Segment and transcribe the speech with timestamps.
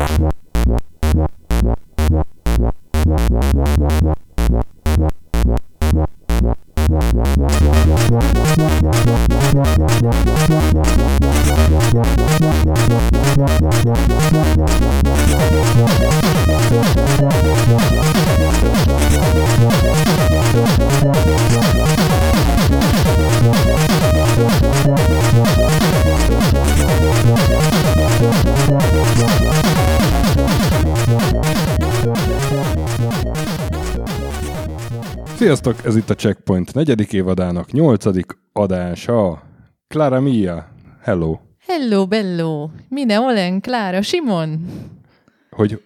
[0.00, 0.40] What?
[35.40, 39.42] Sziasztok, ez itt a Checkpoint negyedik évadának nyolcadik adása.
[39.88, 40.68] Clara Mia,
[41.02, 41.38] hello.
[41.66, 42.70] Hello, bello.
[42.88, 44.66] Mine olen, Klára, Simon.
[45.50, 45.82] Hogy,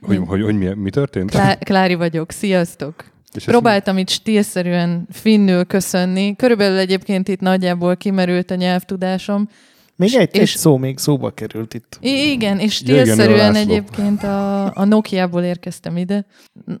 [0.00, 1.30] hogy, hogy, hogy mi, mi történt?
[1.30, 3.04] Klá- Klári vagyok, sziasztok.
[3.32, 6.36] És Próbáltam itt stílszerűen finnül köszönni.
[6.36, 9.48] Körülbelül egyébként itt nagyjából kimerült a nyelvtudásom.
[9.96, 11.98] Még egy, És- egy szó még szóba került itt.
[12.00, 13.32] Igen, és László.
[13.60, 16.26] egyébként a, a Nokia-ból érkeztem ide.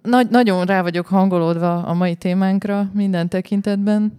[0.02, 4.12] Nagy, nagyon rá vagyok hangolódva a mai témánkra minden tekintetben.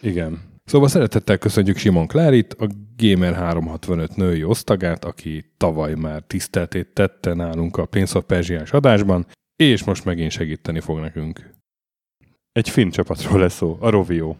[0.00, 0.40] Igen.
[0.64, 2.66] Szóval szeretettel köszönjük Simon Klárit, a
[2.98, 9.26] Gamer365 női osztagát, aki tavaly már tiszteltét tette nálunk a Prince of Persians adásban,
[9.56, 11.50] és most megint segíteni fog nekünk.
[12.52, 14.34] Egy finn csapatról lesz szó, a Rovio.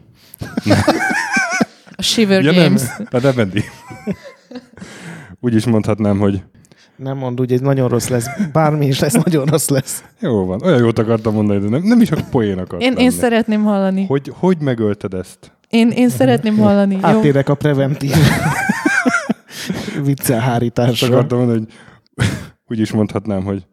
[1.99, 2.81] A Shiver Ja, Games.
[2.97, 3.63] nem, a Devendi.
[5.41, 6.43] Úgy is mondhatnám, hogy
[6.95, 8.25] Nem mond úgy, ez nagyon rossz lesz.
[8.51, 10.03] Bármi is lesz, nagyon rossz lesz.
[10.19, 12.95] jó van, olyan jót akartam mondani, de nem, nem is a poén akart Én, én
[12.97, 13.09] lenni.
[13.09, 14.05] szeretném hallani.
[14.05, 15.51] Hogy, hogy megölted ezt?
[15.69, 16.93] Én, én szeretném hallani.
[16.93, 16.99] Jó?
[17.01, 18.11] Áttérek a preventív
[20.03, 21.07] viccelhárításra.
[21.07, 22.27] akartam mondani, hogy
[22.67, 23.65] úgy is mondhatnám, hogy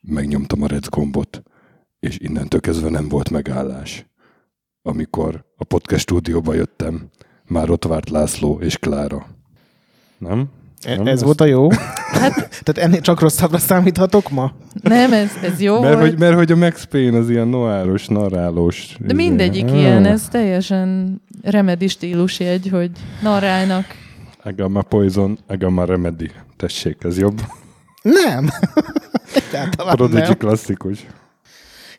[0.00, 1.42] megnyomtam a red gombot,
[2.00, 4.06] és innentől kezdve nem volt megállás.
[4.82, 7.08] Amikor a podcast stúdióba jöttem,
[7.48, 9.26] már ott várt László és Klára.
[10.18, 10.44] Nem?
[10.82, 11.06] E- Nem?
[11.06, 11.68] Ez Ezt- volt a jó?
[12.20, 14.52] Hát Tehát ennél csak rosszabbra számíthatok ma?
[14.82, 16.08] nem, ez, ez jó Mert volt.
[16.08, 18.96] hogy, mert hogy a Max Payne az ilyen noáros, narrálós.
[19.00, 19.78] De mindegyik izé.
[19.78, 22.90] ilyen, Ah, ez teljesen remedi stílusjegy, hogy
[23.22, 23.84] narrálnak.
[24.56, 25.38] My poison,
[25.68, 26.30] my remedy.
[26.56, 27.40] Tessék, ez jobb.
[28.02, 28.48] Nem.
[29.94, 31.06] Prodigy klasszikus.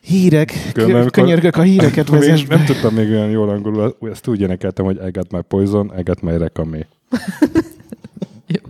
[0.00, 0.52] Hírek.
[0.72, 4.84] Különben, amikor- Könyörgök a híreket vezess nem tudtam még olyan jól angolul, ezt úgy énekeltem,
[4.84, 6.86] hogy I got my poison, I got my rekamé.
[8.46, 8.60] Jó.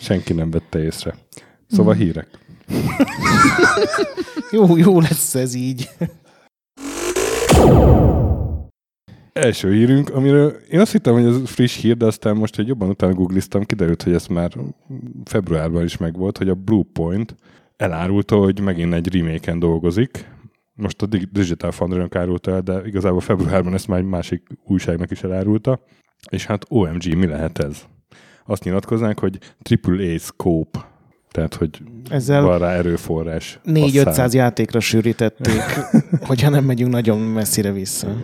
[0.00, 1.14] Senki nem vette észre.
[1.70, 1.98] Szóval Mm.
[1.98, 2.26] hírek.
[4.50, 5.88] Jó, jó lesz ez így.
[9.32, 12.88] Első hírünk, amiről én azt hittem, hogy ez friss hír, de aztán most, hogy jobban
[12.88, 14.52] utána googliztam, kiderült, hogy ez már
[15.24, 17.34] februárban is megvolt, hogy a Bluepoint
[17.80, 20.28] elárulta, hogy megint egy remake dolgozik.
[20.74, 25.10] Most a Dig- Digital foundry árulta el, de igazából februárban ezt már egy másik újságnak
[25.10, 25.80] is elárulta.
[26.30, 27.82] És hát OMG, mi lehet ez?
[28.46, 29.38] Azt nyilatkoznánk, hogy
[29.82, 30.88] AAA scope,
[31.30, 33.60] tehát, hogy Ezzel van rá erőforrás.
[33.64, 35.62] 4-500 Aztán- játékra sűrítették,
[36.28, 38.16] hogyha nem megyünk nagyon messzire vissza.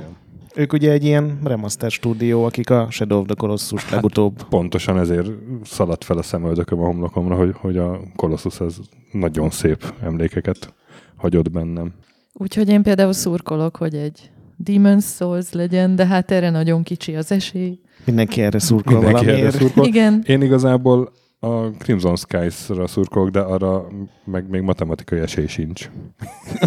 [0.57, 4.43] Ők ugye egy ilyen remaster stúdió, akik a Shadow of the Colossus Hát- legutóbb.
[4.49, 5.31] Pontosan ezért
[5.65, 8.81] szaladt fel a szemöldököm a homlokomra, hogy, hogy a Colossus az
[9.13, 10.75] nagyon szép emlékeket
[11.17, 11.93] hagyott bennem.
[12.33, 14.31] Úgyhogy én például szurkolok, hogy egy
[14.65, 17.79] Demon's Souls legyen, de hát erre nagyon kicsi az esély.
[18.05, 19.57] Mindenki erre szurkol Mindenki erre valamiért.
[19.61, 19.87] szurkol.
[19.87, 23.87] Igen, Én igazából a Crimson Skies-ra szurkolok, de arra
[24.25, 25.91] meg még matematikai esély sincs.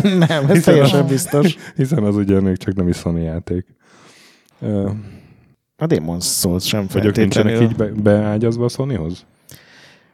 [0.04, 1.56] Nem, ez Hiszen teljesen a- biztos.
[1.76, 3.66] Hiszen az ugye még csak nem is Sony játék.
[4.60, 4.90] Ö,
[5.78, 9.26] A Demon's Souls sem Vagy ők nincsenek így be, beágyazva a Sonyhoz?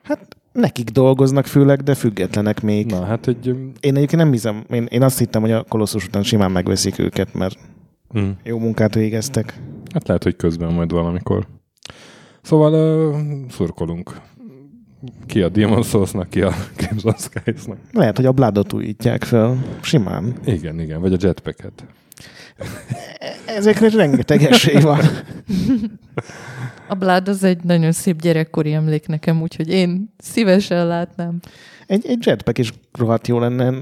[0.03, 2.85] Hát nekik dolgoznak főleg, de függetlenek még.
[2.85, 3.47] Na, hát egy...
[3.79, 7.33] Én egyébként nem hiszem, én, én azt hittem, hogy a Colossus után simán megveszik őket,
[7.33, 7.57] mert
[8.19, 8.29] Mm.
[8.43, 9.59] jó munkát végeztek.
[9.93, 11.47] Hát lehet, hogy közben majd valamikor.
[12.41, 13.19] Szóval uh,
[13.49, 14.21] szurkolunk.
[15.25, 17.77] Ki a Demon Souls-nak, ki a Crimson Skies-nak.
[17.91, 19.63] Lehet, hogy a Bloodot újítják fel.
[19.81, 20.33] Simán.
[20.45, 21.85] Igen, igen, vagy a jetpacket.
[23.45, 24.99] Ezekre rengeteg esély van.
[26.87, 31.39] a Blood az egy nagyon szép gyerekkori emlék nekem, úgyhogy én szívesen látnám.
[31.87, 33.73] Egy, egy jetpack is rohadt jó lenne,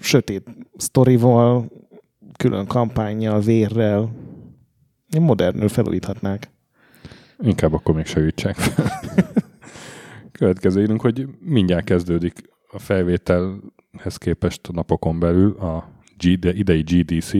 [0.00, 1.66] sötét sztorival,
[2.36, 4.12] külön kampányjal, vérrel.
[5.18, 6.50] Modernül felújíthatnák.
[7.38, 9.00] Inkább akkor még se ütsák fel.
[10.32, 17.32] Következő írunk, hogy mindjárt kezdődik a felvételhez képest a napokon belül a idei GDC,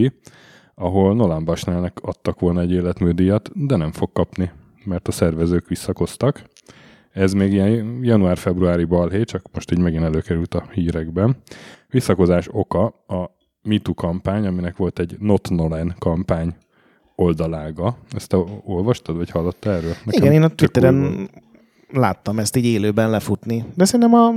[0.75, 4.51] ahol Nolan Bushnellnek adtak volna egy életműdíjat, de nem fog kapni,
[4.85, 6.43] mert a szervezők visszakoztak.
[7.11, 11.37] Ez még ilyen január-februári balhé, csak most így megint előkerült a hírekben.
[11.91, 16.55] Visszakozás oka a MeToo kampány, aminek volt egy Not Nolan kampány
[17.15, 17.97] oldalága.
[18.11, 19.95] Ezt te olvastad, vagy hallottál erről?
[20.07, 20.49] Igen, én a.
[20.49, 21.29] Twitteren
[21.93, 23.65] láttam ezt így élőben lefutni.
[23.75, 24.33] De szerintem a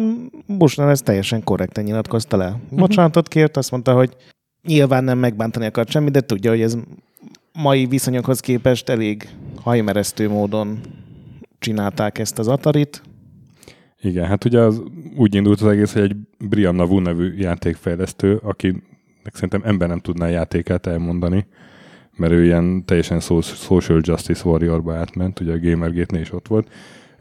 [0.47, 2.59] Bushnell ez teljesen korrekten nyilatkozta le.
[2.69, 4.15] Bocsánatot kért, azt mondta, hogy
[4.67, 6.77] nyilván nem megbántani akart semmi, de tudja, hogy ez
[7.53, 9.29] mai viszonyokhoz képest elég
[9.61, 10.79] hajmeresztő módon
[11.59, 13.01] csinálták ezt az Atarit.
[14.01, 14.81] Igen, hát ugye az
[15.15, 16.15] úgy indult az egész, hogy egy
[16.49, 21.45] Brian Navu nevű játékfejlesztő, akinek szerintem ember nem tudná a játékát elmondani,
[22.15, 26.69] mert ő ilyen teljesen social justice warriorba átment, ugye a Gamergate-nél is ott volt.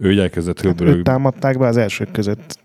[0.00, 2.58] Ő így elkezdett Hát őt támadták be az elsők között.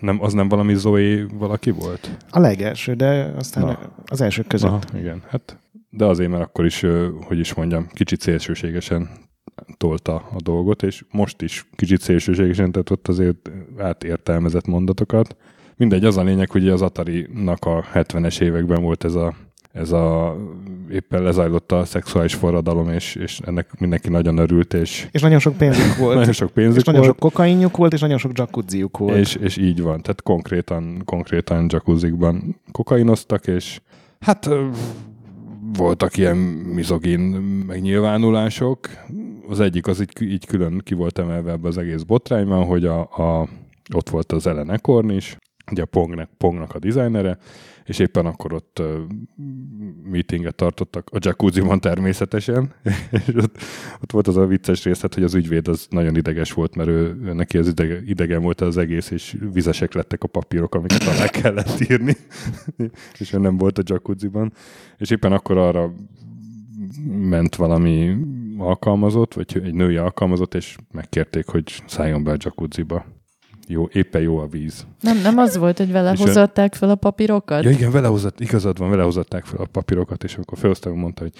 [0.00, 2.16] Nem, az nem valami Zoe valaki volt?
[2.30, 3.78] A legelső, de aztán Na.
[4.06, 4.70] az elsők között.
[4.70, 5.58] Aha, igen, hát
[5.90, 6.84] de azért, mert akkor is,
[7.20, 9.08] hogy is mondjam, kicsit szélsőségesen
[9.76, 15.36] tolta a dolgot, és most is kicsit szélsőségesen tett ott azért átértelmezett mondatokat.
[15.76, 19.34] Mindegy, az a lényeg, hogy az Atari-nak a 70-es években volt ez a,
[19.76, 20.36] ez a
[20.90, 25.56] éppen lezajlott a szexuális forradalom, és, és ennek mindenki nagyon örült, és És nagyon sok
[25.56, 26.16] pénzük volt.
[26.16, 27.12] nagyon sok és pénzük nagyon volt.
[27.12, 29.16] sok kokainjuk volt, és nagyon sok jacuzziuk volt.
[29.16, 33.80] És, és így van, tehát konkrétan, konkrétan jacuzzikban kokainoztak, és
[34.20, 34.48] hát
[35.76, 36.36] voltak ilyen
[36.74, 37.20] mizogin
[37.66, 38.88] megnyilvánulások.
[39.48, 43.00] Az egyik az így, így külön ki volt emelve ebbe az egész botrányban, hogy a,
[43.00, 43.48] a,
[43.94, 45.36] ott volt az Ellen Ekorn is,
[45.70, 47.38] ugye a Pongnak, Pongnak a dizájnere,
[47.86, 49.00] és éppen akkor ott uh,
[50.04, 52.72] meetinget tartottak, a jacuzziban természetesen,
[53.26, 53.58] és ott,
[54.02, 57.32] ott volt az a vicces részlet, hogy az ügyvéd az nagyon ideges volt, mert ő,
[57.32, 61.90] neki az idege, idegen volt az egész, és vizesek lettek a papírok, amiket alá kellett
[61.90, 62.16] írni,
[63.20, 64.52] és ő nem volt a jacuzziban,
[64.98, 65.92] és éppen akkor arra
[67.06, 68.16] ment valami
[68.58, 73.15] alkalmazott, vagy egy női alkalmazott, és megkérték, hogy szálljon be a jacuzziba.
[73.68, 74.86] Jó, éppen jó a víz.
[75.00, 77.64] Nem, nem az volt, hogy vele És hozatták fel a papírokat?
[77.64, 81.22] Ja igen, vele hozott, igazad van, vele hozatták fel a papírokat, és akkor felhozták, mondta,
[81.22, 81.32] hogy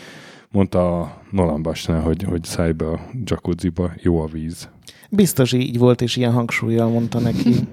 [0.50, 4.68] mondta a Nolan Bushnell, hogy, hogy szállj be a jacuzziba, jó a víz.
[5.10, 7.54] Biztos így volt, és ilyen hangsúlyjal mondta neki.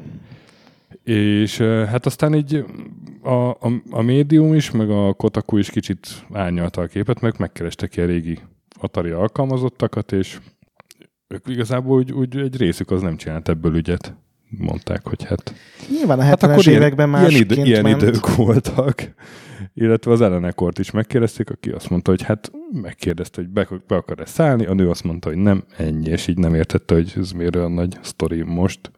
[1.03, 2.65] És hát aztán így
[3.21, 7.95] a, a, a médium is, meg a Kotaku is kicsit árnyalta a képet, meg megkerestek
[7.95, 8.39] ilyen régi
[8.79, 10.39] Atari alkalmazottakat, és
[11.27, 14.15] ők igazából úgy, úgy egy részük az nem csinált ebből ügyet.
[14.57, 15.53] Mondták, hogy hát
[15.89, 18.01] Nyilván a 70-es Hát akkor években ilyen, másként idő, ilyen ment.
[18.01, 19.13] idők voltak.
[19.73, 22.51] Illetve az ellenekort is megkérdezték, aki azt mondta, hogy hát
[22.81, 26.37] megkérdezte, hogy be, be akar-e szállni, a nő azt mondta, hogy nem, ennyi, és így
[26.37, 28.91] nem értette, hogy ez miért olyan nagy sztori most.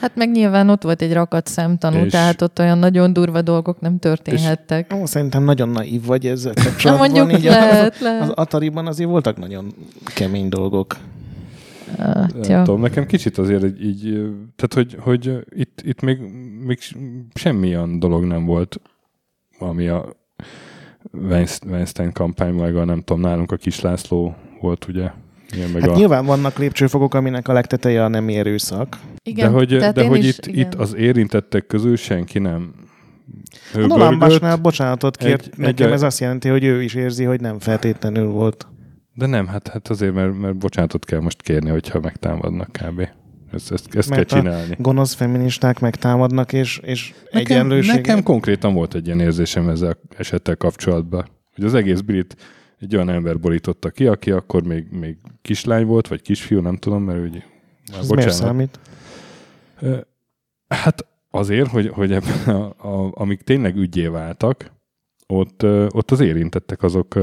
[0.00, 3.80] Hát meg nyilván ott volt egy rakat szemtanú, És- tehát ott olyan nagyon durva dolgok
[3.80, 4.94] nem történhettek.
[5.00, 7.10] Ó, szerintem nagyon naív vagy ezzel kapcsolatban.
[7.10, 8.30] mondjuk, így a- lehet, Az lehet.
[8.30, 9.74] Atariban azért voltak nagyon
[10.14, 10.96] kemény dolgok.
[11.98, 12.62] Hát, Nem ja.
[12.62, 14.12] tudom, nekem kicsit azért így, így
[14.56, 16.18] tehát hogy, hogy itt, itt még,
[16.64, 16.78] még
[17.34, 18.80] semmilyen dolog nem volt,
[19.58, 20.16] ami a
[21.12, 25.10] Weinst- Weinstein kampány, meg a nem tudom, nálunk a Kis László volt, ugye?
[25.52, 28.98] Igen, meg Hát a, nyilván vannak lépcsőfokok, aminek a legteteje a nemi erőszak.
[29.22, 30.60] Igen, de hogy, de hogy is, itt, igen.
[30.66, 32.72] itt az érintettek közül senki nem
[33.74, 34.22] A Nolan
[34.62, 38.26] bocsánatot kért egy, nekem, egy- ez azt jelenti, hogy ő is érzi, hogy nem feltétlenül
[38.26, 38.66] volt.
[39.14, 43.08] De nem, hát, hát azért, mert, mert bocsánatot kell most kérni, hogyha megtámadnak kb.
[43.52, 44.76] Ezt, ezt, ezt kell Mert a csinálni.
[44.78, 47.94] Gonosz feministák megtámadnak, és, és Nekem, egyenlőség.
[47.94, 52.36] nekem konkrétan volt egy ilyen érzésem ezzel esettel kapcsolatban, hogy az egész brit
[52.80, 57.02] egy olyan ember borította ki, aki akkor még, még kislány volt, vagy kisfiú, nem tudom,
[57.02, 57.40] mert ugye...
[57.98, 58.78] Ez miért számít?
[60.68, 64.72] Hát azért, hogy, hogy ebben a, a, amik tényleg ügyé váltak,
[65.26, 67.18] ott, ott az érintettek azok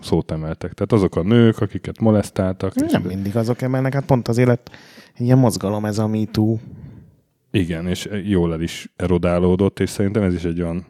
[0.00, 0.72] szót emeltek.
[0.72, 2.74] Tehát azok a nők, akiket molesztáltak.
[2.74, 4.70] Nem mindig azok emelnek, hát pont az élet
[5.14, 6.56] egy ilyen mozgalom ez a MeToo.
[7.50, 10.86] Igen, és jól el is erodálódott, és szerintem ez is egy olyan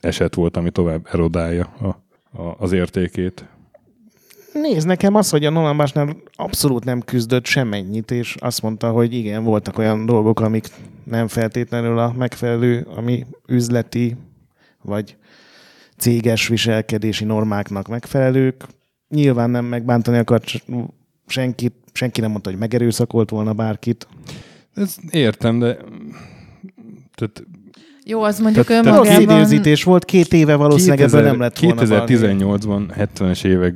[0.00, 1.86] eset volt, ami tovább erodálja a,
[2.42, 3.48] a, az értékét.
[4.52, 9.14] Nézd, nekem az, hogy a Nolan Bushnell abszolút nem küzdött semmennyit, és azt mondta, hogy
[9.14, 10.66] igen, voltak olyan dolgok, amik
[11.04, 14.16] nem feltétlenül a megfelelő, ami üzleti
[14.82, 15.16] vagy
[15.96, 18.64] céges viselkedési normáknak megfelelők.
[19.08, 20.64] Nyilván nem megbántani akart
[21.26, 24.06] senkit, senki nem mondta, hogy megerőszakolt volna bárkit.
[24.74, 25.76] Ez értem, de
[27.14, 27.44] tehát
[28.04, 29.36] Jó, az mondjuk Tehát- Rossz önmagában...
[29.36, 32.16] időzítés volt, két éve valószínűleg ebből nem lett volna valami.
[32.16, 33.74] 2018-ban, 70-es évek,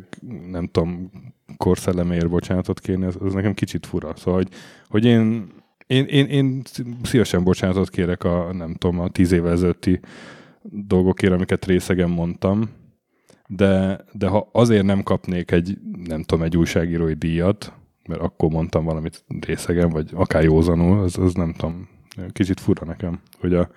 [0.50, 1.10] nem tudom,
[1.56, 4.12] korszelleméért bocsánatot kérni, az, az nekem kicsit fura.
[4.16, 4.48] Szóval, hogy,
[4.88, 5.46] hogy én,
[5.86, 6.62] én, én, én
[7.02, 10.00] szívesen bocsánatot kérek a, nem tudom, a tíz évvel ezelőtti
[10.62, 12.70] dolgokért, amiket részegen mondtam,
[13.46, 17.72] de, de ha azért nem kapnék egy, nem tudom, egy újságírói díjat,
[18.08, 21.88] mert akkor mondtam valamit részegen, vagy akár józanul, az, az nem tudom,
[22.32, 23.70] kicsit fura nekem, hogy a,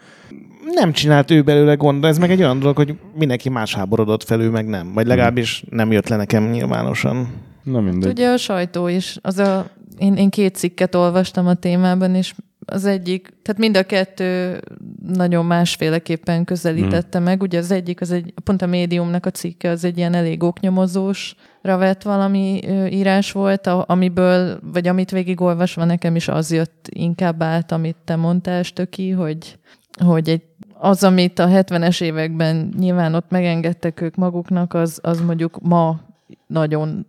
[0.73, 4.23] nem csinált ő belőle gond, de ez meg egy olyan dolog, hogy mindenki más háborodott
[4.23, 4.93] fel, ő meg nem.
[4.93, 7.27] Vagy legalábbis nem jött le nekem nyilvánosan.
[7.63, 8.11] na mindegy.
[8.11, 9.65] Ugye a sajtó is, az a
[9.97, 12.33] én, én két cikket olvastam a témában, és
[12.65, 14.59] az egyik, tehát mind a kettő
[15.07, 17.23] nagyon másféleképpen közelítette mm.
[17.23, 17.41] meg.
[17.41, 21.77] Ugye az egyik, az egy, pont a médiumnak a cikke, az egy ilyen elég oknyomozósra
[21.77, 22.59] vett valami
[22.91, 28.63] írás volt, amiből, vagy amit végigolvasva nekem is az jött inkább át, amit te mondtál,
[28.63, 29.57] Stöki, hogy,
[30.05, 30.41] hogy egy
[30.77, 35.99] az, amit a 70-es években nyilván ott megengedtek ők maguknak, az, az mondjuk ma
[36.47, 37.07] nagyon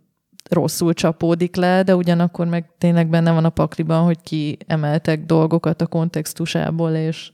[0.49, 5.81] rosszul csapódik le, de ugyanakkor meg tényleg benne van a pakliban, hogy ki emeltek dolgokat
[5.81, 7.31] a kontextusából, és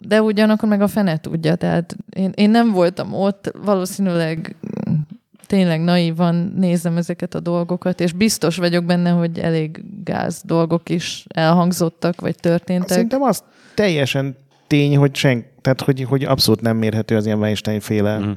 [0.00, 4.56] de ugyanakkor meg a fene tudja, tehát én, én nem voltam ott, valószínűleg
[5.46, 11.24] tényleg naívan nézem ezeket a dolgokat, és biztos vagyok benne, hogy elég gáz dolgok is
[11.28, 12.88] elhangzottak, vagy történtek.
[12.88, 13.42] Szerintem az
[13.74, 18.30] teljesen tény, hogy sen, tehát hogy, hogy abszolút nem mérhető az ilyen Weinstein féle mm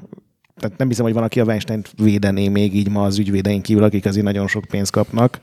[0.59, 3.83] tehát nem hiszem, hogy van, aki a weinstein védené még így ma az ügyvédeink kívül,
[3.83, 5.39] akik azért nagyon sok pénzt kapnak.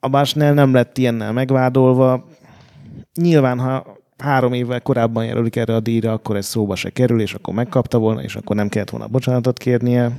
[0.00, 2.28] A Básnál nem lett ilyennel megvádolva.
[3.14, 7.34] Nyilván, ha három évvel korábban jelölik erre a díjra, akkor ez szóba se kerül, és
[7.34, 10.10] akkor megkapta volna, és akkor nem kellett volna bocsánatot kérnie.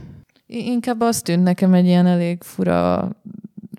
[0.45, 3.09] Inkább azt tűnt nekem egy ilyen elég fura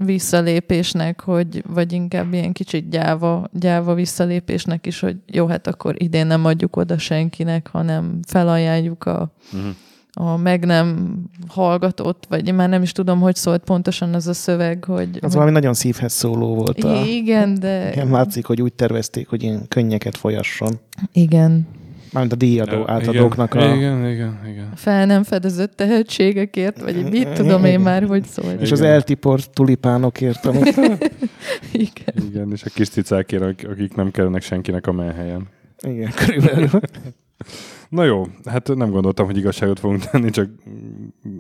[0.05, 6.27] visszalépésnek, hogy, vagy inkább ilyen kicsit gyáva, gyáva visszalépésnek is, hogy jó, hát akkor idén
[6.27, 9.75] nem adjuk oda senkinek, hanem felajánljuk a, uh-huh
[10.15, 11.17] a meg nem
[11.49, 15.09] hallgatott, vagy én már nem is tudom, hogy szólt pontosan az a szöveg, hogy...
[15.13, 15.33] Az hogy...
[15.33, 16.85] valami nagyon szívhez szóló volt.
[16.85, 17.05] A...
[17.05, 17.91] Igen, de...
[17.93, 20.81] Igen, látszik, hogy úgy tervezték, hogy ilyen könnyeket folyasson.
[21.13, 21.67] Igen.
[22.13, 23.75] Mármint a díjadó ja, átadóknak igen, a...
[23.75, 24.73] Igen, igen, igen.
[24.75, 28.61] Fel nem fedezett tehetségekért, vagy mit tudom én már, hogy szólt.
[28.61, 28.73] És igen.
[28.73, 30.77] az eltiport tulipánokért, amik...
[31.73, 32.29] igen.
[32.29, 35.49] Igen, és a kis cicákért, akik nem kellnek senkinek a melhelyen.
[35.81, 36.71] Igen, körülbelül.
[37.93, 40.51] Na jó, hát nem gondoltam, hogy igazságot fogunk tenni, csak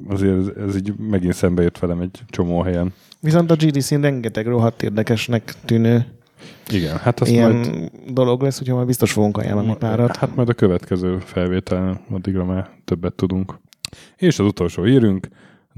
[0.08, 2.92] azért ez, ez így megint szembe jött velem egy csomó helyen.
[3.20, 6.06] Viszont a GDC-n rengeteg rohadt érdekesnek tűnő
[6.70, 10.16] igen, hát azt ilyen majd, dolog lesz, úgyhogy majd biztos fogunk ajánlani párat.
[10.16, 13.58] Hát majd a következő felvétel, addigra már többet tudunk.
[14.16, 15.28] És az utolsó írünk,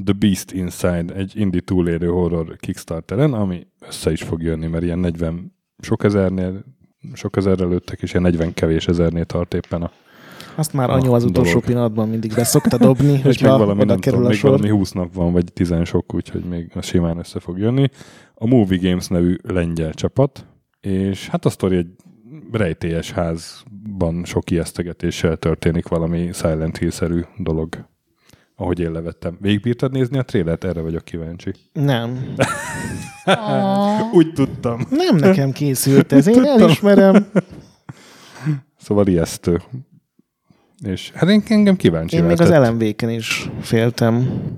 [0.05, 4.99] The Beast Inside, egy indie túlélő horror Kickstarteren, ami össze is fog jönni, mert ilyen
[4.99, 6.65] 40 sok ezernél,
[7.13, 9.91] sok ezerrel lőttek, és ilyen 40 kevés ezernél tart éppen a
[10.55, 11.65] azt már anyu az utolsó dolog.
[11.65, 14.51] pillanatban mindig beszokta dobni, hogy még valami, oda kerül tudom, a még sor.
[14.51, 17.89] valami 20 nap van, vagy 10 sok, úgyhogy még simán össze fog jönni.
[18.35, 20.47] A Movie Games nevű lengyel csapat,
[20.81, 21.91] és hát a sztori egy
[22.53, 27.87] rejtélyes házban sok ijesztegetéssel történik valami Silent Hill-szerű dolog
[28.57, 29.37] ahogy én levettem.
[29.41, 30.65] Végigbírtad nézni a trélet?
[30.65, 31.53] Erre vagyok kíváncsi.
[31.73, 32.35] Nem.
[34.13, 34.81] Úgy tudtam.
[34.91, 37.27] Nem nekem készült ez, én elismerem.
[38.77, 39.63] Szóval ijesztő.
[40.83, 44.15] És hát én engem kíváncsi Én még az LMV-ken is féltem.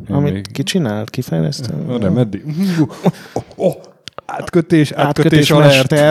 [0.08, 0.52] Én amit még...
[0.52, 1.10] ki csinált?
[1.10, 1.74] Ki fejlesztő?
[1.88, 2.42] A Remedy.
[2.80, 2.88] Oh,
[3.32, 3.74] oh, oh.
[4.26, 6.06] Átkötés, átkötés, átkötés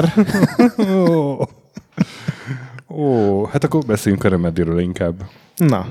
[2.90, 5.30] Ó, oh, hát akkor beszéljünk a Remediről inkább.
[5.56, 5.88] Na.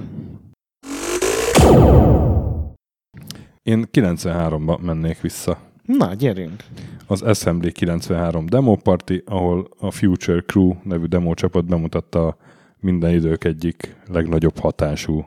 [3.63, 5.59] Én 93-ba mennék vissza.
[5.83, 6.65] Na, gyerünk.
[7.07, 12.37] Az Assembly 93 demo party, ahol a Future Crew nevű demo csapat bemutatta a
[12.85, 15.25] minden idők egyik legnagyobb hatású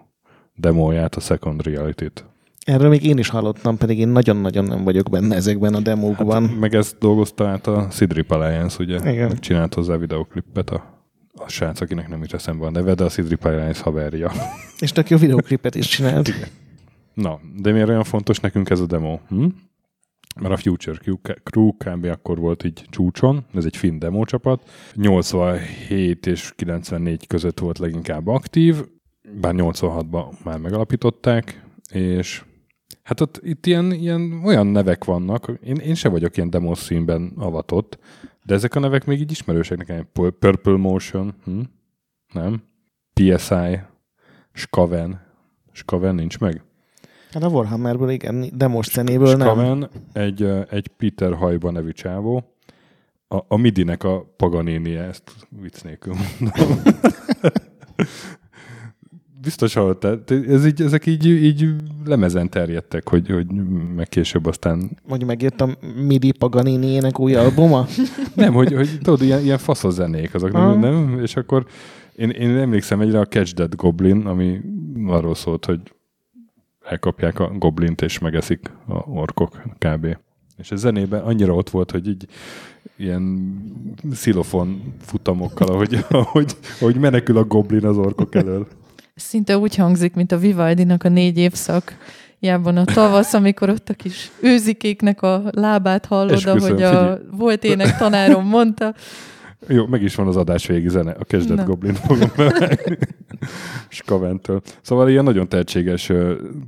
[0.56, 2.26] demóját, a Second Reality-t.
[2.66, 6.48] Erről még én is hallottam, pedig én nagyon-nagyon nem vagyok benne ezekben a demókban.
[6.48, 9.12] Hát, meg ezt dolgozta át a Sidrip Alliance, ugye?
[9.12, 9.40] Igen.
[9.40, 13.46] Csinált hozzá videoklipet a, a srác, akinek nem jut eszembe a neve, de a Sidrip
[13.46, 14.32] Alliance haverja.
[14.80, 16.28] És tök jó videoklipet is csinált.
[16.28, 16.48] Igen.
[17.14, 19.20] Na, de miért olyan fontos nekünk ez a demo?
[19.28, 19.46] Hm?
[20.40, 20.98] Mert a Future
[21.44, 22.06] Crew kb.
[22.06, 28.28] akkor volt így csúcson, ez egy finn demo csapat, 87 és 94 között volt leginkább
[28.28, 28.86] aktív,
[29.42, 32.44] bár 86-ban már megalapították, és
[33.04, 37.34] hát ott itt ilyen, ilyen olyan nevek vannak, én, én se vagyok ilyen demo színben
[37.38, 38.00] avatott,
[38.44, 40.08] de ezek a nevek még így ismerősek nekem.
[40.14, 41.60] Purple Motion, hm?
[42.34, 42.64] nem?
[43.14, 43.80] PSI,
[44.54, 45.22] Skaven,
[45.72, 46.64] Skaven nincs meg?
[47.32, 49.48] Hát a Warhammerből igen, de most zenéből nem.
[49.48, 52.44] Skaven egy, egy Peter Hajba nevű csávó,
[53.28, 55.32] a, a Midinek a Paganinie, ezt
[55.62, 56.82] vicc nélkül mondom.
[59.42, 60.24] Biztos hallottál.
[60.48, 63.48] Ez így, ezek így, így lemezen terjedtek, hogy, hogy
[63.96, 64.90] meg később aztán...
[65.08, 67.86] Vagy megjött a Midi Paganini-ének új albuma?
[68.36, 71.20] nem, hogy, hogy tudod, ilyen, ilyen faszos zenék azok, nem, nem?
[71.22, 71.66] És akkor
[72.16, 74.62] én, én emlékszem egyre a Catch That Goblin, ami
[75.08, 75.80] arról szólt, hogy
[76.90, 80.18] elkapják a goblint és megeszik a orkok kb.
[80.58, 82.28] És a zenében annyira ott volt, hogy így
[82.96, 83.56] ilyen
[84.12, 88.68] szilofon futamokkal, ahogy, ahogy, ahogy menekül a goblin az orkok elől.
[89.16, 91.98] Szinte úgy hangzik, mint a Vivaldinak a négy évszak
[92.40, 97.18] jában a tavasz, amikor ott a kis őzikéknek a lábát hallod, Esküszöm, ahogy a figyelj.
[97.32, 98.94] volt ének tanárom mondta.
[99.68, 101.66] Jó, meg is van az adás végi zene, a Kezdet.
[101.66, 102.30] Goblin fogom.
[103.90, 104.62] Skaventől.
[104.82, 106.12] Szóval ilyen nagyon tehetséges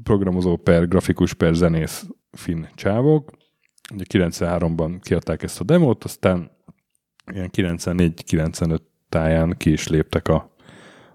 [0.04, 3.32] programozó per, grafikus per zenész finn csávok.
[3.94, 6.52] Ugye 93-ban kiadták ezt a demót, aztán
[7.34, 8.80] ilyen 94-95
[9.10, 10.56] táján ki is léptek a,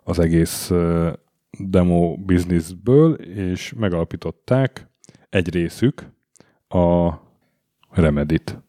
[0.03, 0.73] az egész
[1.59, 4.89] demo bizniszből, és megalapították
[5.31, 6.13] egy részük
[6.69, 7.13] a
[7.91, 8.63] Remedit.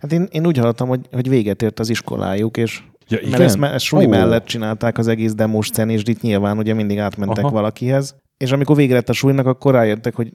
[0.00, 3.62] Hát én, én úgy hallottam, hogy, hogy véget ért az iskolájuk, és Ja, mert ezt,
[3.62, 7.54] ezt suli mellett csinálták az egész demos szenést, itt nyilván ugye mindig átmentek Aha.
[7.54, 8.14] Valakihez.
[8.36, 10.32] És amikor vége lett a sulinak, akkor rájöttek, hogy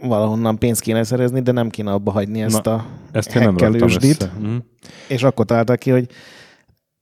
[0.00, 3.72] valahonnan pénzt kéne szerezni, de nem kéne abba hagyni ezt Na, a Ezt én nem
[3.72, 4.32] össze.
[4.40, 4.56] Mhm.
[5.08, 6.06] És akkor találták ki, hogy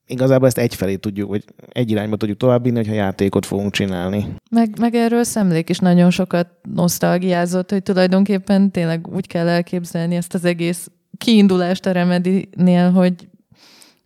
[0.07, 4.27] igazából ezt egyfelé tudjuk, hogy egy irányba tudjuk továbbvinni, hogyha játékot fogunk csinálni.
[4.51, 10.35] Meg, meg erről Szemlék is nagyon sokat nosztalgiázott, hogy tulajdonképpen tényleg úgy kell elképzelni ezt
[10.35, 13.29] az egész kiindulást a Remedy-nél, hogy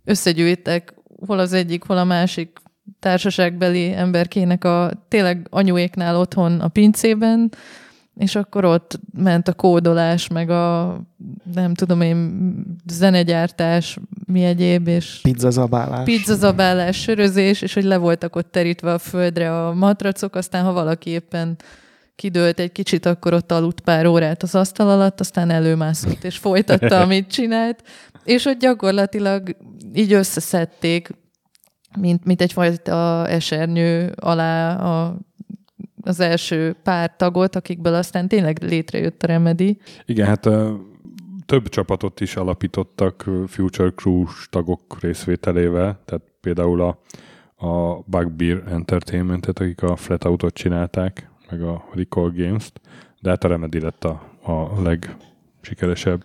[0.04, 0.94] összegyűjtek
[1.26, 2.60] hol az egyik, hol a másik
[2.98, 7.52] társaságbeli emberkének a tényleg anyuéknál otthon a pincében,
[8.14, 10.96] és akkor ott ment a kódolás, meg a
[11.54, 12.34] nem tudom én,
[12.86, 16.04] zenegyártás, mi egyéb, és Pizzazabálás.
[16.04, 21.10] pizzazabálás, sörözés, és hogy le voltak ott terítve a földre a matracok, aztán ha valaki
[21.10, 21.56] éppen
[22.14, 27.00] kidőlt egy kicsit, akkor ott aludt pár órát az asztal alatt, aztán előmászott, és folytatta,
[27.04, 27.82] amit csinált,
[28.24, 29.56] és hogy gyakorlatilag
[29.92, 31.10] így összeszedték,
[31.98, 35.18] mint, mint egyfajta esernyő alá a,
[36.02, 39.78] az első pár tagot, akikből aztán tényleg létrejött a Remedy.
[40.04, 40.48] Igen, hát
[41.46, 46.98] több csapatot is alapítottak Future Crew tagok részvételével, tehát például a,
[47.66, 52.80] a Bugbear Entertainment-et, akik a Flat Out-ot csinálták, meg a Recall Games-t,
[53.20, 56.22] de hát a Remedy lett a, a legsikeresebb.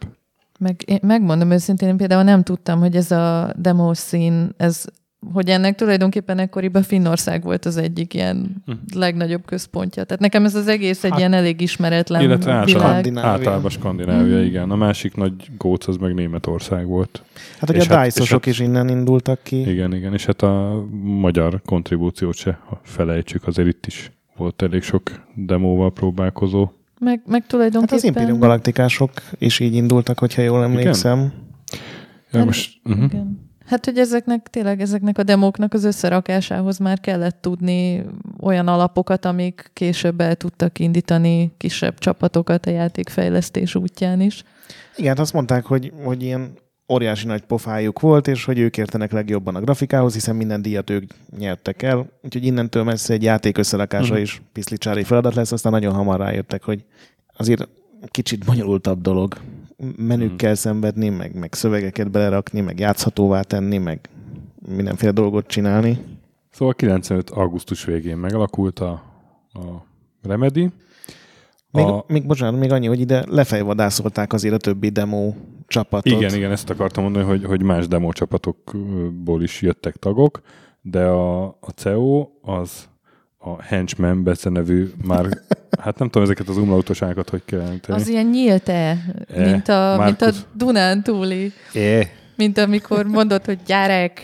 [0.60, 4.86] Meg, én megmondom őszintén, én például nem tudtam, hogy ez a demo szín, ez,
[5.34, 8.72] hogy ennek tulajdonképpen ekkoriban Finnország volt az egyik ilyen Hm.
[8.96, 10.04] legnagyobb központja.
[10.04, 12.92] Tehát nekem ez az egész egy Hát- ilyen elég ismeretlen Illetve általában, világ.
[13.02, 13.30] Skandinávia.
[13.32, 14.46] általában Skandinávia, Mhm.
[14.46, 14.72] igen.
[14.72, 17.24] A másik nagy góc az meg Németország volt.
[17.60, 19.70] Hát ugye És a hát- DICE-osok és is innen indultak ki.
[19.70, 24.82] Igen, igen, és hát a magyar kontribúciót se ha felejtsük, azért itt is volt elég
[24.82, 25.02] sok
[25.36, 26.70] demóval próbálkozó.
[27.00, 27.98] Meg, meg Hát tulajdonképpen...
[27.98, 31.20] az Imperium Galaktikások is így indultak, hogyha jól emlékszem.
[32.32, 33.04] Ja, Hát- most, uh-huh.
[33.04, 33.46] Igen.
[33.66, 38.04] Hát, hogy ezeknek tényleg ezeknek a demóknak az összerakásához már kellett tudni
[38.40, 44.44] olyan alapokat, amik később el tudtak indítani kisebb csapatokat a játékfejlesztés útján is.
[44.96, 46.54] Igen, hát azt mondták, hogy, hogy ilyen
[46.94, 51.04] óriási nagy pofájuk volt, és hogy ők értenek legjobban a grafikához, hiszen minden díjat ők
[51.38, 52.10] nyertek el.
[52.22, 54.22] Úgyhogy innentől messze egy játék összerakása Mhm.
[54.22, 56.84] is piszlicsári feladat lesz, aztán nagyon hamar rájöttek, hogy
[57.38, 57.68] azért
[58.08, 59.38] kicsit bonyolultabb dolog.
[59.98, 64.10] Menükkel szenvedni, meg, meg szövegeket belerakni, meg játszhatóvá tenni, meg
[64.76, 66.00] mindenféle dolgot csinálni.
[66.52, 67.30] Szóval 95.
[67.30, 68.92] augusztus végén megalakult a,
[69.54, 69.86] a
[70.24, 70.70] Remedy.
[71.72, 75.34] Még, A- még, bocsánat, még annyi, hogy ide lefejvadászolták azért a többi demo
[75.68, 76.20] csapatot.
[76.20, 80.42] Igen, igen, ezt akartam mondani, hogy, hogy más demo csapatokból is jöttek tagok,
[80.82, 82.88] de a, a CEO az
[83.38, 85.26] a Henchman becenevű már,
[85.84, 88.00] hát nem tudom ezeket az umlautoságokat, hogy kell jelenteni.
[88.02, 88.98] Az ilyen nyílt-e,
[89.34, 90.30] E, mint, a, mint a.
[90.54, 92.08] Dunántúli, É.
[92.36, 94.22] mint amikor mondod, hogy gyerek.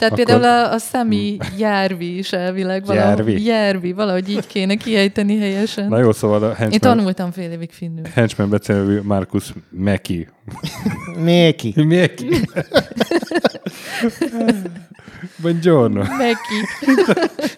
[0.00, 3.44] Tehát Akkor- például a, a szemi járvi is elvileg valahogy, Járvi.
[3.44, 5.88] járvi, valahogy így kéne kiejteni helyesen.
[5.88, 8.04] Na jó, szóval a Én Henchman, tanultam fél évig finnül.
[8.14, 10.28] Henchman becenevű Markus Meki.
[11.18, 11.74] Néki.
[11.76, 12.40] Meki?
[15.36, 16.02] Buongiorno.
[16.02, 16.90] Neki.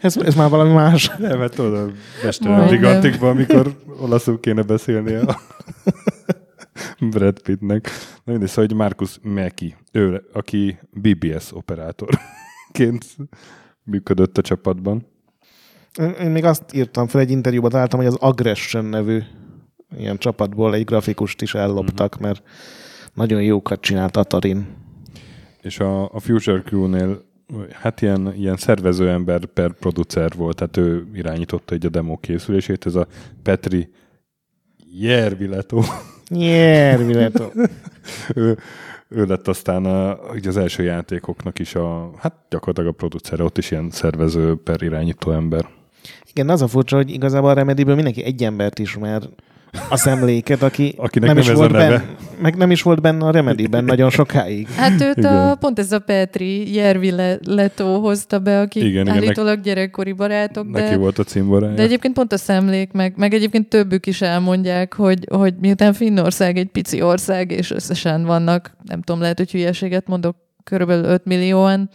[0.00, 1.10] Ez, ez már valami más.
[1.18, 1.92] Nem, hát tudod, a
[2.24, 2.68] Mester Majdnem.
[2.68, 5.40] Brigantikban, amikor olaszul kéne beszélni a
[7.00, 7.88] Brad Pittnek.
[8.24, 13.16] Na mindegy, szóval, hogy Markus Meki, ő, aki BBS operátorként
[13.84, 15.06] működött a csapatban.
[16.20, 19.22] Én még azt írtam fel, egy interjúban találtam, hogy az Aggression nevű
[19.96, 22.42] ilyen csapatból egy grafikust is elloptak, mert
[23.14, 24.66] nagyon jókat csinált Atarin.
[25.62, 27.22] És a, a Future Crew-nél
[27.72, 32.94] hát ilyen, ilyen szervezőember per producer volt, tehát ő irányította egy a demo készülését, ez
[32.94, 33.06] a
[33.42, 33.88] Petri
[36.32, 37.44] Jervileto.
[37.44, 37.50] Nyervileto.
[38.40, 38.58] ő,
[39.08, 43.58] ő lett aztán a, ugye az első játékoknak is a, hát gyakorlatilag a producere, ott
[43.58, 45.68] is ilyen szervező per irányító ember.
[46.30, 49.22] Igen, az a furcsa, hogy igazából a Remedyből mindenki egy embert ismer,
[49.88, 51.88] a szemléket, aki Akinek nem, nem is ez a volt neve.
[51.88, 52.04] benne,
[52.40, 54.68] meg nem is volt benne a Remedy-ben nagyon sokáig.
[54.68, 55.36] Hát őt Igen.
[55.36, 60.12] a, pont ez a Petri, Jervi Le- Leto hozta be, akik Igen, igen, állítólag gyerekkori
[60.12, 61.74] barátok, Neki de, volt a cimborája.
[61.74, 66.56] de egyébként pont a szemlék, meg, meg egyébként többük is elmondják, hogy, hogy miután Finnország
[66.56, 71.90] egy pici ország, és összesen vannak, nem tudom, lehet, hogy hülyeséget mondok, körülbelül 5 millióan,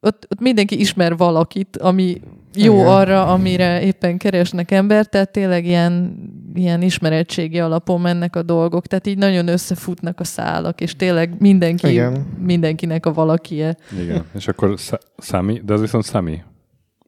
[0.00, 2.20] ott, ott mindenki ismer valakit, ami
[2.54, 2.86] jó Igen.
[2.86, 6.16] arra, amire éppen keresnek embert, tehát tényleg ilyen,
[6.54, 11.88] ilyen ismerettségi alapon mennek a dolgok, tehát így nagyon összefutnak a szálak, és tényleg mindenki,
[11.88, 12.26] Igen.
[12.38, 13.76] mindenkinek a valakie.
[14.02, 16.42] Igen, és akkor Sa- Sami, de az viszont Sami.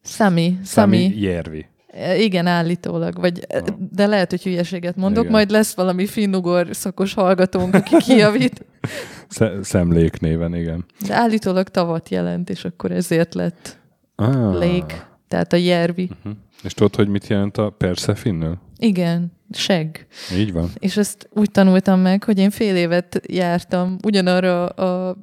[0.05, 1.21] Sami, Sami Sami.
[1.21, 1.67] Jervi.
[1.93, 3.21] E, Igen, állítólag.
[3.21, 3.47] Vagy,
[3.91, 5.33] de lehet, hogy hülyeséget mondok, Igen.
[5.35, 8.65] majd lesz valami finnugor szakos hallgatónk, aki kijavít.
[9.29, 10.85] Sze- Szemlék néven, igen.
[11.07, 13.81] De állítólag tavat jelent, és akkor ezért lett
[14.17, 14.53] Ah.
[14.53, 16.11] lake, tehát a jervi.
[16.19, 16.33] Uh-huh.
[16.63, 18.59] És tudod, hogy mit jelent a persze finnül?
[18.79, 20.07] Igen, seg.
[20.37, 20.71] Így van.
[20.79, 25.17] És ezt úgy tanultam meg, hogy én fél évet jártam ugyanarra a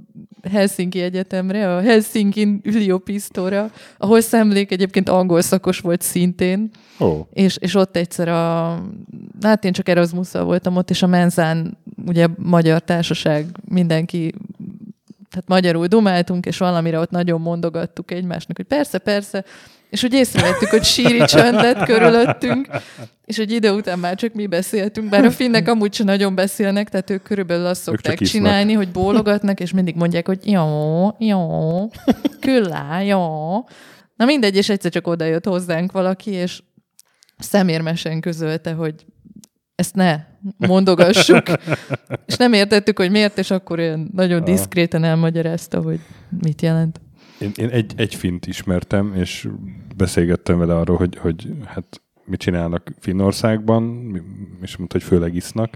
[0.52, 7.76] Helsinki Egyetemre, a Helsinki üliopisztóra, ahol szemlék egyébként angol szakos volt szintén, Ó, és, és
[7.76, 8.78] ott egyszer a,
[9.42, 14.34] hát én csak erasmus voltam ott, és a Menzán ugye magyar társaság, mindenki
[15.39, 19.43] tehát magyarul dumáltunk, és valamire ott nagyon mondogattuk egymásnak, hogy persze, persze,
[19.89, 22.67] és úgy észrevettük, hogy síri csönd lett körülöttünk,
[23.25, 26.89] és hogy idő után már csak mi beszéltünk, bár a finnek amúgy sem nagyon beszélnek,
[26.89, 31.88] tehát ők körülbelül azt szokták csinálni, hogy bólogatnak, és mindig mondják, hogy jó, jó,
[32.39, 33.54] küllá, jó.
[34.15, 36.62] Na mindegy, és egyszer csak oda jött hozzánk valaki, és
[37.38, 39.06] szemérmesen közölte, hogy
[39.80, 40.20] ezt ne
[40.58, 41.44] mondogassuk.
[42.26, 44.46] és nem értettük, hogy miért, és akkor olyan nagyon Ah.
[44.46, 46.00] diszkréten elmagyarázta, hogy
[46.42, 47.02] mit jelent.
[47.39, 49.48] én, én egy, egy fint ismertem, és
[49.96, 54.12] beszélgettem vele arról, hogy, hogy hát mit csinálnak Finnországban,
[54.62, 55.70] és mondta, hogy főleg isznak.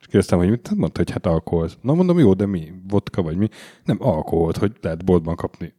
[0.00, 0.66] És kérdeztem, hogy mit?
[0.68, 1.68] Hát Mondta, hogy hát alkohol.
[1.80, 2.72] Na mondom, jó, de mi?
[2.88, 3.48] Vodka vagy mi?
[3.84, 5.72] Nem, alkoholt, hogy lehet boltban kapni.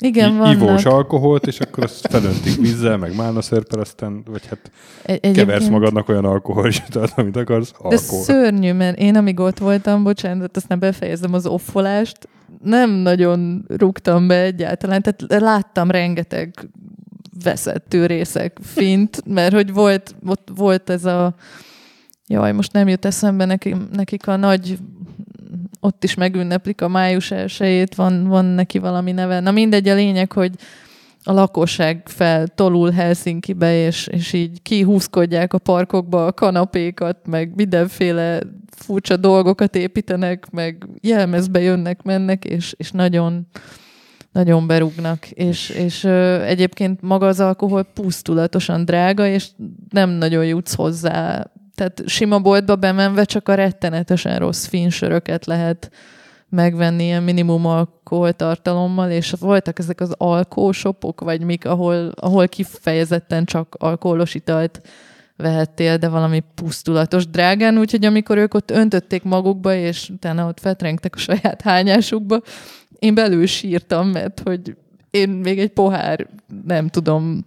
[0.00, 0.54] Igen, I- vannak.
[0.54, 4.70] ivós alkoholt, és akkor azt felöntik vízzel, meg málnaszörpel, aztán, vagy hát
[5.04, 8.22] keversz egyébként- magadnak olyan alkoholistat, amit akarsz, De alkohol.
[8.22, 12.28] szörnyű, mert én amíg ott voltam, bocsánat, aztán befejezem az offolást,
[12.62, 16.68] nem nagyon rúgtam be egyáltalán, tehát láttam rengeteg
[17.44, 21.34] veszettő részek fint, mert hogy volt, ott volt ez a
[22.26, 24.78] jaj, most nem jut eszembe nekik, nekik a nagy
[25.84, 29.40] ott is megünneplik a május elsőjét, van, van neki valami neve.
[29.40, 30.52] Na mindegy, a lényeg, hogy
[31.24, 38.40] a lakosság feltolul Helsinkibe, és, és így kihúzkodják a parkokba a kanapékat, meg mindenféle
[38.76, 43.46] furcsa dolgokat építenek, meg jelmezbe jönnek, mennek, és, és nagyon,
[44.32, 45.26] nagyon berúgnak.
[45.30, 49.48] És, és ö, egyébként maga az alkohol pusztulatosan drága, és
[49.90, 51.50] nem nagyon jutsz hozzá.
[51.74, 55.90] Tehát sima boltba bemenve csak a rettenetesen rossz finsöröket lehet
[56.48, 63.74] megvenni ilyen minimum alkoholtartalommal, és voltak ezek az alkoholshopok, vagy mik, ahol, ahol kifejezetten csak
[63.78, 64.80] alkoholos italt
[65.36, 71.14] vehettél, de valami pusztulatos drágán, úgyhogy amikor ők ott öntötték magukba, és utána ott fetrengtek
[71.14, 72.40] a saját hányásukba,
[72.98, 74.76] én belül sírtam, mert hogy
[75.10, 76.26] én még egy pohár,
[76.64, 77.46] nem tudom,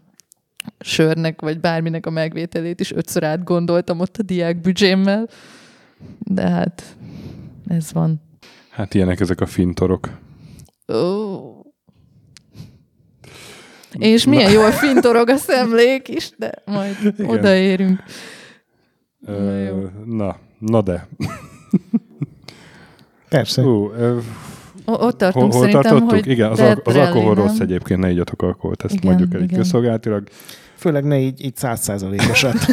[0.80, 5.28] sörnek, vagy bárminek a megvételét is ötször átgondoltam ott a diák büdzsémmel,
[6.20, 6.96] de hát
[7.68, 8.22] ez van.
[8.70, 10.10] Hát ilyenek ezek a fintorok.
[10.94, 11.38] Ó.
[13.92, 17.30] És milyen jól fintorog a szemlék is, de majd Igen.
[17.30, 18.04] odaérünk.
[19.20, 21.08] Na Ö, na, na de.
[23.30, 23.62] Persze.
[23.62, 24.22] Ú, ö, O-
[24.94, 26.10] ott hol, tartunk hol szerintem, tartottuk?
[26.10, 27.44] hogy Igen, az, al- az alkohol nem?
[27.44, 29.60] rossz egyébként, ne igyatok alkoholt, ezt Igen, mondjuk el így igen.
[29.60, 30.28] közszolgáltilag.
[30.76, 32.56] Főleg ne így, így százszázalékosat.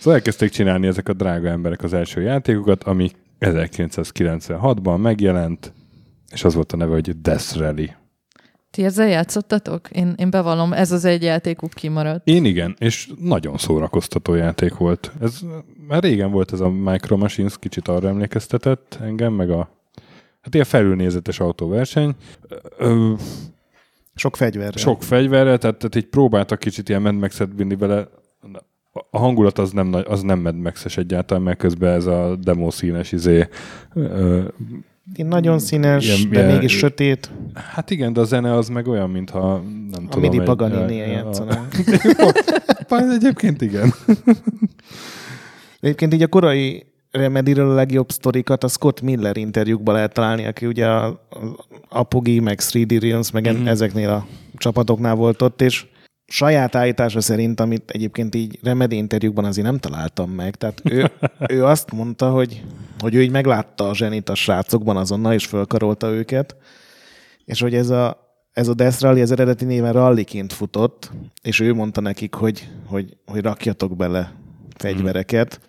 [0.00, 5.72] Szóval elkezdték csinálni ezek a drága emberek az első játékokat, ami 1996-ban megjelent,
[6.32, 7.92] és az volt a neve, hogy Death Rally.
[8.70, 9.90] Ti ezzel játszottatok?
[9.90, 12.28] Én, én bevallom, ez az egy játékuk kimaradt.
[12.28, 15.12] Én igen, és nagyon szórakoztató játék volt.
[15.20, 15.40] Ez
[15.88, 19.79] már régen volt ez a Micro Machines, kicsit arra emlékeztetett engem, meg a
[20.40, 22.14] hát ilyen felülnézetes autóverseny.
[22.78, 23.12] Ö,
[24.14, 24.72] Sok fegyverrel.
[24.76, 28.08] sok fegyverrel, tehát, tehát így próbáltak kicsit ilyen Mad Max-et vinni vele.
[29.10, 33.12] A hangulat az nem, az nem Mad Max-es egyáltalán, mert közben ez a demo színes
[33.12, 33.48] izé.
[33.94, 34.42] Ö,
[35.16, 37.30] Így Nagyon színes, Ilyen- de ilyen- mégis sötét.
[37.54, 39.58] hát igen, de a zene az meg olyan, mintha
[39.90, 40.30] nem A tudom.
[40.30, 41.30] Midi Paganini-nél
[42.88, 43.92] a- Egyébként igen.
[45.80, 50.66] Egyébként így a korai Remediről a legjobb sztorikat a Scott Miller interjúkban lehet találni, aki
[50.66, 51.18] ugye a, a
[51.88, 53.54] Apogee, meg 3D Realms, meg Mhm.
[53.54, 53.66] mm-hmm.
[53.66, 55.86] ezeknél a csapatoknál volt ott, és
[56.26, 60.54] saját állítása szerint, amit egyébként így Remedy interjúkban azért nem találtam meg.
[60.54, 61.10] Tehát ő,
[61.56, 62.64] ő azt mondta, hogy,
[62.98, 66.56] hogy ő így meglátta a zsenit a srácokban azonnal, és fölkarolta őket,
[67.44, 71.10] és hogy ez a, ez a Death Rally, ez eredeti néven ralliként futott,
[71.42, 74.32] és ő mondta nekik, hogy, hogy, hogy rakjatok bele
[74.76, 75.60] fegyvereket,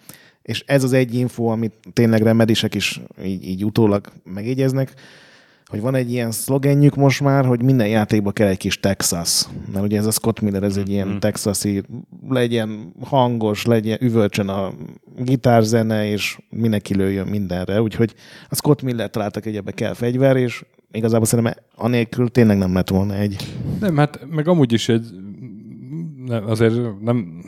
[0.41, 4.93] és ez az egy info, amit tényleg remedisek is így, így utólag megjegyeznek,
[5.71, 9.45] hogy van egy ilyen szlogenjük most már, hogy minden játékba kell egy kis Texas.
[9.71, 11.17] Mert ugye ez a Scott Miller, ez egy ilyen mm.
[11.17, 11.83] texasi,
[12.29, 14.73] legyen hangos, legyen üvölcsön a
[15.17, 17.81] gitárzene, és mindenki lőjön mindenre.
[17.81, 18.13] Úgyhogy
[18.49, 22.89] a Scott Miller találtak, hogy ebbe kell fegyver, és igazából szerintem anélkül tényleg nem lett
[22.89, 23.55] volna egy.
[23.79, 25.05] Nem, hát meg amúgy is egy,
[26.25, 27.43] nem, azért nem,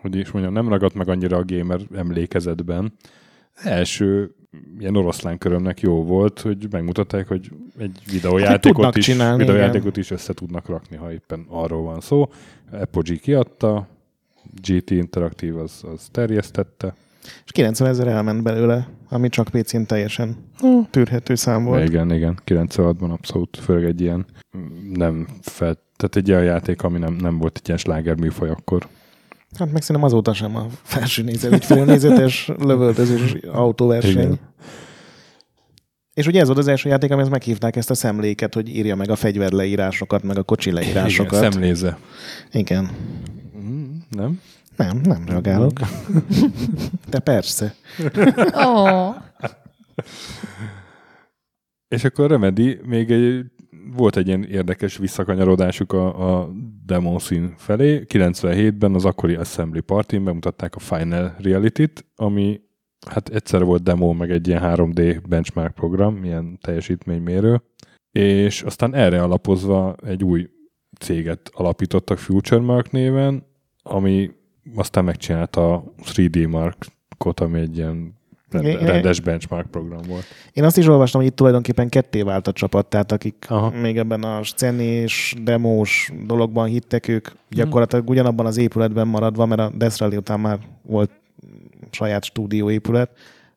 [0.00, 2.92] hogy is mondjam, nem ragadt meg annyira a gamer emlékezetben.
[3.54, 4.30] Első
[4.78, 10.10] ilyen oroszlán körömnek jó volt, hogy megmutatták, hogy egy videójátékot, hát, is, csinálni, videójátékot is
[10.10, 12.28] össze tudnak rakni, ha éppen arról van szó.
[12.72, 13.88] Apogee kiadta,
[14.62, 16.94] GT Interactive az, az terjesztette.
[17.44, 20.36] És 90 ezer elment belőle, ami csak PC-n teljesen
[20.90, 21.88] tűrhető szám volt.
[21.88, 24.26] Igen, igen, 96-ban abszolút, főleg egy ilyen
[24.92, 28.86] nem fel, tehát egy olyan játék, ami nem, nem volt egy ilyen sláger műfaj akkor.
[29.56, 34.22] Hát meg szerintem azóta sem a felső nézet, egy félnézetes lövöldözős autóverseny.
[34.22, 34.38] Igen.
[36.14, 39.10] És ugye ez volt az első játék, amihez meghívták ezt a szemléket, hogy írja meg
[39.10, 41.38] a fegyverleírásokat, meg a kocsi leírásokat.
[41.38, 41.98] Igen, szemléze.
[42.52, 42.90] Igen.
[43.58, 44.40] Mm, nem?
[44.76, 45.72] Nem, nem reagálok.
[47.10, 47.74] De persze.
[48.52, 49.14] Oh.
[51.88, 53.44] És akkor Remedy még egy,
[53.96, 56.50] volt egy ilyen érdekes visszakanyarodásuk a, a
[56.86, 58.04] demo szín felé.
[58.08, 62.60] 97-ben az akkori Assembly party bemutatták a Final Reality-t, ami
[63.06, 67.62] hát egyszer volt demo, meg egy ilyen 3D benchmark program, ilyen teljesítménymérő,
[68.12, 70.48] és aztán erre alapozva egy új
[71.00, 73.46] céget alapítottak FutureMark néven,
[73.82, 74.30] ami
[74.74, 78.17] aztán megcsinálta a 3D Markot, ami egy ilyen
[78.50, 80.24] rendes benchmark program volt.
[80.52, 83.70] Én azt is olvastam, hogy itt tulajdonképpen ketté vált a csapat, tehát akik Aha.
[83.70, 89.70] még ebben a szenés, demós dologban hittek, ők gyakorlatilag ugyanabban az épületben maradva, mert a
[89.74, 91.10] Death Rally után már volt
[91.90, 93.10] saját stúdióépület,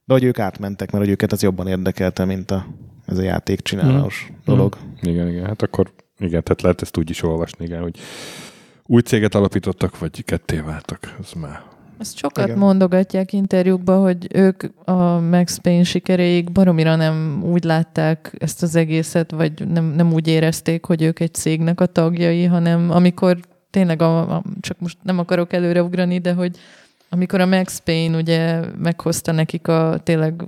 [0.06, 2.66] de hogy ők átmentek, mert hogy őket az jobban érdekelte, mint a,
[3.06, 4.36] ez a játékcsinálós mm.
[4.46, 4.78] dolog.
[4.84, 5.10] Mm.
[5.12, 8.00] Igen, igen, hát akkor igen, tehát lehet ezt úgy is olvasni, igen, hogy
[8.86, 11.62] új céget alapítottak, vagy ketté váltak, ez már
[12.02, 12.58] ezt sokat Igen.
[12.58, 19.32] mondogatják interjúkban, hogy ők a Max Payne sikeréig baromira nem úgy látták ezt az egészet,
[19.32, 23.38] vagy nem, nem úgy érezték, hogy ők egy cégnek a tagjai, hanem amikor
[23.70, 26.58] tényleg, a, a, csak most nem akarok előreugrani, de hogy
[27.10, 30.44] amikor a Max Payne ugye meghozta nekik a, tényleg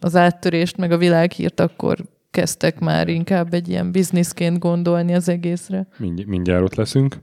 [0.00, 1.98] az áttörést, meg a világhírt, akkor
[2.30, 5.86] kezdtek már inkább egy ilyen bizniszként gondolni az egészre.
[5.96, 7.16] Mindj- mindjárt ott leszünk.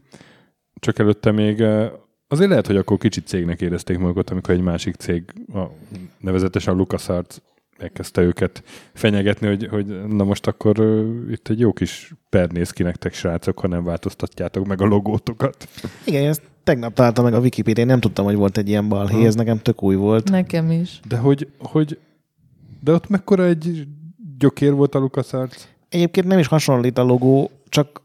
[0.79, 1.89] Csak előtte még eh,
[2.27, 5.63] azért lehet, hogy akkor kicsit cégnek érezték magukat, amikor egy másik cég, a,
[6.19, 7.35] nevezetesen LucasArts
[7.77, 12.71] megkezdte őket fenyegetni, hogy, hogy na most akkor uh, itt egy jó kis per néz
[12.71, 15.67] ki nektek, srácok, ha nem változtatjátok meg a logótokat.
[16.05, 19.19] Igen, ezt tegnap találtam meg a Wikipedia, én nem tudtam, hogy volt egy ilyen balhé,
[19.19, 19.25] ha.
[19.25, 20.29] ez nekem tök új volt.
[20.29, 20.99] Nekem is.
[21.07, 21.99] De hogy, hogy
[22.79, 23.87] de ott mekkora egy
[24.37, 25.63] gyökér volt a LucasArts?
[25.89, 28.01] Egyébként nem is hasonlít a logó, csak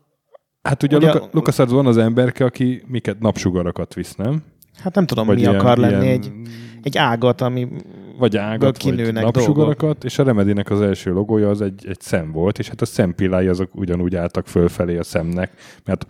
[0.62, 4.42] Hát ugye, ugye a LucasArts van az emberke, aki miket napsugarakat visz, nem?
[4.82, 6.20] Hát nem tudom, vagy mi ilyen, akar lenni ilyen...
[6.20, 6.32] egy,
[6.82, 7.68] egy ágat, ami
[8.18, 10.04] vagy ágat, vagy napsugarakat, dolgok.
[10.04, 13.46] és a Remedinek az első logója az egy, egy szem volt, és hát a szempillái
[13.46, 15.52] azok ugyanúgy álltak fölfelé a szemnek,
[15.84, 16.06] mert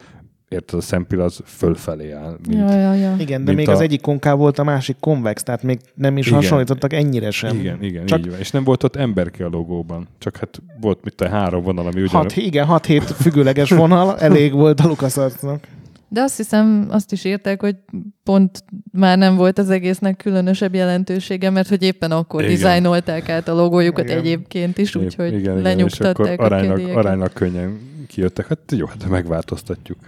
[0.50, 2.36] érted, a szempil az fölfelé áll.
[2.48, 3.14] Mint, ja, ja, ja.
[3.18, 3.72] Igen, de még a...
[3.72, 6.38] az egyik konkáv volt, a másik konvex, tehát még nem is igen.
[6.38, 7.58] hasonlítottak ennyire sem.
[7.58, 8.18] Igen, igen, Csak...
[8.18, 8.38] így van.
[8.38, 10.08] És nem volt ott emberke a logóban.
[10.18, 12.22] Csak hát volt mit a három vonal, ami ugyan...
[12.22, 15.66] Hat, igen, hat-hét függőleges vonal elég volt a LucasArtsnak.
[16.08, 17.76] De azt hiszem, azt is írták, hogy
[18.24, 22.54] pont már nem volt az egésznek különösebb jelentősége, mert hogy éppen akkor igen.
[22.54, 24.18] dizájnolták át a logójukat igen.
[24.18, 28.46] egyébként is, úgyhogy lenyugtatták igen, és akkor aránylag, aránylag könnyen kijöttek.
[28.46, 29.98] Hát jó, hát megváltoztatjuk.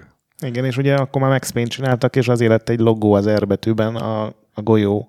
[0.42, 3.46] Igen, és ugye akkor már Max Payne csináltak, és azért lett egy logó az R
[3.46, 4.24] betűben a,
[4.54, 5.06] a golyó.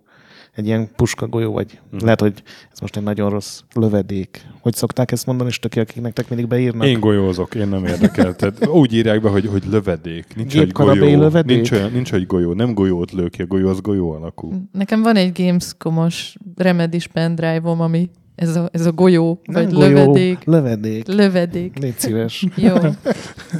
[0.55, 1.97] Egy ilyen puska golyó, vagy mm.
[2.01, 4.45] lehet, hogy ez most egy nagyon rossz lövedék.
[4.61, 6.87] Hogy szokták ezt mondani, és töké, akik nektek mindig beírnak?
[6.87, 8.35] Én golyózok, én nem érdekel.
[8.35, 10.35] Tehát úgy írják be, hogy, hogy lövedék.
[10.35, 11.19] Nincs egy golyó.
[11.19, 11.55] Lövedék?
[11.55, 12.53] Nincs, olyan, nincs egy golyó.
[12.53, 14.53] Nem golyót lő ki, a golyó az golyó alakú.
[14.71, 19.87] Nekem van egy Gamescom-os Remedis pendrive-om, ami ez a, ez a golyó, Nem vagy golyó,
[19.87, 20.43] lövedék.
[20.43, 21.07] Lövedék.
[21.07, 21.77] Lövedék.
[21.79, 22.45] Légy szíves.
[22.55, 22.75] Jó.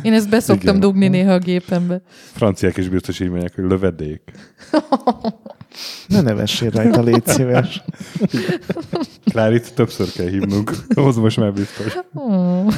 [0.01, 0.79] Én ezt beszoktam Igen.
[0.79, 2.01] dugni néha a gépembe.
[2.31, 4.21] Franciák is biztos így mondják, hogy lövedék.
[6.07, 7.83] Ne nevessél rajta, légy szíves.
[9.31, 10.71] Klárit többször kell hívnunk.
[10.95, 11.97] Ahhoz most már biztos.
[12.13, 12.73] Oh,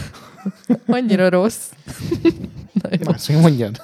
[0.88, 1.70] annyira rossz.
[2.74, 3.12] Na jó.
[3.28, 3.82] Még mondjad.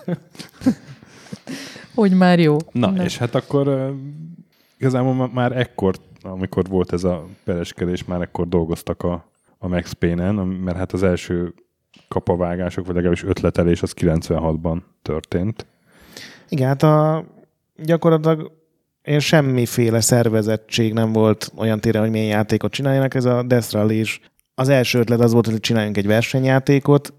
[1.96, 2.58] hogy már jó.
[2.72, 3.04] Na, Na.
[3.04, 3.96] és hát akkor
[4.78, 9.26] igazából már ekkor, amikor volt ez a pereskedés, már ekkor dolgoztak a,
[9.58, 11.54] a Max Payne-en, mert hát az első
[12.08, 15.66] kapavágások, vagy legalábbis ötletelés az 96-ban történt.
[16.50, 17.26] Igen, hát a,
[17.76, 18.52] gyakorlatilag
[19.02, 23.14] én semmiféle szervezettség nem volt olyan tére, hogy milyen játékot csináljanak.
[23.14, 24.22] Ez a Death Rally is.
[24.56, 27.14] Az első ötlet az volt, hogy csináljunk egy versenyjátékot,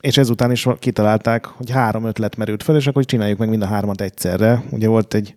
[0.00, 3.66] és ezután is kitalálták, hogy három ötlet merült fel, és akkor csináljuk meg mind a
[3.66, 4.62] hármat egyszerre.
[4.70, 5.36] Ugye volt egy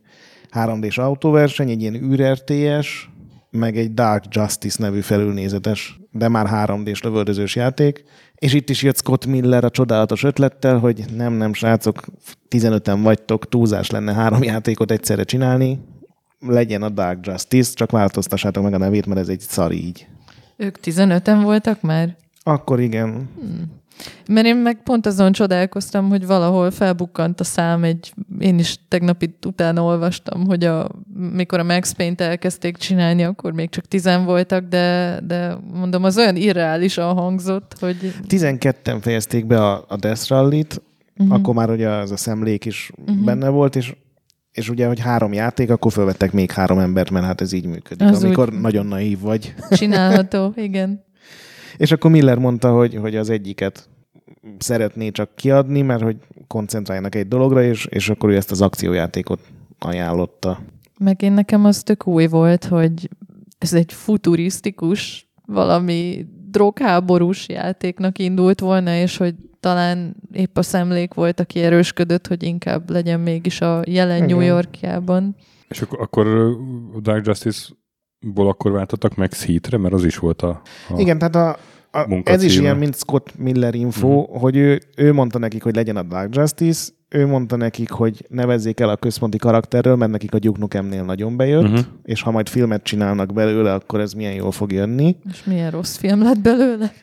[0.55, 3.09] 3D-s autóverseny, egy ilyen űr-RTS,
[3.49, 8.03] meg egy Dark Justice nevű felülnézetes, de már 3D-s lövöldözős játék.
[8.35, 12.05] És itt is jött Scott Miller a csodálatos ötlettel, hogy nem, nem, srácok,
[12.49, 15.79] 15-en vagytok, túlzás lenne három játékot egyszerre csinálni,
[16.39, 20.07] legyen a Dark Justice, csak változtassátok meg a nevét, mert ez egy szar így.
[20.57, 22.15] Ők 15-en voltak már?
[22.43, 23.29] Akkor igen.
[23.39, 23.83] Hmm.
[24.27, 29.21] Mert én meg pont azon csodálkoztam, hogy valahol felbukkant a szám, egy, én is tegnap
[29.21, 30.89] itt utána olvastam, hogy a,
[31.33, 36.17] mikor a Max Payne-t elkezdték csinálni, akkor még csak tizen voltak, de, de mondom, az
[36.17, 38.13] olyan irreálisan hangzott, hogy...
[38.27, 40.81] 12-en fejezték be a, a Death Rally-t,
[41.17, 41.35] uh-huh.
[41.35, 43.25] akkor már ugye az a szemlék is uh-huh.
[43.25, 43.93] benne volt, és
[44.51, 48.07] és ugye, hogy három játék, akkor felvettek még három embert, mert hát ez így működik.
[48.07, 48.59] Az amikor úgy...
[48.59, 49.53] nagyon naív vagy.
[49.69, 51.03] Csinálható, igen.
[51.77, 53.89] És akkor Miller mondta, hogy, hogy az egyiket
[54.57, 59.39] szeretné csak kiadni, mert hogy koncentráljanak egy dologra, és, és akkor ő ezt az akciójátékot
[59.79, 60.59] ajánlotta.
[60.99, 63.09] Meg én nekem az tök új volt, hogy
[63.57, 71.39] ez egy futurisztikus, valami drogháborús játéknak indult volna, és hogy talán épp a szemlék volt,
[71.39, 74.27] aki erősködött, hogy inkább legyen mégis a jelen Igen.
[74.27, 75.35] New Yorkjában.
[75.67, 76.55] És akkor, akkor
[77.01, 77.67] Dark Justice
[78.33, 81.57] ból akkor váltottak meg Heat-re, mert az is volt a, a Igen, tehát a,
[81.99, 84.41] a, ez is ilyen, mint Scott Miller info, uh-huh.
[84.41, 88.79] hogy ő, ő mondta nekik, hogy legyen a Dark Justice, ő mondta nekik, hogy nevezzék
[88.79, 91.79] el a központi karakterről, mert nekik a Duke Nukem-nél nagyon bejött, uh-huh.
[92.03, 95.15] és ha majd filmet csinálnak belőle, akkor ez milyen jól fog jönni.
[95.31, 96.93] És milyen rossz film lett belőle?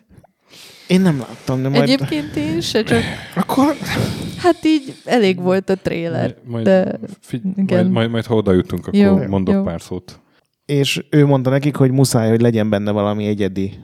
[0.87, 1.83] Én nem láttam, de majd...
[1.83, 3.03] Egyébként én se, csak...
[3.37, 3.75] Akkor...
[4.37, 6.99] Hát így elég volt a tréler, majd, de...
[7.21, 7.79] Figy- igen.
[7.79, 9.63] Majd, majd, majd ha oda jutunk, akkor jó, mondok jó.
[9.63, 10.22] pár szót
[10.65, 13.81] és ő mondta nekik, hogy muszáj, hogy legyen benne valami egyedi,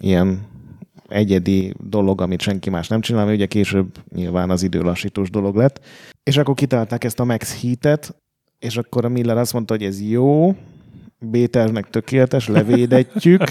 [0.00, 0.46] ilyen
[1.08, 5.80] egyedi dolog, amit senki más nem csinál, mert ugye később nyilván az időlassítós dolog lett.
[6.22, 8.22] És akkor kitalálták ezt a Max Heat-et,
[8.58, 10.54] és akkor a Miller azt mondta, hogy ez jó,
[11.18, 11.50] b
[11.90, 13.42] tökéletes, levédetjük,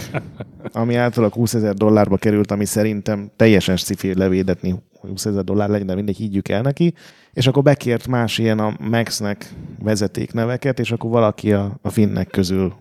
[0.71, 5.87] ami általában 20 ezer dollárba került, ami szerintem teljesen sci levédetni 20 ezer dollár legyen,
[5.87, 6.93] de mindegy, higgyük el neki.
[7.33, 12.73] És akkor bekért más ilyen a Maxnek vezetékneveket, és akkor valaki a, a finnek közül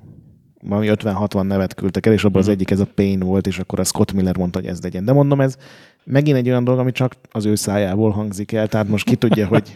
[0.63, 2.55] valami 50-60 nevet küldtek el, és abban az mhm.
[2.55, 5.05] egyik ez a Pain volt, és akkor a Scott Miller mondta, hogy ez legyen.
[5.05, 5.57] De mondom, ez
[6.05, 9.47] megint egy olyan dolog, ami csak az ő szájából hangzik el, tehát most ki tudja,
[9.47, 9.73] hogy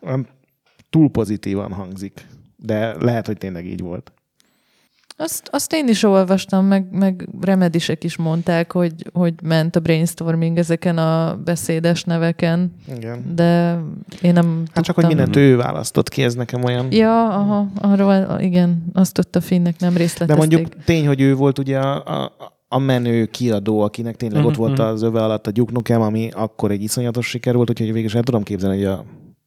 [0.90, 2.26] túl pozitívan hangzik.
[2.56, 4.12] De lehet, hogy tényleg így volt.
[5.18, 10.58] Azt, azt én is olvastam, meg, meg remedisek is mondták, hogy, hogy ment a brainstorming
[10.58, 12.72] ezeken a beszédes neveken.
[12.96, 13.34] Igen.
[13.34, 13.80] De
[14.22, 14.82] én nem Hát tudtam.
[14.82, 16.92] csak, hogy mindent ő választott ki, ez nekem olyan...
[16.92, 20.26] Ja, aha, arról, igen, azt ott a finnek nem részletezték.
[20.26, 22.32] De mondjuk tény, hogy ő volt ugye a, a,
[22.68, 24.88] a menő kiadó, akinek tényleg uh-huh, ott volt uh-huh.
[24.88, 28.14] az öve alatt a Duke Nukem, ami akkor egy iszonyatos siker volt, úgyhogy végül is
[28.14, 29.04] el tudom képzelni, hogy a,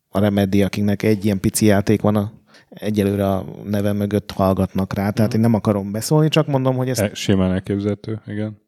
[0.09, 2.31] a Remedy, akiknek egy ilyen pici játék van a
[2.69, 7.01] egyelőre a neve mögött hallgatnak rá, tehát én nem akarom beszólni, csak mondom, hogy ezt...
[7.01, 8.62] E, simán elképzelhető, igen.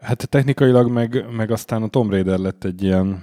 [0.00, 3.22] Hát technikailag meg, meg aztán a Tomb Raider lett egy ilyen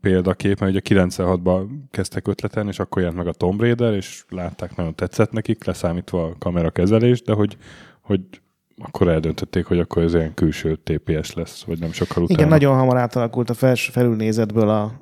[0.00, 4.76] példakép, mert ugye 96-ban kezdtek ötleten, és akkor jelent meg a Tomb Raider, és látták,
[4.76, 7.56] nagyon tetszett nekik, leszámítva a kamerakezelés, de hogy,
[8.00, 8.20] hogy
[8.82, 12.38] akkor eldöntötték, hogy akkor ez ilyen külső TPS lesz, vagy nem sokkal utána.
[12.38, 14.92] Igen, nagyon hamar átalakult a fels, felülnézetből a,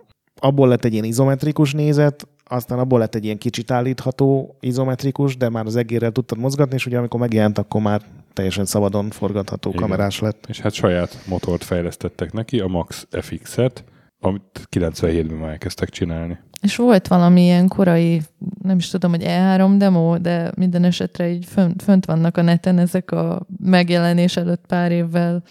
[0.40, 5.48] abból lett egy ilyen izometrikus nézet, aztán abból lett egy ilyen kicsit állítható izometrikus, de
[5.48, 9.82] már az egérrel tudtad mozgatni, és ugye amikor megjelent, akkor már teljesen szabadon forgatható Igen.
[9.82, 10.44] kamerás lett.
[10.48, 13.84] És hát saját motort fejlesztettek neki, a Max FX-et,
[14.20, 16.38] amit 97-ben már elkezdtek csinálni.
[16.62, 18.22] És volt valami ilyen korai,
[18.62, 22.78] nem is tudom, hogy E3 demo, de minden esetre így fönt, fönt vannak a neten
[22.78, 25.42] ezek a megjelenés előtt pár évvel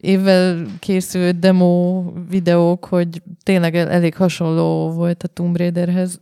[0.00, 6.20] évvel készült demo videók, hogy tényleg elég hasonló volt a Tomb Raiderhez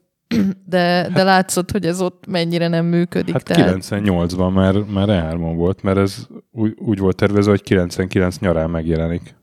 [0.64, 3.32] de, de látszott, hogy ez ott mennyire nem működik.
[3.32, 3.76] Hát tehát...
[3.76, 9.34] 98-ban már, már E3 volt, mert ez úgy, úgy volt tervezve, hogy 99 nyarán megjelenik.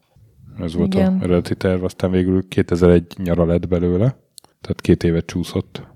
[0.60, 1.18] Ez volt Igen.
[1.20, 4.16] a eredeti terv, aztán végül 2001 nyara lett belőle,
[4.62, 5.88] tehát két évet csúszott.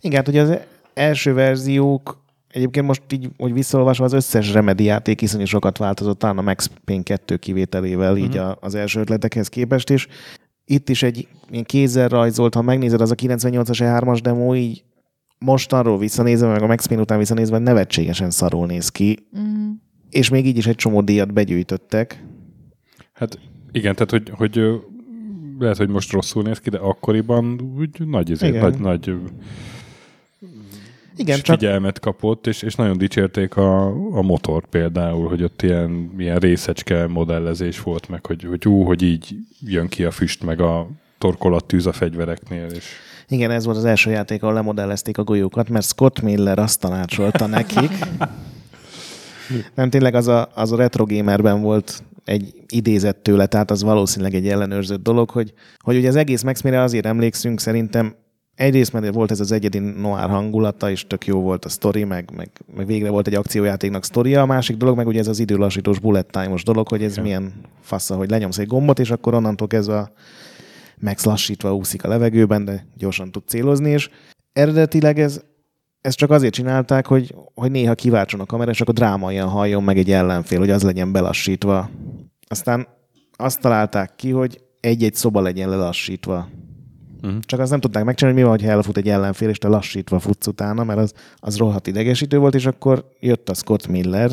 [0.00, 0.58] Igen, hát ugye az
[0.94, 2.24] első verziók
[2.56, 6.70] Egyébként most így, hogy visszaolvasva, az összes Remedy játék iszonyú sokat változott, talán a Max
[6.84, 8.26] Payne 2 kivételével, uh-huh.
[8.26, 8.44] így mhm.
[8.44, 10.08] a, az első ötletekhez képest, és
[10.66, 14.84] itt is egy ilyen kézzel rajzolt, ha megnézed, az a 98-as E3-as demo így
[15.38, 19.18] most arról visszanézve, meg a Max Payne után visszanézve, nevetségesen szarul néz ki.
[19.38, 19.70] Mm.
[20.10, 22.24] És még így is egy csomó díjat begyűjtöttek.
[23.12, 23.38] Hát
[23.72, 24.80] igen, tehát hogy, hogy
[25.58, 28.70] lehet, hogy most rosszul néz ki, de akkoriban úgy nagy, ezért, Igen.
[28.70, 29.14] nagy, nagy
[31.16, 33.86] Igen, csak figyelmet kapott, és, és nagyon dicsérték a,
[34.16, 39.02] a motor például, hogy ott ilyen, ilyen részecske modellezés volt meg, hogy, hogy ú, hogy
[39.02, 40.88] így jön ki a füst, meg a
[41.18, 42.84] torkolattűz a fegyvereknél, és
[43.28, 47.46] Igen, ez volt az első játék, ahol lemodellezték a golyókat, mert Scott Miller azt tanácsolta
[47.56, 47.90] nekik.
[49.74, 54.34] Nem, tényleg az a, az a Retro Gamerben volt egy idézet tőle, tehát az valószínűleg
[54.34, 58.14] egy ellenőrzött dolog, hogy, hogy ugye az egész Max Payne-re azért emlékszünk szerintem
[58.56, 62.30] Egyrészt, mert volt ez az egyedi noir hangulata, és tök jó volt a sztori, meg,
[62.36, 64.40] meg, meg végre volt egy akciójátéknak sztoria.
[64.40, 67.24] A másik dolog meg ugye ez az időlassítós bullet time-os dolog, hogy ez Igen.
[67.24, 70.12] milyen fassza, hogy lenyomsz egy gombot, és akkor onnantól kezdve a
[71.00, 74.10] Max lassítva úszik a levegőben, de gyorsan tud célozni, és
[74.52, 75.40] eredetileg ez,
[76.00, 79.98] ezt csak azért csinálták, hogy, hogy néha kiváltson a kamera, és akkor drámaian halljon meg
[79.98, 81.90] egy ellenfél, hogy az legyen belassítva.
[82.48, 82.86] Aztán
[83.36, 86.48] azt találták ki, hogy egy-egy szoba legyen lelassítva.
[87.22, 87.36] Mhm.
[87.40, 90.18] Csak azt nem tudták megcsinálni, hogy mi van, ha elfut egy ellenfél, és te lassítva
[90.18, 94.30] futsz utána, mert az, az rohadt idegesítő volt, és akkor jött a Scott Miller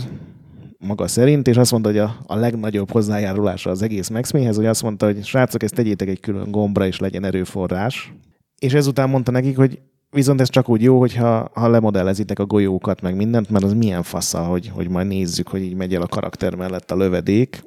[0.78, 4.66] maga szerint, és azt mondta, hogy a, a legnagyobb hozzájárulása az egész Max Payne-hez, hogy
[4.66, 8.14] azt mondta, hogy srácok, ezt tegyétek egy külön gombra, és legyen erőforrás.
[8.60, 9.80] És ezután mondta nekik, hogy
[10.10, 14.04] viszont ez csak úgy jó, hogyha ha lemodellezitek a golyókat, meg mindent, mert az milyen
[14.04, 17.64] fasza, hogy, hogy majd nézzük, hogy így megy el a karakter mellett a lövedék.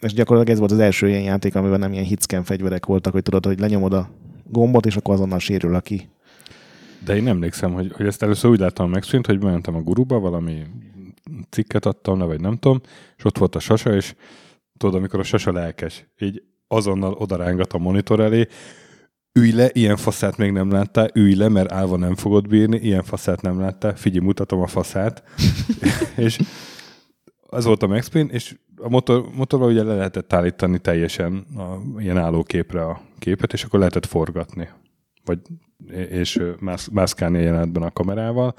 [0.00, 3.22] És gyakorlatilag ez volt az első ilyen játék, amiben nem ilyen hitscan fegyverek voltak, hogy
[3.22, 4.08] tudod, hogy lenyomod a
[4.54, 6.08] gombot, és akkor azonnal sérül aki.
[7.04, 10.62] De én emlékszem, hogy, hogy ezt először úgy láttam megszűnt, hogy bementem a guruba, valami
[11.50, 12.80] cikket adtam le, vagy nem tudom,
[13.16, 14.14] és ott volt a sasa, és
[14.76, 18.46] tudod, amikor a sasa lelkes, így azonnal odarángat a monitor elé,
[19.32, 23.02] ülj le, ilyen faszát még nem láttál, ülj le, mert állva nem fogod bírni, ilyen
[23.02, 25.22] faszát nem láttál, figyelj, mutatom a faszát.
[26.16, 26.38] és
[27.46, 32.18] az volt a Max és a motor, motorral ugye le lehetett állítani teljesen a, ilyen
[32.18, 34.68] állóképre a képet, és akkor lehetett forgatni.
[35.24, 35.40] Vagy,
[36.08, 38.54] és mász, mászkálni a jelenetben a kamerával,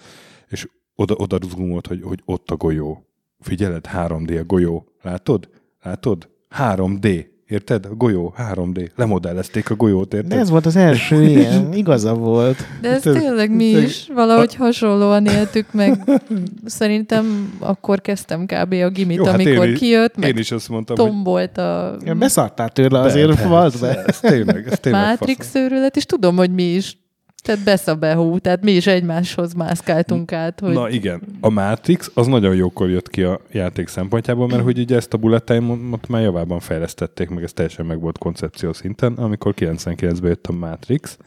[0.48, 3.06] és oda, oda ruzgumolt, hogy, hogy ott a golyó.
[3.40, 4.88] Figyeled, 3D a golyó.
[5.02, 5.50] Látod?
[5.82, 6.30] Látod?
[6.58, 7.28] 3D.
[7.48, 7.86] Érted?
[7.86, 8.90] A golyó, 3D.
[8.96, 10.30] Lemodellezték a golyót, érted?
[10.30, 12.58] De ez volt az első ilyen, igaza volt.
[12.82, 16.04] De ez tényleg mi is valahogy hasonlóan éltük meg.
[16.66, 18.74] Szerintem akkor kezdtem kb.
[18.74, 21.98] a gimit, Jó, hát amikor én is- kijött, Én meg is azt mondtam, tombolt a
[22.06, 24.04] Ja, beszartál tőle azért, Be- volt be.
[24.06, 26.98] Ez tényleg, ez tényleg Matrix őrület, és tudom, hogy mi is.
[27.46, 32.56] Tehát beszabehú, tehát mi is egymáshoz mászkáltunk át, hogy Na igen, a Matrix az nagyon
[32.56, 36.60] jókor jött ki a játék szempontjából, mert hogy ugye ezt a bullet time-ot már javában
[36.60, 41.18] fejlesztették, meg ez teljesen meg volt koncepció szinten, amikor 99-ben jött a Matrix,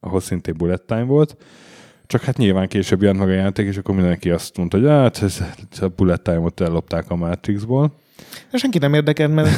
[0.00, 1.36] ahol szintén bullet time volt,
[2.06, 5.22] csak hát nyilván később jelent meg a játék, és akkor mindenki azt mondta, hogy hát
[5.22, 5.42] ez,
[5.72, 7.92] ez a bullet time-ot ellopták a Matrixból.
[8.50, 9.48] De senki nem érdekelt, mert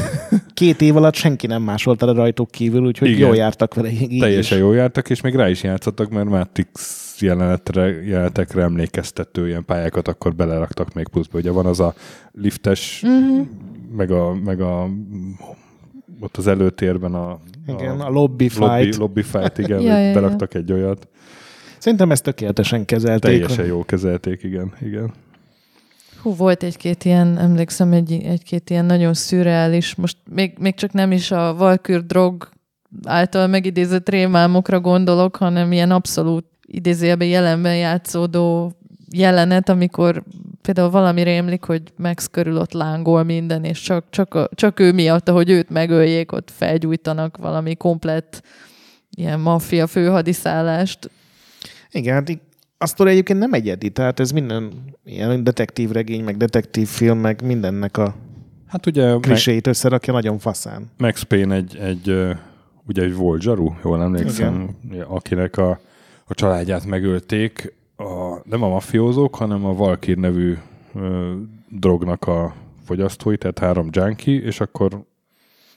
[0.55, 3.21] két év alatt senki nem másolta le rajtuk kívül, úgyhogy Igen.
[3.21, 3.91] jól jártak vele.
[3.91, 4.63] Így Teljesen is.
[4.65, 10.35] jól jártak, és még rá is játszottak, mert Matrix jelenetre, jelenetekre emlékeztető ilyen pályákat akkor
[10.35, 11.39] beleraktak még pluszba.
[11.39, 11.95] Ugye van az a
[12.33, 13.41] liftes, Mhm.
[13.97, 14.89] meg, a, meg a
[16.21, 18.97] ott az előtérben a, Igen, a lobby lobby, fight.
[18.97, 20.13] lobby fight, igen, Ja, ja, ja, ja.
[20.15, 21.09] beraktak egy olyat.
[21.79, 23.31] Szerintem ezt tökéletesen kezelték.
[23.31, 25.13] Teljesen jól kezelték, igen, igen.
[26.23, 31.13] Hú, volt egy-két ilyen, emlékszem, egy, egy-két ilyen nagyon szürreális, most még, még csak nem
[31.13, 32.49] is a Valkür drog
[33.05, 38.73] által megidézett rémálmokra gondolok, hanem ilyen abszolút idézőjelben jelenben játszódó
[39.11, 40.23] jelenet, amikor
[40.63, 44.93] például valami rémlik, hogy Max körül ott lángol minden, és csak, csak, a, csak ő
[44.93, 48.43] miatt, ahogy őt megöljék, ott felgyújtanak valami komplett
[49.11, 51.11] ilyen maffia főhadiszállást.
[51.91, 52.39] Igen, hát
[52.79, 54.73] így- a sztori egyébként nem egyedi, tehát ez minden
[55.05, 58.15] ilyen detektív regény, meg detektív film, meg mindennek a
[58.67, 60.91] Hát ugye kliséit összerakja nagyon faszán.
[60.99, 62.09] Max Payne egy, egy
[62.87, 64.77] ugye egy volt zsaru, jól emlékszem,
[65.09, 65.81] akinek a,
[66.25, 70.57] a családját megölték, a, nem a mafiózók, hanem a Valkyr nevű
[70.95, 71.33] ö,
[71.71, 72.55] drognak a
[72.85, 75.05] fogyasztói, tehát három junkie, és akkor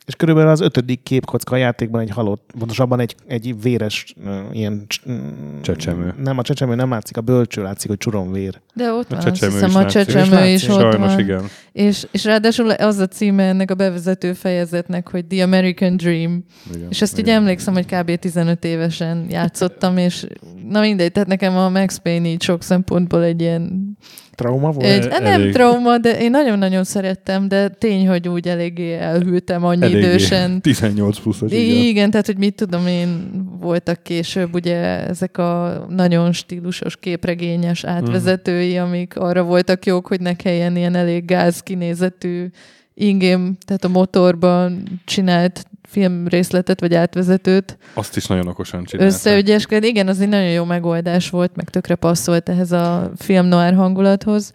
[0.06, 4.86] És körülbelül az ötödik képkocka a játékban egy halott, pontosabban egy, egy véres uh, ilyen...
[5.12, 6.14] mm, Csecsemő.
[6.24, 8.62] Nem, a csecsemő nem látszik, a bölcső látszik, hogy csuromvér.
[8.74, 10.86] De ott A van, azt csecsemő hiszem, is a csecsemő És is látszik.
[10.86, 11.20] ott sajnos van.
[11.20, 11.44] igen.
[11.72, 16.44] És, és ráadásul az a címe ennek a bevezető fejezetnek, hogy The American Dream.
[16.76, 17.36] igen És ezt így igen.
[17.36, 18.16] emlékszem, hogy kb.
[18.16, 20.26] 15 évesen játszottam, és
[20.70, 23.98] na mindegy, tehát nekem a Max Payne így sok szempontból egy ilyen
[24.42, 24.86] trauma volt?
[24.86, 25.28] Egy, Elég.
[25.28, 30.62] nem trauma, de én nagyon-nagyon szerettem, de tény, hogy úgy eléggé elhűltem annyi Eléggé idősen.
[30.62, 31.84] 18 pluszos, igen.
[31.84, 32.12] Igen.
[32.12, 39.18] tehát hogy mit tudom én, voltak később ugye ezek a nagyon stílusos, képregényes átvezetői, amik
[39.18, 42.48] arra voltak jók, hogy ne kelljen ilyen elég gáz kinézetű
[42.94, 49.14] ingém, tehát a motorban csinált filmrészletet vagy átvezetőt Azt is nagyon okosan csinálták.
[49.16, 49.88] összeügyeskedni.
[49.88, 54.52] Igen, az egy nagyon jó megoldás volt, meg tökre passzolt ehhez a film noir hangulathoz.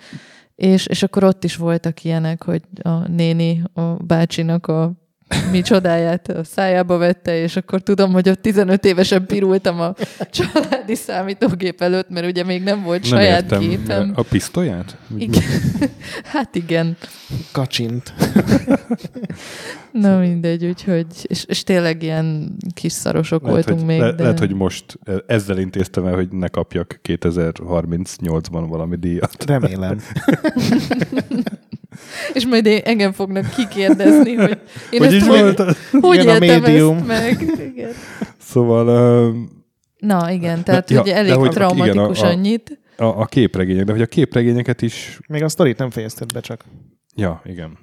[0.54, 4.92] És, és akkor ott is voltak ilyenek, hogy a néni a bácsinak a
[5.50, 9.94] mi csodáját a szájába vette, és akkor tudom, hogy ott 15 évesen pirultam a
[10.30, 13.60] családi számítógép előtt, mert ugye még nem volt Nem saját értem.
[13.60, 14.12] gépem.
[14.14, 14.96] A pisztolyát?
[15.18, 15.42] Igen.
[16.24, 16.96] Hát igen.
[17.52, 18.12] Kacsint.
[19.92, 24.00] Na mindegy, úgyhogy, és, és tényleg ilyen kis szarosok Lehet, voltunk hogy, még.
[24.00, 24.22] le, de...
[24.22, 29.44] lehet, hogy most ezzel intéztem el, hogy ne kapjak 2038-ban valami díjat.
[29.46, 30.00] Remélem.
[32.32, 34.58] És majd én, engem fognak kikérdezni, hogy
[34.90, 36.96] én Hogy ezt hogy, hogy Igen, a éltem médium.
[36.96, 37.42] ezt meg.
[37.74, 37.90] Igen.
[38.38, 38.88] Szóval
[39.28, 39.64] um,
[39.98, 42.78] Na igen, tehát ja, hogy de elég hogy- traumatikus igen, a- a- annyit.
[42.96, 45.18] a, a képregények, de hogy a képregényeket is...
[45.28, 46.64] Még a sztorit nem fejezted be csak.
[47.14, 47.78] Ja, igen.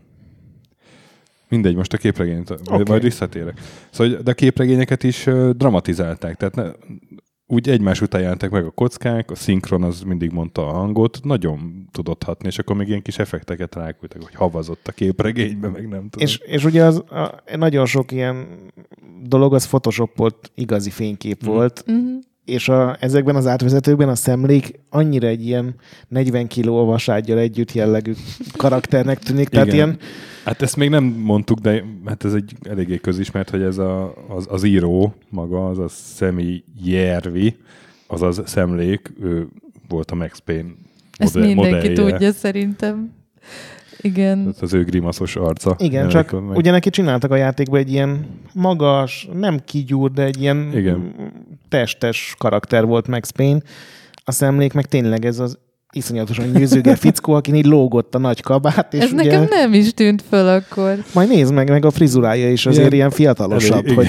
[1.50, 2.84] Mindegy, most a képregényt, okay.
[2.88, 3.60] Majd visszatérek.
[3.92, 6.64] Szóval, de a képregényeket is uh, dramatizálták, tehát ne,
[7.54, 11.88] úgy egymás után jelentek meg a kockák, a szinkron az mindig mondta a hangot, nagyon
[11.92, 16.10] tudott hatni, és akkor még ilyen kis effekteket ráküldtek, hogy havazott a képregénybe, meg nem
[16.10, 16.28] tudom.
[16.28, 18.48] És, és ugye az, a, nagyon sok ilyen
[19.24, 21.52] dolog az photoshopolt igazi fénykép Mhm.
[21.52, 22.20] volt, Uh-huh.
[22.46, 25.76] És a, ezekben az átvezetőkben a szemlék annyira egy ilyen
[26.08, 28.14] 40 kiló vaságyjal együtt jellegű
[28.58, 29.78] karakternek tűnik, tehát Igen.
[29.78, 29.98] ilyen
[30.46, 34.48] Hát ezt még nem mondtuk, de hát ez egy eléggé közismert, hogy ez a, az,
[34.50, 37.56] az író maga, az a Szemi Jervi,
[38.08, 39.48] azaz szemlék, ő
[39.88, 40.70] volt a Max Payne
[41.18, 42.12] Ezt modell- mindenki modellje.
[42.12, 43.12] tudja szerintem.
[44.02, 44.40] Igen.
[44.40, 45.76] Tehát az ő grimaszos arca.
[45.80, 46.58] Igen, csak meg.
[46.58, 51.14] ugye neki csináltak a játékban egy ilyen magas, nem kigyúr, de egy ilyen Igen.
[51.74, 53.62] Testes karakter volt Max Payne.
[54.24, 55.58] A szemlék meg tényleg ez az
[55.94, 59.94] iszonyatosan nyűzőge fickó, akin így lógott a nagy kabát, és Ez ugye, nekem nem is
[59.94, 60.96] tűnt föl akkor.
[61.14, 64.08] majd nézd meg, meg a frizurája is azért Ilyen- ilyen, fiatalosabb, Elég- hogy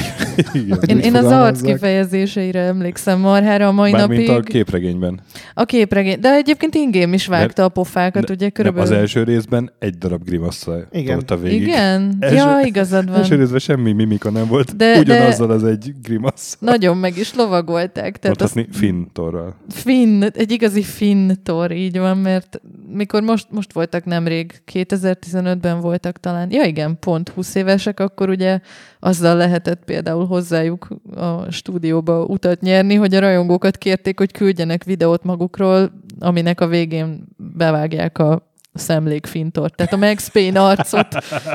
[0.53, 0.79] igen.
[0.79, 4.45] Hogy Én, én az arc kifejezéseire emlékszem marhára a mai Mármint napig.
[4.47, 5.21] a képregényben.
[5.55, 6.21] A képregény.
[6.21, 8.93] De egyébként ingém is vágta a pofákat, ugye Nem, körülbelül.
[8.93, 11.13] az első részben egy darab grimasszal Igen.
[11.15, 11.63] tolta végig.
[11.63, 12.17] Igen?
[12.21, 13.17] Első- ja, igazad van.
[13.19, 16.57] Első részben semmi mimika nem volt, De- de, de- ugyanazzal az egy grimasz.
[16.61, 18.19] Nagyon meg is lovagolták.
[18.19, 19.55] Tehát azt Mondhatni Finn torral.
[19.69, 26.21] Finn, egy igazi Finn tor, így van, mert mikor most, most voltak nemrég, 2015-ben voltak
[26.21, 28.61] talán, ja igen, pont 20 évesek, akkor ugye
[29.01, 35.25] azzal lehetett például hozzájuk a stúdióba utat nyerni, hogy a rajongókat kérték, hogy küldjenek videót
[35.25, 41.07] magukról, aminek a végén bevágják a szemlék fintort, tehát a Max Payne arcot,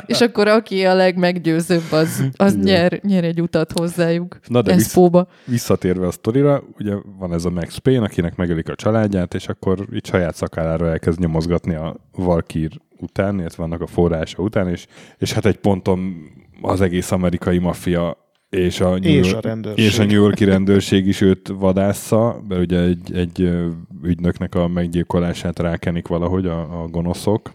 [0.05, 2.63] és akkor aki a legmeggyőzőbb, az, az Igen.
[2.65, 4.99] nyer, nyer egy utat hozzájuk Na de vissz-.
[5.45, 9.85] Visszatérve a sztorira, ugye van ez a Max Payne, akinek megölik a családját, és akkor
[9.93, 14.85] így saját szakállára elkezd nyomozgatni a Valkyr után, illetve vannak a forrása után, és,
[15.17, 16.15] és hát egy ponton
[16.61, 19.85] az egész amerikai maffia és a, New és a rendőrség.
[19.85, 23.49] és a New Yorki rendőrség is őt vadásza, mert ugye egy, egy
[24.03, 27.51] ügynöknek a meggyilkolását rákenik valahogy a, a gonoszok,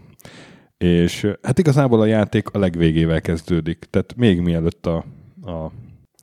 [0.78, 5.04] és hát igazából a játék a legvégével kezdődik, tehát még mielőtt a,
[5.42, 5.72] a,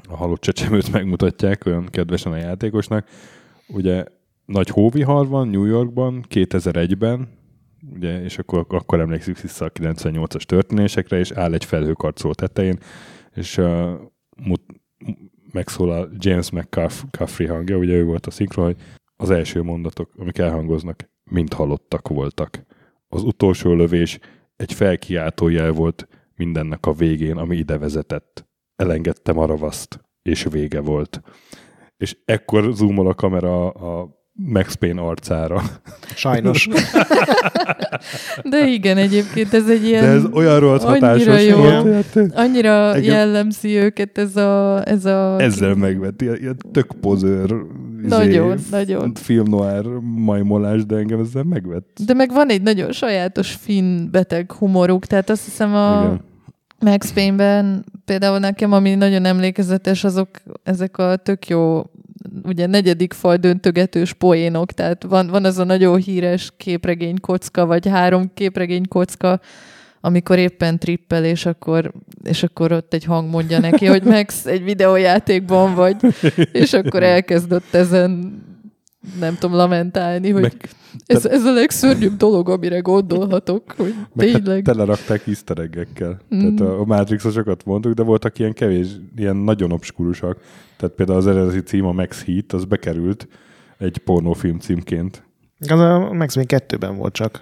[0.10, 3.08] a halott csecsemőt megmutatják olyan kedvesen a játékosnak,
[3.68, 4.04] ugye
[4.46, 7.28] nagy hóvihar van New Yorkban 2001-ben,
[7.96, 12.80] ugye, és akkor, akkor emlékszik vissza a 98-as történésekre, és áll egy felhőkarcoló tetején,
[13.36, 13.62] és
[14.46, 14.62] mut,
[15.52, 18.78] megszólal James McCaffrey hangja, ugye ő volt a szinkron, hogy
[19.16, 22.66] az első mondatok, amik elhangoznak, mind halottak voltak.
[23.08, 24.20] Az utolsó lövés
[24.56, 28.48] egy felkiáltó jel volt mindennek a végén, ami ide vezetett.
[28.76, 31.22] Elengedtem a ravaszt, és vége volt.
[31.98, 35.62] És ekkor zoomol a kamera a Max Payne arcára.
[36.16, 36.68] Sajnos.
[38.50, 40.04] De igen, egyébként ez egy ilyen...
[40.04, 41.58] De ez olyan rohadt annyira hatásos jó.
[41.58, 41.94] volt.
[41.94, 44.82] Hát, Annyira Engem- jellemzi őket ez a...
[44.88, 47.56] Ez a ezzel megvett, ilyen, ilyen tök pozőr
[48.08, 49.14] Nagyon, nagyon.
[49.14, 52.00] film noir majmolás, de engem ezzel megvett.
[52.06, 56.22] De meg van egy nagyon sajátos finn beteg humoruk, tehát azt hiszem a Igen.
[56.80, 60.30] Max Payne-ben például nekem, ami nagyon emlékezetes, azok
[60.64, 61.82] ezek a tök jó
[62.44, 67.88] ugye negyedik fal döntögetős poénok, tehát van, van az a nagyon híres képregény kocka, vagy
[67.88, 69.40] három képregény kocka,
[70.02, 71.92] amikor éppen trippel, és akkor,
[72.24, 75.96] és akkor ott egy hang mondja neki, hogy Max egy videójátékban vagy,
[76.52, 78.42] és akkor elkezdett ezen
[79.20, 80.70] nem tudom lamentálni, hogy Meg,
[81.06, 84.64] ez, ez a legszörnyűbb dolog, amire gondolhatok, hogy meg hát tényleg.
[84.64, 85.70] telerakták easter.
[86.36, 86.40] Mm.
[86.40, 90.38] Tehát a, a Matrixosokat mondtuk, de voltak ilyen kevés, ilyen nagyon obskurusak.
[90.82, 93.28] Tehát például az eredeti cím, a Max Heat, az bekerült
[93.78, 95.24] egy pornófilm címként.
[95.60, 97.42] Az a Max Payne 2-ben volt csak.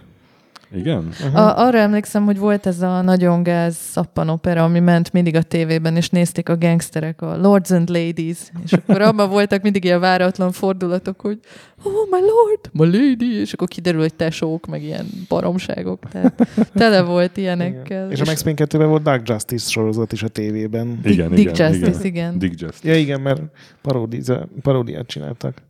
[0.72, 0.98] Igen?
[0.98, 1.36] Uh-huh.
[1.36, 5.96] A, arra emlékszem, hogy volt ez a nagyon gáz szappanopera, ami ment mindig a tévében,
[5.96, 10.52] és nézték a gangsterek, a Lords and Ladies, és akkor abban voltak mindig ilyen váratlan
[10.52, 11.40] fordulatok, hogy
[11.84, 17.02] oh, my lord, my lady, és akkor kiderül, hogy tesók, meg ilyen baromságok, tehát tele
[17.02, 18.12] volt ilyenekkel.
[18.12, 21.00] És a Max Payne 2-ben volt Dark Justice sorozat is a tévében.
[21.02, 22.12] Dick, Igen, Dick igen, Justice, igen.
[22.14, 22.40] igen.
[22.40, 22.84] Dick Just.
[22.84, 23.42] Ja igen, mert
[23.82, 25.68] paródiza, paródiát csináltak.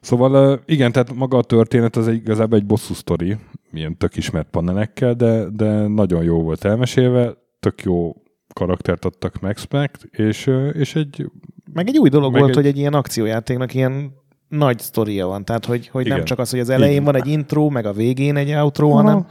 [0.00, 3.36] Szóval igen, tehát maga a történet az egy, igazából egy bosszú sztori,
[3.70, 8.14] milyen tök ismert panelekkel, de, de nagyon jó volt elmesélve, tök jó
[8.52, 11.30] karaktert adtak Max Pact, és, és egy
[11.72, 14.12] Meg egy új dolog volt, egy- hogy egy ilyen akciójátéknak ilyen
[14.48, 15.44] nagy sztoria van.
[15.44, 17.04] Tehát, hogy, hogy nem csak az, hogy az elején Igen.
[17.04, 18.96] van egy intro, meg a végén egy outro, Aha.
[19.02, 19.26] hanem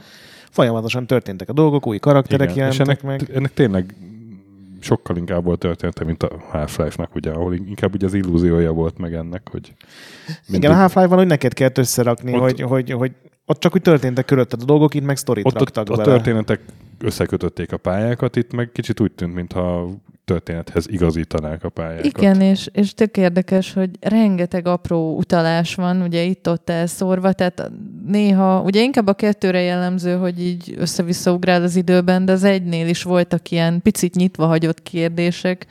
[0.50, 3.36] folyamatosan történtek a dolgok, új karakterek igen, és jelentek ennek, meg.
[3.36, 3.94] ennek tényleg
[4.80, 9.14] sokkal inkább volt története, mint a Half-Life-nak, ugye, ahol inkább ugye az illúziója volt meg
[9.14, 9.74] ennek, hogy
[10.26, 13.12] mint Igen, a Half-Life-ban, hogy neked kellett összerakni, Ott- hogy, hogy, hogy
[13.50, 16.12] ott csak úgy történtek körülötted a dolgok, itt meg sztorit ott, ott raktak a bele.
[16.12, 16.60] történetek
[16.98, 19.90] összekötötték a pályákat, itt meg kicsit úgy tűnt, mintha
[20.24, 22.04] történethez igazítanák a pályákat.
[22.04, 27.70] Igen, és, és tök érdekes, hogy rengeteg apró utalás van, ugye itt-ott elszórva, tehát
[28.06, 32.88] néha, ugye inkább a kettőre jellemző, hogy így össze-vissza ugrál az időben, de az egynél
[32.88, 35.66] is voltak ilyen picit nyitva hagyott kérdések,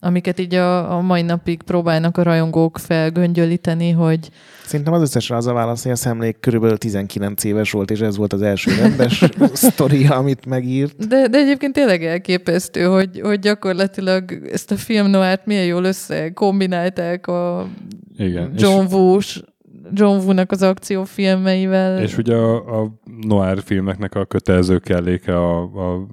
[0.00, 4.30] amiket így a, a mai napig próbálnak a rajongók felgöngyölíteni, hogy
[4.64, 8.16] Szerintem az összesre az a válasz, hogy a szemlék körülbelül 19 éves volt, és ez
[8.16, 11.06] volt az első rendes sztoria, amit megírt.
[11.06, 17.26] de, de egyébként tényleg elképesztő, hogy, hogy gyakorlatilag ezt a film noárt milyen jól összekombinálták
[17.26, 17.66] a
[18.16, 18.52] Igen.
[18.56, 19.42] John Woo-s
[19.92, 21.98] John Woo-nak az akciófilmeivel.
[21.98, 26.06] És, és ugye a, a noir filmeknek a kötelező kelléke a, a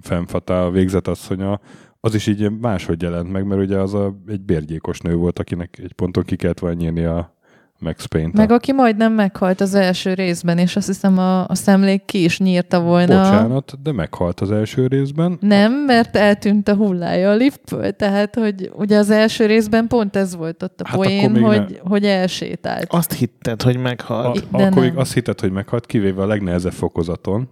[0.00, 1.60] femme fatale, a végzetasszonya,
[2.04, 5.78] az is így máshogy jelent meg, mert ugye az a, egy bérgyékos nő volt, akinek
[5.82, 7.34] egy ponton ki kellett volna nyírni a
[7.78, 8.32] Max Payne-t.
[8.32, 12.38] Meg aki majdnem meghalt az első részben, és azt hiszem a, a szemlék ki is
[12.38, 13.22] nyírta volna.
[13.22, 15.36] Bocsánat, de meghalt az első részben.
[15.40, 20.36] Nem, mert eltűnt a hullája a liftből, tehát hogy ugye az első részben pont ez
[20.36, 22.92] volt ott a Hát poén, akkor még hogy, hogy elsétált.
[22.92, 24.34] Azt hitted, hogy A, meghalt.
[24.34, 24.82] de akkor nem.
[24.84, 27.48] még azt hitted, hogy meghalt, kivéve a legnehezebb fokozaton,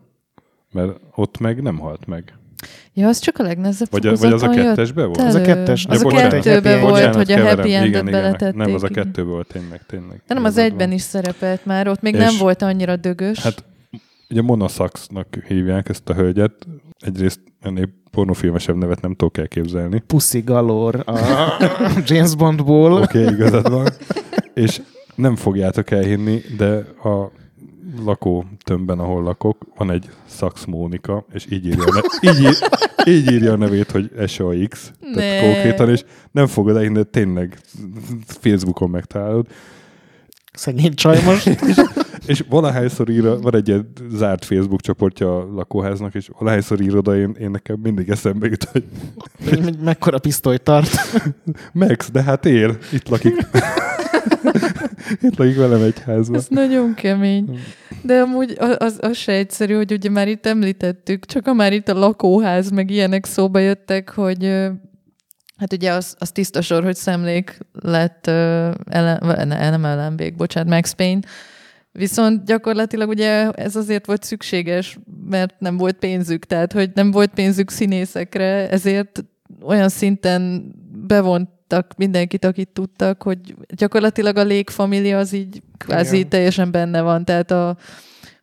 [0.72, 2.36] mert ott meg nem halt meg.
[2.94, 5.20] Ja, az csak a legnehezebb Vagy, a, vagy az a kettesben volt?
[5.20, 8.54] Az a kettes- Az Ja, a happy volt, hogy a happy endet beletették.
[8.56, 9.04] Nem, az a igen.
[9.04, 9.80] kettőből volt tényleg.
[9.86, 10.96] tényleg De nem, az egyben van.
[10.96, 13.38] is szerepelt már, ott még És- nem volt annyira dögös.
[13.38, 13.64] Hát
[14.30, 16.52] ugye Mona Sachsnak hívják ezt a hölgyet.
[16.98, 20.02] Egyrészt ennél pornofilmesebb nevet nem tudok elképzelni.
[20.06, 21.18] Pussy Galore a
[22.06, 22.92] James Bondból.
[22.92, 23.88] Oké, okay, igazad van.
[24.54, 24.80] És
[25.14, 26.66] nem fogjátok elhinni, de
[27.08, 27.30] a
[28.05, 32.57] lakó tömbben, ahol lakok, van egy Szax Mónika, és így írja, ne- így, ír,
[33.14, 34.93] így írja a nevét, hogy SAX.
[35.01, 35.14] Ne.
[35.14, 37.59] Tehát konkrétan, és nem fogod elhinni, de tényleg
[38.26, 39.47] Facebookon megtalálod.
[40.53, 41.59] Szegény csaj most.
[42.26, 47.16] És valahányszor ír, van egy ilyen zárt Facebook csoportja a lakóháznak, és valahányszor ír oda,
[47.16, 48.85] én, én nekem mindig eszembe jut, hogy
[49.49, 50.91] Hogy me- mekkora pisztolyt tart.
[51.72, 53.47] Max, de hát él, itt lakik.
[55.22, 56.38] Itt lakik velem egy házban.
[56.38, 57.59] Ez nagyon kemény.
[58.03, 61.88] De amúgy az, az, se egyszerű, hogy ugye már itt említettük, csak ha már itt
[61.88, 64.44] a lakóház, meg ilyenek szóba jöttek, hogy
[65.57, 70.74] hát ugye az, az tiszta sor, hogy szemlék lett, ellen, vagy ne, nem ellenvég, bocsánat,
[70.74, 71.20] Max Payne,
[71.92, 74.98] Viszont gyakorlatilag ugye ez azért volt szükséges,
[75.28, 79.24] mert nem volt pénzük, tehát hogy nem volt pénzük színészekre, ezért
[79.62, 80.72] olyan szinten
[81.72, 83.38] bevontak mindenkit, akit tudtak, hogy
[83.76, 86.28] gyakorlatilag a légfamília az így kvázi Igen.
[86.28, 87.76] teljesen benne van, tehát a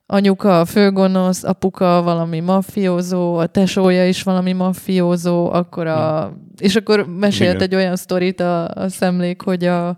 [0.06, 7.06] anyuka a főgonosz, apuka valami mafiózó, a tesója is valami mafiózó, akkor a, és akkor
[7.20, 7.68] mesélt Igen.
[7.68, 9.98] egy olyan sztorit a, a szemlék, hogy a,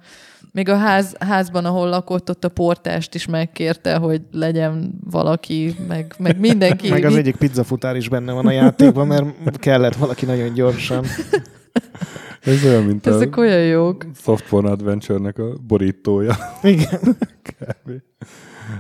[0.52, 6.14] még a ház, házban, ahol lakott, ott a portást is megkérte, hogy legyen valaki, meg,
[6.18, 6.90] meg mindenki.
[6.90, 11.06] Meg az egyik pizzafutár is benne van a játékban, mert kellett valaki nagyon gyorsan.
[12.42, 14.06] Ez olyan, mint Ezek a olyan jók.
[14.16, 16.36] Softporn Adventure-nek a borítója.
[16.62, 17.00] Igen.
[17.50, 17.92] Kb.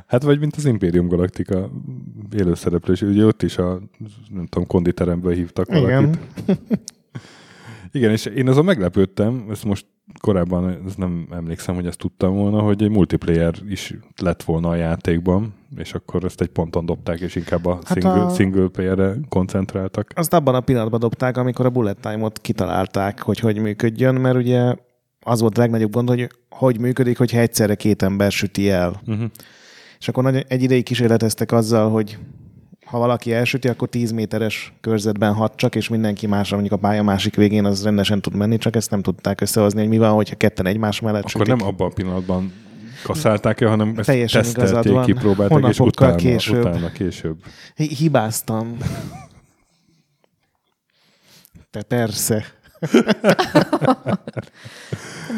[0.08, 1.70] Hát vagy mint az Imperium Galactica
[2.38, 3.82] élőszereplős, ugye ott is a,
[4.30, 6.20] nem tudom, konditeremből hívtak valakit.
[6.44, 6.60] Igen.
[7.92, 9.86] Igen, és én azon meglepődtem, ezt most
[10.20, 14.76] korábban ezt nem emlékszem, hogy ezt tudtam volna, hogy egy multiplayer is lett volna a
[14.76, 19.14] játékban, és akkor ezt egy ponton dobták, és inkább a, Hát single, a- single player-re
[19.30, 20.12] koncentráltak.
[20.16, 24.76] Azt abban a pillanatban dobták, amikor a bullet time-ot kitalálták, hogy hogy működjön, mert ugye
[25.20, 29.02] az volt a legnagyobb gond, hogy hogy működik, hogyha egyszerre két ember süti el.
[29.08, 29.26] Uh-huh.
[30.00, 32.18] És akkor egy ideig kísérleteztek azzal, hogy
[32.86, 37.04] ha valaki elsüti, akkor 10 méteres körzetben hat csak, és mindenki másra, mondjuk a pálya
[37.04, 40.36] másik végén az rendesen tud menni, csak ezt nem tudták összehozni, hogy mi van, hogyha
[40.36, 41.56] ketten egymás mellett Akkor sütik.
[41.56, 42.54] nem abban a pillanatban
[43.04, 45.06] kaszálták el, hanem ezt Teljesen tesztelték, van.
[45.06, 46.66] kipróbálták, és Hónapokkal utána később.
[46.66, 47.38] utána később.
[47.76, 48.78] Hi- Hibáztam.
[51.70, 52.46] Te persze.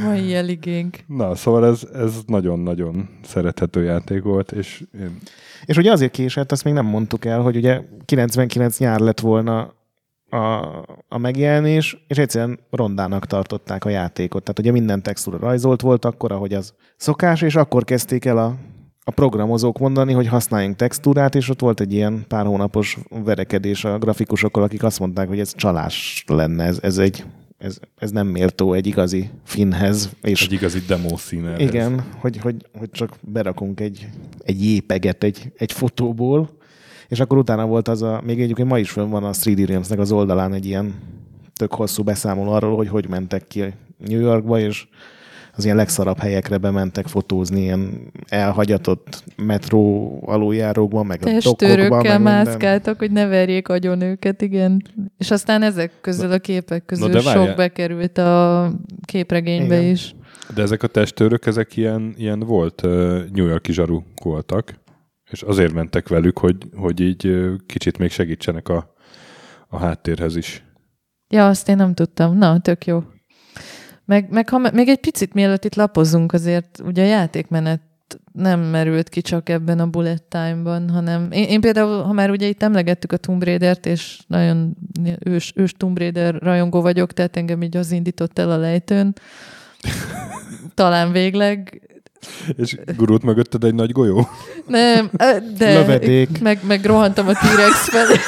[0.04, 0.98] Mai eligénk.
[1.08, 5.18] Na, szóval ez, ez nagyon-nagyon szerethető játék volt, és én
[5.66, 9.74] És ugye azért késett, azt még nem mondtuk el, hogy ugye 99 nyár lett volna
[10.30, 10.61] a,
[11.07, 14.41] a megjelenés, és egyszerűen rondának tartották a játékot.
[14.43, 18.55] Tehát ugye minden textúra rajzolt volt akkor, ahogy az szokás, és akkor kezdték el a,
[19.03, 23.97] a programozók mondani, hogy használjunk textúrát, és ott volt egy ilyen pár hónapos verekedés a
[23.97, 27.26] grafikusokkal, akik azt mondták, hogy ez csalás lenne, ez, ez egy
[27.64, 31.59] ez, ez nem méltó egy igazi finhez, és egy igazi demo színe.
[31.59, 34.07] igen, hogy, hogy, hogy csak berakunk egy,
[34.43, 36.49] egy jépeget egy, egy fotóból,
[37.07, 39.99] és akkor utána volt az a, még egyébként ma is fönn van a 3D Realms-nek
[39.99, 40.93] az oldalán egy ilyen
[41.53, 44.88] tök hosszú beszámoló arról, hogy hogy mentek ki New Yorkba, és
[45.56, 51.30] az ilyen legszarabb helyekre bementek fotózni, ilyen elhagyatott metró aluljárókba, meg a
[52.01, 52.22] minden.
[52.22, 54.84] mászkáltak, hogy ne verjék agyon őket, igen.
[55.18, 57.45] És aztán ezek közül a képek közül de várjál.
[57.45, 58.72] sok bekerült a
[59.06, 59.91] képregénybe Igen.
[59.91, 60.16] is.
[60.56, 62.82] De ezek a testőrök, ezek ilyen, ilyen volt,
[63.32, 64.74] New Yorki zsaruk voltak,
[65.32, 67.36] és azért mentek velük, hogy, hogy így
[67.66, 68.93] kicsit még segítsenek a,
[69.68, 70.64] a háttérhez is.
[71.28, 72.38] Ja, azt én nem tudtam.
[72.38, 73.04] Na, tök jó.
[74.06, 77.82] Meg, meg ha még egy picit mielőtt itt lapozunk, azért ugye a játékmenet
[78.32, 82.47] nem merült ki csak ebben a bullet time-ban, hanem én, én például, ha már ugye
[82.47, 84.76] itt emlegettük a Tomb Raider-t, és nagyon
[85.20, 89.16] ős, ős Tomb Raider rajongó vagyok, tehát engem így az indított el a lejtőn.
[90.76, 91.82] Talán végleg.
[92.58, 94.28] És gurult mögötted egy nagy golyó?
[94.68, 95.10] Nem,
[95.58, 96.41] de Lövedék.
[96.41, 98.16] meg, meg rohantam a T-Rex felé.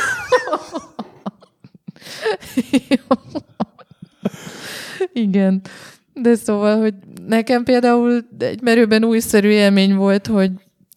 [5.13, 5.61] Igen.
[6.13, 6.93] De szóval, hogy
[7.27, 10.51] nekem például egy merőben újszerű élmény volt, hogy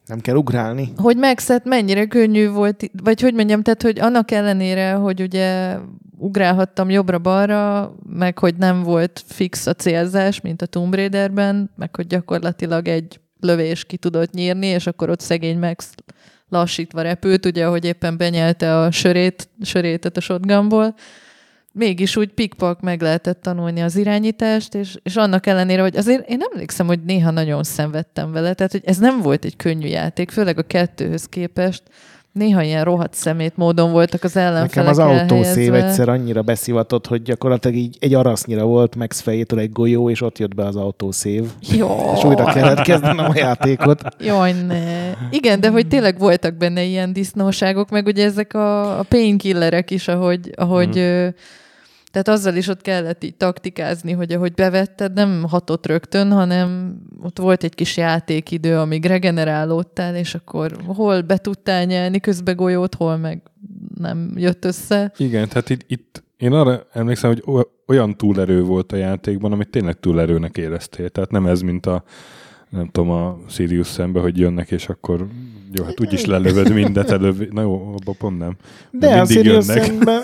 [0.06, 0.92] Nem kell ugrálni.
[0.96, 5.76] hogy megszed mennyire könnyű volt, vagy hogy mondjam, tehát, hogy annak ellenére, hogy ugye
[6.18, 12.06] ugrálhattam jobbra-balra, meg hogy nem volt fix a célzás, mint a Tomb Raiderben, meg hogy
[12.06, 15.90] gyakorlatilag egy lövés ki tudott nyírni, és akkor ott szegény Max
[16.48, 20.94] lassítva repült, ugye, hogy éppen benyelte a sörét, sörétet a shotgunból,
[21.78, 26.40] mégis úgy pikpak meg lehetett tanulni az irányítást, és, és annak ellenére, hogy azért én
[26.52, 30.58] emlékszem, hogy néha nagyon szenvedtem vele, tehát hogy ez nem volt egy könnyű játék, főleg
[30.58, 31.82] a kettőhöz képest.
[32.32, 37.22] Néha ilyen rohadt szemét módon voltak az ellenfelek Nekem az autószév egyszer annyira beszivatott, hogy
[37.22, 41.44] gyakorlatilag így egy arasznyira volt Max fejétől egy golyó, és ott jött be az autószév.
[41.76, 42.12] Jó.
[42.16, 44.02] És újra kellett kezdenem a játékot.
[44.18, 44.76] Jaj, ne.
[45.30, 50.08] Igen, de hogy tényleg voltak benne ilyen disznóságok, meg ugye ezek a, a painkillerek is,
[50.08, 51.26] ahogy, ahogy mm.
[52.10, 57.38] Tehát azzal is ott kellett így taktikázni, hogy ahogy bevetted, nem hatott rögtön, hanem ott
[57.38, 63.16] volt egy kis játékidő, amíg regenerálódtál, és akkor hol be tudtál nyelni közbe golyót, hol
[63.16, 63.42] meg
[63.94, 65.12] nem jött össze.
[65.16, 70.00] Igen, tehát itt, itt én arra emlékszem, hogy olyan túlerő volt a játékban, amit tényleg
[70.00, 71.08] túlerőnek éreztél.
[71.08, 72.04] Tehát nem ez, mint a
[72.68, 75.26] nem tudom, a Sirius szembe, hogy jönnek, és akkor
[75.72, 77.52] jó, hát úgyis lelövöd mindet előbb.
[77.52, 78.56] Na jó, abban pont nem.
[78.90, 80.22] De a Sirius szemben,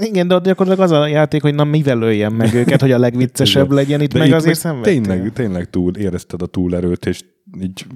[0.00, 2.98] igen, de ott gyakorlatilag az a játék, hogy na mivel öljem meg őket, hogy a
[2.98, 3.74] legviccesebb Igen.
[3.76, 5.00] legyen, itt De meg itt azért szenvedtél.
[5.02, 7.20] tényleg, tényleg túl, érezted a túlerőt, és
[7.62, 7.86] így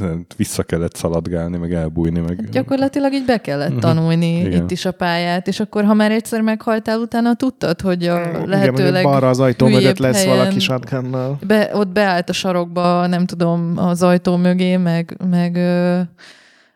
[0.00, 2.20] hát, vissza kellett szaladgálni, meg elbújni.
[2.20, 2.48] Meg...
[2.50, 3.78] Gyakorlatilag így be kellett Mhm.
[3.78, 4.52] tanulni Igen.
[4.62, 8.48] itt is a pályát, és akkor, ha már egyszer meghaltál, utána tudtad, hogy a Igen,
[8.48, 11.38] lehetőleg balra az ajtó mögött lesz valaki shotgunnal.
[11.46, 16.00] be, ott beállt a sarokba, nem tudom, az ajtó mögé, meg, meg ö,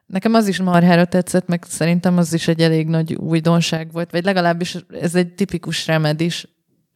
[0.07, 4.25] nekem az is marhára tetszett, meg szerintem az is egy elég nagy újdonság volt, vagy
[4.25, 6.47] legalábbis ez egy tipikus remedis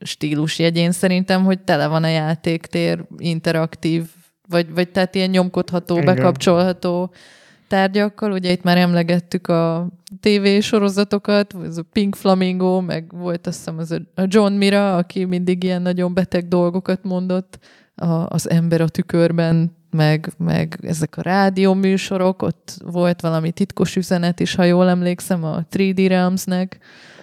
[0.00, 4.04] stílus jegyén szerintem, hogy tele van a játéktér, interaktív,
[4.48, 6.14] vagy, vagy tehát ilyen nyomkodható, Igen.
[6.14, 7.12] bekapcsolható
[7.68, 8.32] tárgyakkal.
[8.32, 9.88] Ugye itt már emlegettük a
[10.20, 15.24] TV sorozatokat, ez a Pink Flamingo, meg volt azt hiszem az a John Mira, aki
[15.24, 17.58] mindig ilyen nagyon beteg dolgokat mondott,
[17.94, 24.40] a, az ember a tükörben, meg, meg ezek a rádióműsorok, ott volt valami titkos üzenet
[24.40, 26.78] is, ha jól emlékszem, a 3D Realms-nek.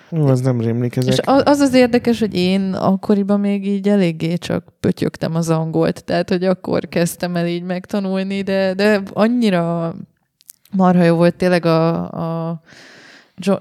[0.10, 1.14] Ú, az nem rémlik ezek.
[1.14, 6.30] És az az érdekes, hogy én akkoriban még így eléggé csak pötyögtem az angolt, tehát
[6.30, 9.96] hogy akkor kezdtem el így megtanulni, de, de annyira
[10.72, 12.12] marha jó volt tényleg a,
[12.50, 12.62] a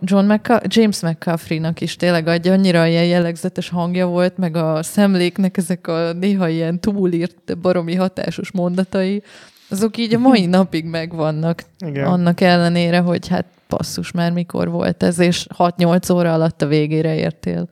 [0.01, 5.57] John McCa- James McCaffrey-nak is tényleg adja, annyira ilyen jellegzetes hangja volt, meg a szemléknek
[5.57, 9.23] ezek a néha ilyen túlírt, de baromi hatásos mondatai,
[9.71, 11.63] azok így a mai napig megvannak.
[11.87, 12.07] Igen.
[12.07, 17.15] Annak ellenére, hogy hát passzus már mikor volt ez, és 6-8 óra alatt a végére
[17.15, 17.69] értél.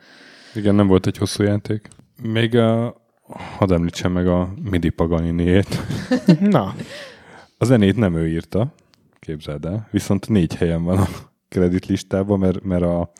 [0.54, 1.88] Igen, nem volt egy hosszú játék.
[2.22, 2.96] Még a,
[3.56, 5.80] hadd említsem meg a Midi Paganiniét.
[6.40, 6.74] Na,
[7.58, 8.74] A zenét nem ő írta,
[9.20, 11.08] képzeld el, viszont négy helyen van a
[11.54, 13.10] kreditlistában, mert, mert a,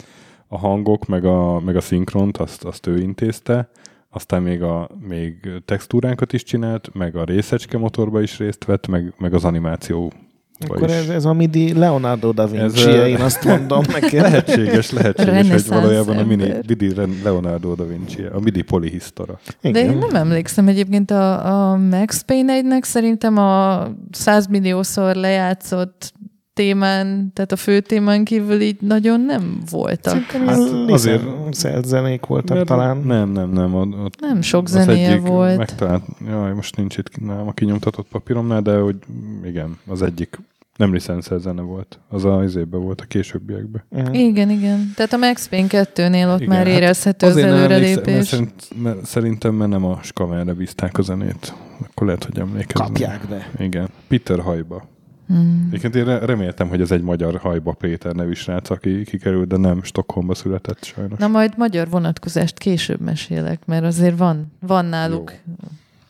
[0.49, 3.69] a hangok, meg a, meg a szinkront, azt, azt ő intézte,
[4.11, 9.15] aztán még, a, még textúránkat is csinált, meg a részecske motorba is részt vett, meg,
[9.19, 10.13] meg az animáció
[10.59, 14.21] akkor ez, ez a midi Leonardo da Vinci, Ez, én azt mondom neked.
[14.21, 16.65] Lehetséges, lehetséges, hogy valójában a mini, ember.
[16.69, 19.39] midi Leonardo da Vinci, a midi polihisztora.
[19.61, 26.13] De én nem emlékszem egyébként a, a Max Payne 1-nek szerintem a 100 milliószor lejátszott
[26.55, 30.15] témán, tehát a fő témán kívül így nagyon nem voltak.
[30.23, 30.59] Hát hát
[30.91, 32.97] azért- szert zenék voltak Mert talán.
[32.97, 33.75] Nem, nem, nem.
[33.77, 33.87] A,
[34.21, 35.57] Nem sok az zenéje egyik volt.
[35.57, 38.97] Megtalált, jaj, most nincs itt nálam a kinyomtatott papíromnál, de hogy
[39.45, 40.39] igen, az egyik
[40.77, 41.99] nem licenszer zene volt.
[42.09, 43.83] Az a izébe volt, a későbbiekben.
[43.89, 44.15] Mhm.
[44.15, 44.93] Igen, igen.
[44.97, 48.27] Tehát a Max Payne 2-nél ott Igen, már hát érezhető az emlékszem, mert előrelépés.
[48.27, 48.53] szerint,
[48.83, 51.55] mert szerintem mert nem a skamerre bízták a zenét.
[51.91, 52.87] Akkor lehet, hogy emlékezem.
[52.87, 53.51] Kapják be.
[53.65, 53.89] Igen.
[54.09, 54.93] Peter Hajba.
[55.27, 55.67] Hmm.
[55.69, 59.57] Egyébként én re- reméltem, hogy ez egy magyar Hajba Péter nevű srác, aki kikerült, de
[59.57, 61.19] nem, Stockholmba született sajnos.
[61.19, 65.33] Na majd magyar vonatkozást később mesélek, mert azért van, van náluk.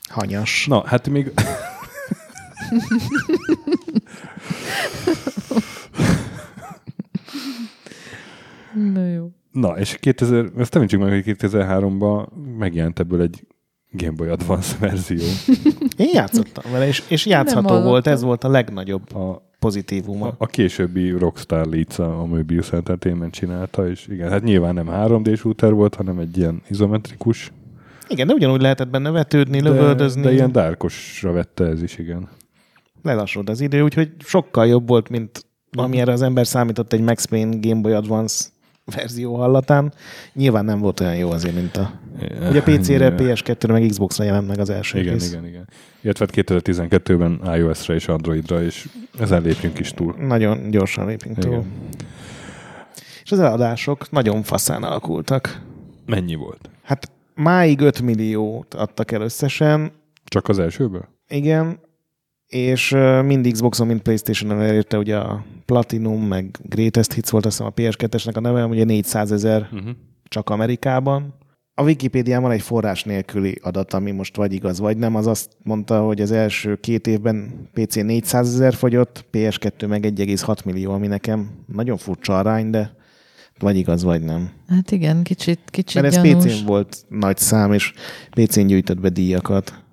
[0.09, 0.67] Hanyas.
[0.67, 1.33] Na, hát még...
[8.93, 9.31] Na jó.
[9.53, 13.47] Na, és 2000, ezt említsük meg, hogy 2003-ban megjelent ebből egy
[13.97, 15.27] Game Boy Advance verzió.
[15.97, 20.27] Én játszottam vele, és, és játszható volt, ez volt a legnagyobb A, pozitívuma.
[20.27, 25.39] a, a későbbi Rockstar Leeds, a, Mobius Entertainment csinálta, és igen, hát nyilván nem 3D
[25.39, 27.53] shooter volt, hanem egy ilyen izometrikus,
[28.09, 30.23] Igen, de ugyanúgy lehetett benne vetődni, de, lövöldözni.
[30.23, 32.29] de ilyen dárkosra vette ez is, igen.
[33.03, 37.57] lelassult az idő, úgyhogy sokkal jobb volt, mint amire az ember számított egy Max Payne
[37.61, 38.45] Game Boy Advance
[38.85, 39.93] verzió hallatán.
[40.33, 41.91] Nyilván nem volt olyan jó azért, mint a...
[42.49, 45.31] Ugye PC-re, PS2-re, meg Xbox-ra jelent meg az első Igen, rész.
[45.31, 45.69] igen, igen.
[46.01, 50.15] Illetve hát 2012-ben iOS-re és Androidra, és ezen lépjünk is túl.
[50.19, 51.53] Nagyon gyorsan lépünk túl.
[51.53, 51.73] Igen.
[53.25, 55.61] És az eladások nagyon faszán alakultak.
[56.07, 56.71] Mennyi volt?
[56.83, 59.93] Hát máig 5 milliót adtak el összesen,
[60.25, 61.09] Csak az elsőből?
[61.29, 61.79] igen,
[62.47, 62.91] és
[63.25, 67.81] mind Xboxon, mind Playstation-on elérte ugye a Platinum, meg Greatest Hits volt azt hiszem a
[67.81, 69.91] PS2-esnek a neve, ugye 400 ezer Uh-huh.
[70.25, 71.35] csak Amerikában.
[71.75, 75.15] A Wikipédián van egy forrás nélküli adat, ami most vagy igaz, vagy nem.
[75.15, 80.65] Az azt mondta, hogy az első két évben PC 400 ezer fogyott, PS2 meg 1,6
[80.65, 82.95] millió, ami nekem nagyon furcsa arány, de
[83.59, 84.51] vagy igaz, vagy nem.
[84.69, 86.45] Hát igen, kicsit, kicsit Mert ez gyanús.
[86.45, 87.93] PC-n volt nagy szám, és
[88.31, 89.84] PC-n gyűjtött be díjakat.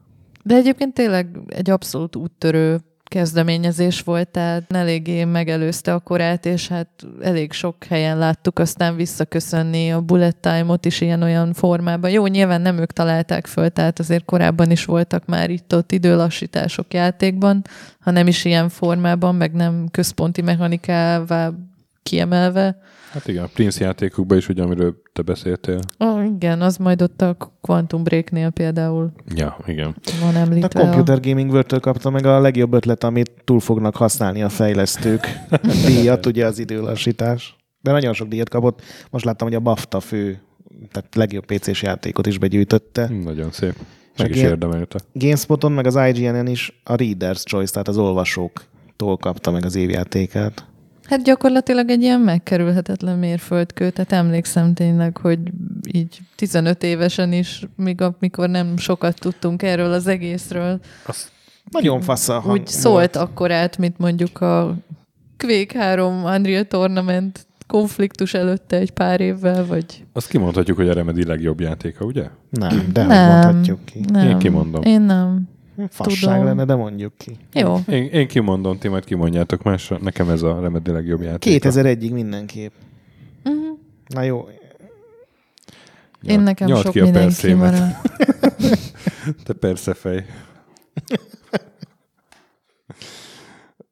[0.43, 2.79] De egyébként tényleg egy abszolút úttörő
[3.11, 6.87] kezdeményezés volt, tehát eléggé megelőzte a korát, és hát
[7.21, 12.09] elég sok helyen láttuk aztán visszaköszönni a bullet time-ot is ilyen-olyan formában.
[12.09, 17.61] Jó, nyilván nem ők találták föl, tehát azért korábban is voltak már itt-ott időlassítások játékban,
[17.99, 21.51] ha nem is ilyen formában, meg nem központi mechanikává
[22.03, 22.77] kiemelve.
[23.11, 25.79] Hát igen, a Prince játékokban is, ugye, amiről te beszéltél.
[25.97, 29.95] Oh, igen, az majd ott a Quantum Break-nél például Ja, igen.
[30.21, 30.81] van A említve.
[30.81, 35.27] Computer Gaming World-től kapta meg a legjobb ötlet, amit túl fognak használni a fejlesztők.
[35.85, 37.55] Díjat, ugye az időlassítás.
[37.81, 38.81] De nagyon sok díjat kapott.
[39.09, 40.41] Most láttam, hogy a BAFTA fő,
[40.91, 43.09] tehát legjobb PC-s játékot is begyűjtötte.
[43.23, 43.75] Nagyon szép.
[44.17, 44.99] Meg is érdemelte.
[45.13, 50.65] GameSpoton, meg az IGN-en is a Reader's Choice, tehát az olvasóktól kapta meg az évjátékát.
[51.11, 55.39] Hát gyakorlatilag egy ilyen megkerülhetetlen mérföldkő, tehát emlékszem tényleg, hogy
[55.91, 60.79] így 15 évesen is, még amikor nem sokat tudtunk erről az egészről,
[61.71, 64.75] Nagyon fasz a hang úgy szólt akkor át, mint mondjuk a
[65.37, 70.05] Quake 3 Unreal Tournament konfliktus előtte egy pár évvel, vagy...
[70.13, 72.27] Azt kimondhatjuk, hogy a Remedy legjobb játéka, ugye?
[72.49, 73.99] Nem, de nem, mondhatjuk ki.
[74.11, 74.27] nem.
[74.27, 74.81] Én kimondom.
[74.83, 75.49] Én nem.
[75.89, 76.45] Fasság tudom.
[76.45, 77.37] lenne, de mondjuk ki.
[77.53, 77.75] Jó.
[77.87, 79.97] Én, én kimondom, ti majd kimondjátok másra.
[80.01, 81.69] Nekem ez a Remedy legjobb játéka.
[81.69, 82.71] 2001-ig mindenképp.
[83.43, 83.77] Uh-huh.
[84.07, 84.47] Na jó,
[86.21, 87.95] Én nekem Nyald sok ki a perszémet.
[89.45, 90.25] Te persze fej.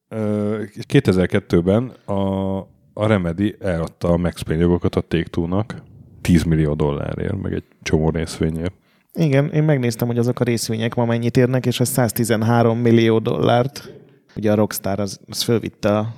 [0.07, 0.63] Ö,
[0.93, 2.57] 2002-ben a,
[2.93, 5.75] a Remedy eladta a Max Payne jogokat a Take-Two-nak
[6.21, 8.73] 10 millió dollárért, meg egy csomó részvényért.
[9.13, 13.93] Igen, én megnéztem, hogy azok a részvények ma mennyit érnek, és ez 113 millió dollárt.
[14.35, 16.13] Ugye a Rockstar az, az fölvitte a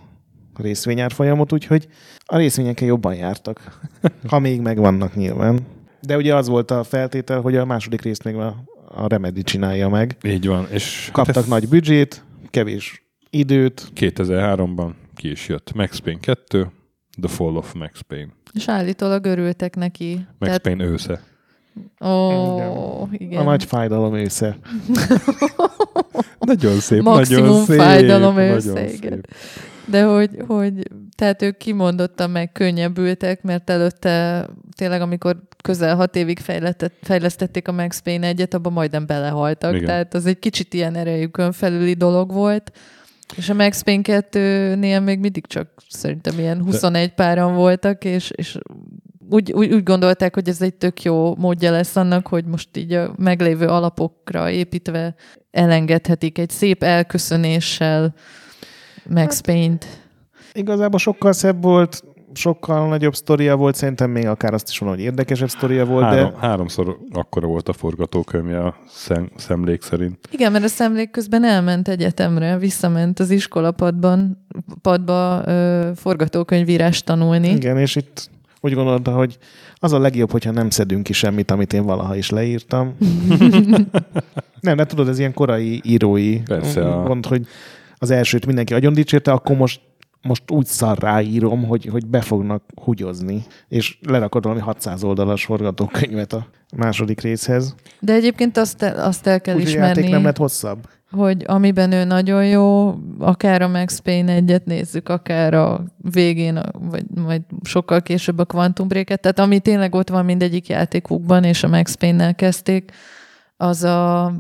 [0.56, 1.88] részvényárfolyamot, úgyhogy
[2.26, 3.80] a részvényekkel jobban jártak.
[4.28, 5.60] ha még megvannak nyilván.
[6.02, 9.90] De ugye az volt a feltétel, hogy a második részt még a, a Remedy csinálja
[9.90, 10.18] meg.
[10.24, 10.68] Így van.
[10.72, 13.92] És Kaptak hát ez nagy büdzsét, kevés időt.
[13.96, 16.72] 2003-ban ki is jött Max Payne 2,
[17.22, 18.32] The Fall of Max Payne.
[18.54, 20.14] És állítólag örültek neki.
[20.14, 21.22] Max Tehát, Payne ősze.
[22.06, 23.40] Ó, igen.
[23.40, 24.58] A nagy fájdalom ősze.
[26.40, 27.78] Nagyon szép, Maximum nagyon szép.
[27.78, 29.26] fájdalom igen.
[29.86, 30.74] De hogy, hogy,
[31.16, 37.72] tehát ők kimondottan meg könnyebbültek, mert előtte tényleg, amikor közel hat évig fejlesztett, fejlesztették a
[37.72, 39.74] Max Payne egyet, abban majdnem belehaltak.
[39.74, 39.86] Igen.
[39.86, 42.72] Tehát az egy kicsit ilyen erejükön felüli dolog volt.
[43.36, 48.58] És a Max Payne 2-nél még mindig csak szerintem ilyen 21 páran voltak, és, és
[49.32, 52.94] úgy, úgy, úgy gondolták, hogy ez egy tök jó módja lesz annak, hogy most így
[52.94, 55.16] a meglévő alapokra építve
[55.52, 58.14] elengedhetik egy szép elköszönéssel
[59.10, 59.86] Max Hát, Payne-t.
[60.54, 62.04] Igazából sokkal szebb volt,
[62.34, 66.32] sokkal nagyobb sztoria volt, szerintem még akár azt is mondom, hogy érdekesebb sztoria volt, Három,
[66.32, 70.18] de Háromszor akkora volt a forgatókönyvje a szem, szemlék szerint.
[70.32, 74.46] Igen, mert a szemlék közben elment egyetemre, visszament az iskolapadban,
[74.82, 77.50] padba ö, forgatókönyvírást tanulni.
[77.50, 78.30] igen, és itt
[78.62, 79.38] úgy gondolta, hogy
[79.76, 82.96] az a legjobb, hogyha nem szedünk ki semmit, amit én valaha is leírtam.
[84.60, 87.48] nem, de tudod, ez ilyen korai írói Persze, a- gond, hogy
[87.98, 89.82] az elsőt mindenki agyon dicsérte, akkor most
[90.22, 96.34] most úgy szarrá írom, hogy, hogy be fognak hugyozni, és lerakod valami 600 oldalas forgatókönyvet
[96.34, 97.76] a második részhez.
[98.00, 100.88] De egyébként azt azt el kell Úgyhogy a játék ismerni, nem lett hosszabb.
[101.12, 106.72] Hogy amiben ő nagyon jó, akár a Max Payne egyet nézzük, akár a végén, a-
[106.80, 111.64] vagy majd sokkal később a Quantum Break-et, tehát ami tényleg ott van mindegyik játékukban, és
[111.64, 112.92] a Max Payne-nel kezdték,
[113.58, 114.34] az a,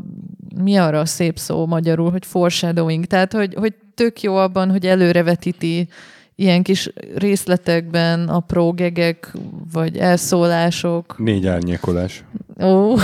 [0.63, 4.86] mi arra a szép szó magyarul, hogy foreshadowing, tehát hogy, hogy tök jó abban, hogy
[4.88, 5.88] előrevetíti
[6.36, 9.34] ilyen kis részletekben apró gegek,
[9.74, 11.15] vagy elszólások.
[11.17, 12.24] Négy árnyékolás.
[12.63, 12.95] Ó.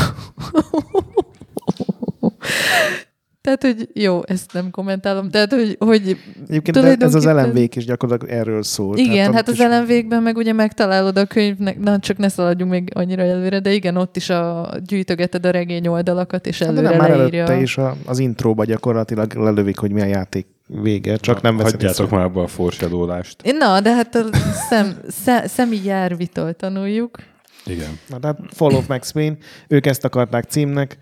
[3.47, 5.29] Tehát, hogy jó, ezt nem kommentálom.
[5.29, 6.17] Tehát, hogy, hogy
[6.47, 8.97] Egyébként de ez az elemvék is gyakorlatilag erről szól.
[8.97, 12.71] igen, Tehát hát az is- elemvékben meg ugye megtalálod a könyvnek, na csak ne szaladjunk
[12.71, 16.73] még annyira előre, de igen, ott is a, gyűjtögeted a regény oldalakat, és Hát de
[16.79, 17.43] előre nem, már leírja.
[17.43, 20.47] előtte is a, az intróba gyakorlatilag lelövik, hogy mi a játék
[20.81, 23.55] vége, csak nem veszed Hagyjátok már abba a foreshadowlást.
[23.57, 24.23] Na, de hát a
[24.69, 27.17] szem, szem, szemi járvitól tanuljuk.
[27.65, 27.99] Igen.
[28.09, 29.35] Na, tehát Fall of Max Payne,
[29.67, 30.97] ők ezt akarták címnek,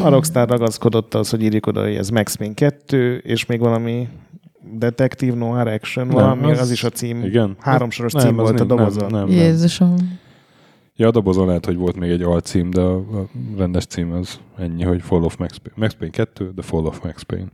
[0.00, 4.08] a Rockstar ragaszkodott az, hogy írjuk oda, hogy ez Max Payne 2, és még valami
[4.72, 7.24] Detective Noir Action, Nem, valami, az, az- is a cím.
[7.24, 7.56] Igen.
[7.60, 9.10] Háromsoros Nem, cím volt a nem- dobozon.
[9.10, 9.36] Nem, nem, nem.
[9.44, 10.18] Jézusom.
[10.96, 13.26] Ja, a dobozon lehet, hogy volt még egy alcím, de a a
[13.56, 15.78] rendes cím az ennyi, hogy Fall of Max Payne.
[15.80, 17.46] Max Payne 2, The Fall of Max Payne.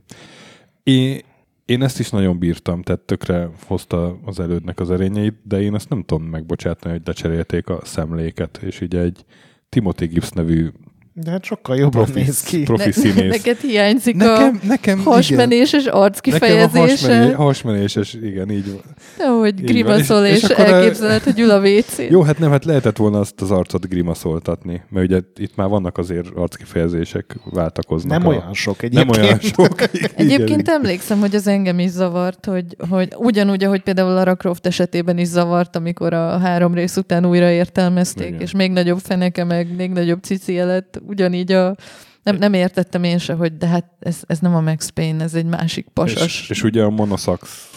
[0.83, 1.19] Én,
[1.65, 5.89] én ezt is nagyon bírtam, tehát tökre hozta az elődnek az erényeit, de én ezt
[5.89, 9.25] nem tudom megbocsátani, hogy lecserélték a szemléket, és így egy
[9.69, 10.69] Timothy Gibbs nevű
[11.15, 12.63] De hát sokkal jobban profi, néz ki.
[12.63, 13.29] profi színész.
[13.31, 16.79] Neked hiányzik Nekem, a nekem, hasmenéses Nekem a arckifejezése.
[16.79, 18.81] hasmené, hasmenéses, igen, így van.
[19.19, 20.25] Ahogy Így grimaszol.
[20.25, 23.19] És- és, és a- elképzeled, hogy ül a wc Jó, hát nem, hát lehetett volna
[23.19, 28.17] azt az arcot grimaszoltatni, mert ugye itt már vannak azért arckifejezések, váltakoznak.
[28.17, 29.23] Nem a, olyan sok Nem egyébként.
[29.25, 29.81] olyan sok.
[29.93, 30.75] Igen, Egyébként igen.
[30.75, 35.27] emlékszem, hogy az engem is zavart, hogy, hogy ugyanúgy, ahogy például Lara Croft esetében is
[35.27, 38.41] zavart, amikor a három rész után újra értelmezték, Igen.
[38.41, 41.75] és még nagyobb feneke, meg még nagyobb cicia lett, ugyanígy a
[42.23, 45.33] nem, nem értettem én se, hogy de hát ez, ez nem a Max Payne, ez
[45.33, 46.23] egy másik pasas.
[46.41, 47.71] És, és ugye a Monosax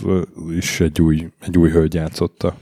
[0.50, 2.56] is egy új, egy új hölgy játszotta.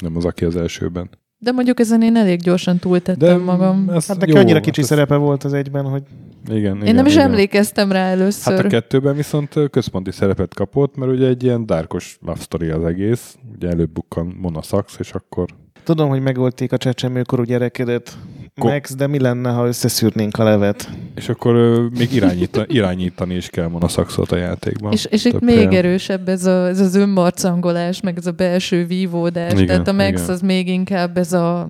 [0.00, 1.10] Nem az, aki az elsőben.
[1.38, 3.88] De mondjuk ezen én elég gyorsan túltettem De magam.
[3.90, 6.02] Ez Hát neki jó, annyira kicsi ez- szerepe volt az egyben, hogy
[6.48, 7.24] Igen, igen, Én nem is igen.
[7.24, 8.54] emlékeztem rá először.
[8.56, 12.84] Hát a kettőben viszont központi szerepet kapott, mert ugye egy ilyen dárkos love story az
[12.84, 13.36] egész.
[13.54, 15.48] Ugye előbb bukkan Monosax, és akkor
[15.84, 18.16] tudom, hogy megölték a csecsemőkorú gyerekedet,
[18.60, 20.88] Ko- Max, de mi lenne, ha összeszűrnénk a levet?
[21.14, 24.92] és akkor ö, még irányíta, irányítani is kell Monosaxot a játékban.
[24.92, 25.72] És, és itt Több még helyen.
[25.72, 29.52] erősebb ez, a, ez az önmarcangolás, meg ez a belső vívódás.
[29.52, 30.28] Igen, Tehát a Max igen.
[30.30, 31.60] az még inkább ez a,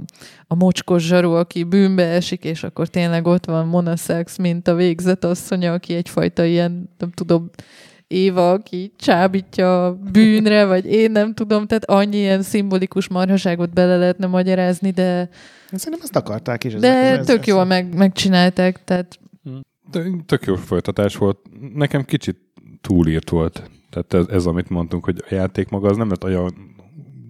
[0.46, 4.74] a mocskos zsaru, aki bűnbe esik, és akkor tényleg ott van Mona Sachs, mint a
[4.74, 7.50] végzett asszonya, aki egyfajta ilyen, nem tudom,
[8.12, 13.96] Éva, aki csábítja a bűnre, vagy én nem tudom, tehát annyi ilyen szimbolikus marhaságot bele
[13.96, 15.28] lehetne magyarázni, de,
[15.72, 16.74] Szerintem ezt akarták is.
[16.74, 19.18] de ez- tök ez- jól meg, megcsinálták, tehát
[19.90, 21.38] De tök jó folytatás volt.
[21.74, 22.36] Nekem kicsit
[22.80, 23.70] túlírt volt.
[23.90, 26.54] Tehát ez, ez amit mondtunk, hogy a játék maga az nem lett olyan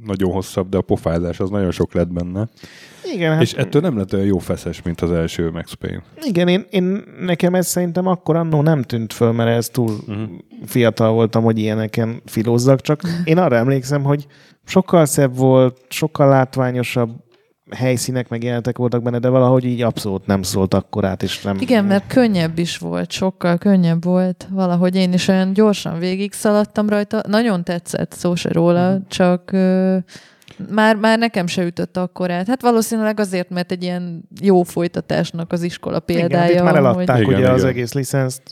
[0.04, 2.48] nagyon hosszabb, de a pofázás az nagyon sok lett benne.
[3.14, 6.02] Igen, hát És ettől nem lett olyan jó feszes, mint az első Max Payne.
[6.22, 10.28] Igen, én, én, nekem ez szerintem akkor annó nem tűnt föl, mert ez túl uh-huh.
[10.64, 14.26] fiatal voltam, hogy ilyeneken filózzak, csak én arra emlékszem, hogy
[14.64, 17.10] sokkal szebb volt, sokkal látványosabb
[17.76, 21.56] helyszínek meg jelenetek voltak benne, de valahogy így abszolút nem szólt akkor át, és nem...
[21.60, 24.48] Igen, mert könnyebb is volt, sokkal könnyebb volt.
[24.50, 27.22] Valahogy én is olyan gyorsan végig szaladtam rajta.
[27.28, 29.00] Nagyon tetszett, szó se róla, Mhm.
[29.08, 29.96] csak ö,
[30.70, 32.46] már, már nekem se ütött akkor át.
[32.46, 36.56] Hát valószínűleg azért, mert egy ilyen jó folytatásnak az iskola Igen, hát példája.
[36.58, 37.52] itt már eladták Igen, ugye igen.
[37.52, 38.42] az egész licenszt.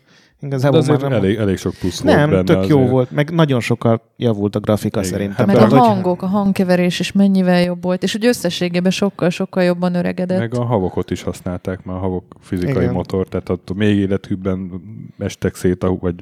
[0.41, 1.12] De Igazából már azért nem...
[1.12, 2.43] elég, elég sok plusz volt nem, benne.
[2.43, 2.91] tök jó azért.
[2.91, 5.11] volt, meg nagyon sokkal javult a grafika Igen.
[5.12, 5.47] szerintem.
[5.47, 9.62] meg a Tehát, hogy- hangok, a hangkeverés is mennyivel jobb volt, és úgy összességében sokkal-sokkal
[9.62, 10.39] jobban öregedett.
[10.39, 12.82] Meg a havokot is használták, már a havok fizikai Igen.
[12.82, 12.95] Igen.
[12.95, 14.70] motor, tehát ott még élethűbben
[15.18, 16.14] estek szét, a- vagy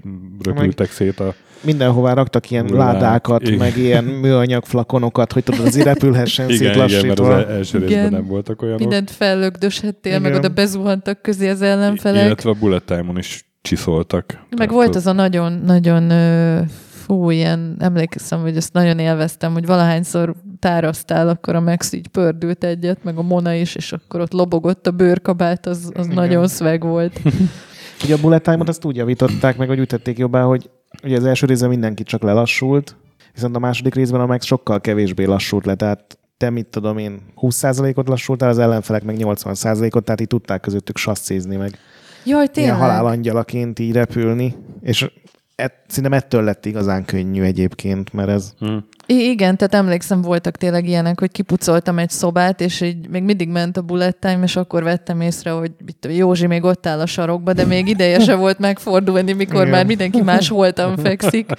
[0.42, 1.34] röpültek szét a...
[1.60, 2.92] Mindenhová raktak ilyen Hullák.
[2.92, 3.58] ládákat, Igen.
[3.58, 7.32] meg ilyen műanyag flakonokat, hogy tudod, azért repülhessen Igen, igen, mert az szétlassítva.
[7.32, 8.10] el- első Igen.
[8.12, 8.80] nem voltak olyanok.
[8.80, 10.44] Mindent fellögdöshettél, meg Igen.
[10.44, 12.24] oda bezuhantak közé az ellenfelek.
[12.24, 14.24] Illetve a bullet time-on is csiszoltak.
[14.28, 16.60] Meg Tehát volt az a nagyon, nagyon ö,
[16.90, 22.64] fú, ilyen, emlékszem, hogy ezt nagyon élveztem, hogy valahányszor tárasztál, akkor a Max így pördült
[22.64, 26.16] egyet, meg a Mona is, és akkor ott lobogott a bőrkabát, az, az Igen.
[26.16, 27.20] nagyon szveg volt.
[28.04, 30.70] Ugye a bullet time-ot azt úgy javították, meg hogy úgy tették jobbá, hogy
[31.02, 32.96] ugye az első részben mindenki csak lelassult,
[33.34, 37.22] viszont a második részben a Max sokkal kevésbé lassult le, tehát te mit tudom én,
[37.40, 41.78] 20%-ot lassultál, az ellenfelek meg 80%-ot, tehát így tudták közöttük sasszézni, meg
[42.26, 42.74] Jaj, ilyen tényleg.
[42.76, 45.10] halálangyalaként így repülni, és
[45.54, 48.76] et, szerintem ettől lett igazán könnyű egyébként, mert ez Hm.
[49.06, 53.48] I- igen, tehát emlékszem, voltak tényleg ilyenek, hogy kipucoltam egy szobát, és így még mindig
[53.48, 57.00] ment a bullet time, és akkor vettem észre, hogy mit tudom, Józsi még ott áll
[57.00, 59.68] a sarokba, de még ideje se volt megfordulni, mikor Igen.
[59.68, 61.50] már mindenki más holtam fekszik.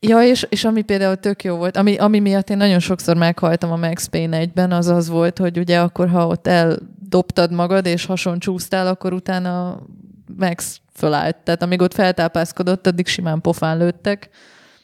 [0.00, 3.72] Ja, és, és ami például tök jó volt, ami, ami miatt én nagyon sokszor meghaltam
[3.72, 6.46] a Max Payne 1-ben, az az volt, hogy ugye akkor, ha ott
[7.14, 9.80] eldobtad magad, és hason csúsztál, akkor utána
[10.38, 11.36] Max fölállt.
[11.36, 14.28] Tehát amíg ott feltápászkodott, addig simán pofán lőttek.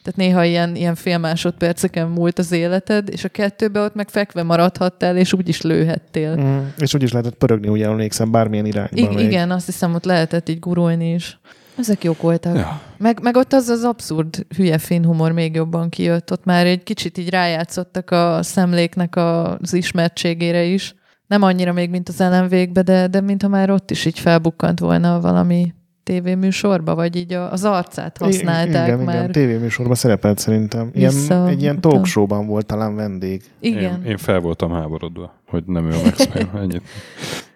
[0.03, 4.43] Tehát néha ilyen, ilyen fél másodperceken múlt az életed, és a kettőbe ott meg fekve
[4.43, 6.37] maradhattál, és úgy is lőhettél.
[6.37, 8.97] Mm, és úgy is lehetett pörögni, ugye emlékszem, bármilyen irányba.
[8.97, 9.25] I- még.
[9.25, 11.39] igen, azt hiszem, ott lehetett így gurulni is.
[11.79, 12.57] Ezek jók voltak.
[12.57, 12.81] Ja.
[12.97, 16.33] Meg, meg ott az az abszurd hülye fin humor még jobban kijött.
[16.33, 20.95] Ott már egy kicsit így rájátszottak a szemléknek az ismertségére is.
[21.31, 25.21] Nem annyira még, mint az ellenvégbe, de, de mintha már ott is így felbukkant volna
[25.21, 29.15] valami tévéműsorba, vagy így a- az arcát használták igen, már.
[29.15, 30.91] Igen, tévéműsorban szerepelt szerintem.
[30.95, 33.43] Ilyen, Vissza- egy ilyen talk show-ban volt talán vendég.
[33.61, 34.03] Igen.
[34.05, 36.51] Én, én fel voltam háborodva, hogy nem ő a Max Payne.
[36.61, 36.83] Ennyit.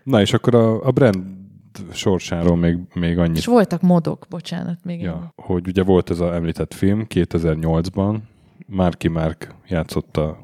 [0.02, 1.16] Na és akkor a, a brand
[1.92, 5.32] sorsáról még, még annyit, És voltak modok, bocsánat, még ja.
[5.36, 8.16] hogy ugye volt ez a említett film 2008-ban,
[8.66, 10.38] Marky Mark játszotta,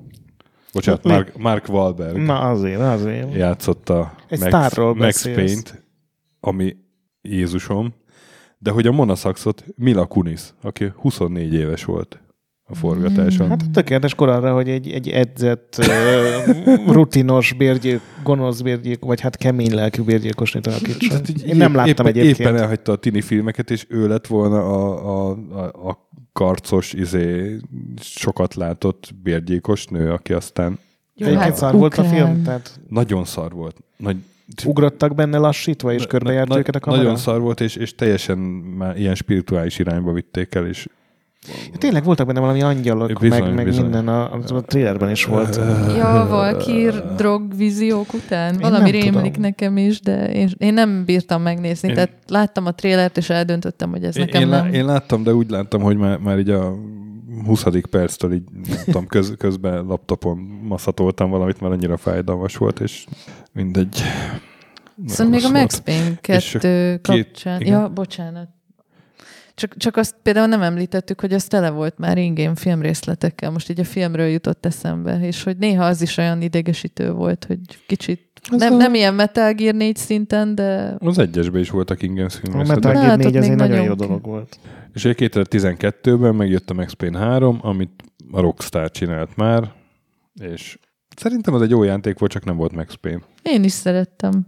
[0.73, 1.11] bocsánat, Mi?
[1.11, 3.35] Mark, Mark Wahlberg Na azért, azért.
[3.35, 5.23] játszotta Egy Max, Max.
[5.23, 5.85] Payne-t,
[6.41, 6.77] ami
[7.23, 7.95] Jézusom,
[8.59, 12.21] de hogy a Mona Saxot Mila Kunis, aki 24 éves volt
[12.71, 13.49] a forgatáson.
[13.49, 15.77] Hát tökéletes kor arra, hogy egy, egy edzett,
[16.87, 21.21] rutinos bérgyilk, gonosz bérgyilk, vagy hát kemény lelkű bérgyilkosnőt alakítson.
[21.29, 22.39] Így Én nem láttam éppen, egyébként.
[22.39, 27.57] Éppen elhagyta a tini filmeket, és ő lett volna a, a, a, a karcos, izé,
[28.01, 30.79] sokat látott bérgyilkos nő, aki aztán
[31.15, 33.77] Jó, Egyébként hát szar volt a film, tehát nagyon szar volt.
[33.97, 34.17] Nagy,
[34.65, 37.03] ugrottak benne lassítva, és körbejárt na- őket a kamera.
[37.03, 40.87] Nagyon szar volt, és, és teljesen már ilyen spirituális irányba vitték el, és
[41.47, 43.83] Ja, tényleg voltak benne valami angyalok, Bizony, meg, meg bizony.
[43.83, 45.57] minden, a, a, a trailerben is volt.
[45.97, 48.53] Ja, Valkír drogvíziók után.
[48.55, 49.41] Én Valami rémlik tudom.
[49.41, 51.89] nekem is, de én, én nem bírtam megnézni.
[51.89, 51.95] Én-.
[51.95, 54.73] Tehát láttam a trélert, és eldöntöttem, hogy ez én, nekem én, nem.
[54.73, 56.75] én láttam, de úgy láttam, hogy már, már így a
[57.47, 57.65] 20.
[57.91, 58.43] perctől így,
[58.85, 63.07] tudom, köz, közben laptopon masszatoltam valamit, mert annyira fájdalmas volt, és
[63.53, 64.03] mindegy.
[64.95, 65.79] Viszont még a Max.
[65.79, 67.61] Payne És 2 két- kapcsán...
[67.61, 67.81] igen.
[67.81, 68.49] Ja, bocsánat.
[69.61, 73.51] Csak, csak azt például nem említettük, hogy az tele volt már ingén filmrészletekkel.
[73.51, 77.59] Most így a filmről jutott eszembe, és hogy néha az is olyan idegesítő volt, hogy
[77.87, 82.03] kicsit Az nem, a- nem ilyen Metal Gear 4 szinten, de Az egyesben is voltak
[82.03, 82.67] ingyen A filmek.
[82.67, 84.59] Metal Hát, Gear ott 4 az még egy nagyon jó dolog volt.
[84.95, 89.73] És ugye 2012-ben megjött a Max Payne 3, amit a Rockstar csinált már,
[90.43, 90.79] és
[91.17, 93.21] szerintem az egy jó játék volt, csak nem volt Max Payne.
[93.43, 94.47] én is szerettem.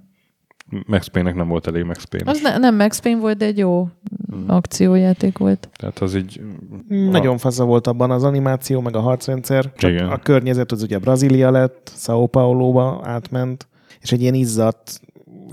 [0.87, 2.31] Max Payne-nek nem volt elég Max Payne.
[2.31, 3.89] Az ne, nem Max Payne volt, de egy jó
[4.37, 4.49] Mm.
[4.49, 5.69] akciójáték volt.
[5.77, 6.41] Tehát az így...
[6.89, 9.73] Nagyon fasza volt abban az animáció, meg a harcrendszer.
[9.77, 10.09] Csak Igen.
[10.09, 13.69] a környezet az ugye Brazília lett, São Paulo-ba átment,
[14.01, 15.01] és egy ilyen izzadt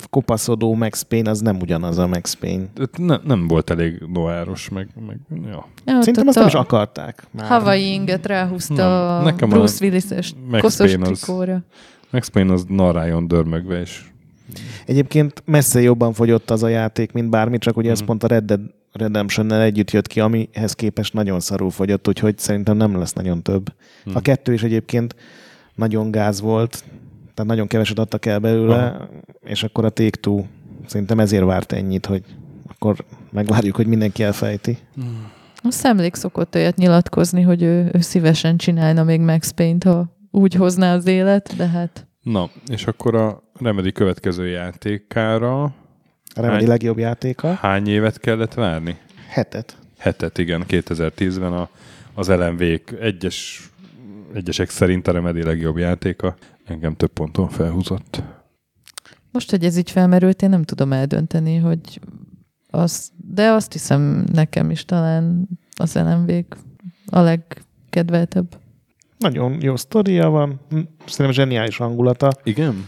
[0.10, 2.64] kopaszodó Max Payne az nem ugyanaz a Max Payne.
[2.98, 5.66] Ne, nem volt elég noáros, meg, meg ja.
[5.86, 7.28] Ja, Szerintem azt nem a is akarták.
[7.32, 7.48] Már.
[7.48, 11.64] Hawaii inget ráhúzta Nem, a nekem a Bruce Willis-es Max koszos Payne az- trikóra.
[12.12, 14.02] Max Payne az naráljon dörmögve, és
[14.90, 18.08] Egyébként messze jobban fogyott az a játék, mint bármi, csak ugye ez Mhm.
[18.08, 18.62] pont a Red Dead
[18.92, 23.74] Redemption-nel együtt jött ki, amihez képest nagyon szarul fogyott, úgyhogy szerintem nem lesz nagyon több.
[24.04, 24.16] Hm.
[24.16, 25.16] A kettő is egyébként
[25.76, 26.84] nagyon gáz volt,
[27.34, 29.10] tehát nagyon keveset adtak el belőle, Aha.
[29.46, 30.44] és akkor a Take-Two
[30.86, 32.24] szerintem ezért várt ennyit, hogy
[32.68, 32.96] akkor
[33.32, 34.78] megvárjuk, hogy mindenki elfejti.
[35.56, 40.54] A szemlék szokott olyat nyilatkozni, hogy ő, ő szívesen csinálna még Max Payne-t, ha úgy
[40.54, 45.72] hozná az élet, de hát Na, és akkor a Remedy következő játékára A
[46.36, 47.54] Remedy Hány- legjobb játéka?
[47.54, 48.98] hány évet kellett várni?
[49.30, 49.78] Hetet.
[49.98, 51.70] Hetet, igen, 2010-ben a,
[52.14, 52.62] az lmv
[53.00, 53.70] egyes,
[54.34, 56.36] egyesek szerint a Remedy legjobb játéka.
[56.66, 58.24] Engem több ponton felhúzott.
[59.32, 62.00] most, hogy ez így felmerült, én nem tudom eldönteni, hogy
[62.70, 66.32] az, de azt hiszem nekem is talán az lmv
[67.06, 68.58] a legkedveltebb.
[69.20, 72.32] Nagyon jó sztoria van, hm, szerintem zseniális hangulata.
[72.44, 72.88] Igen?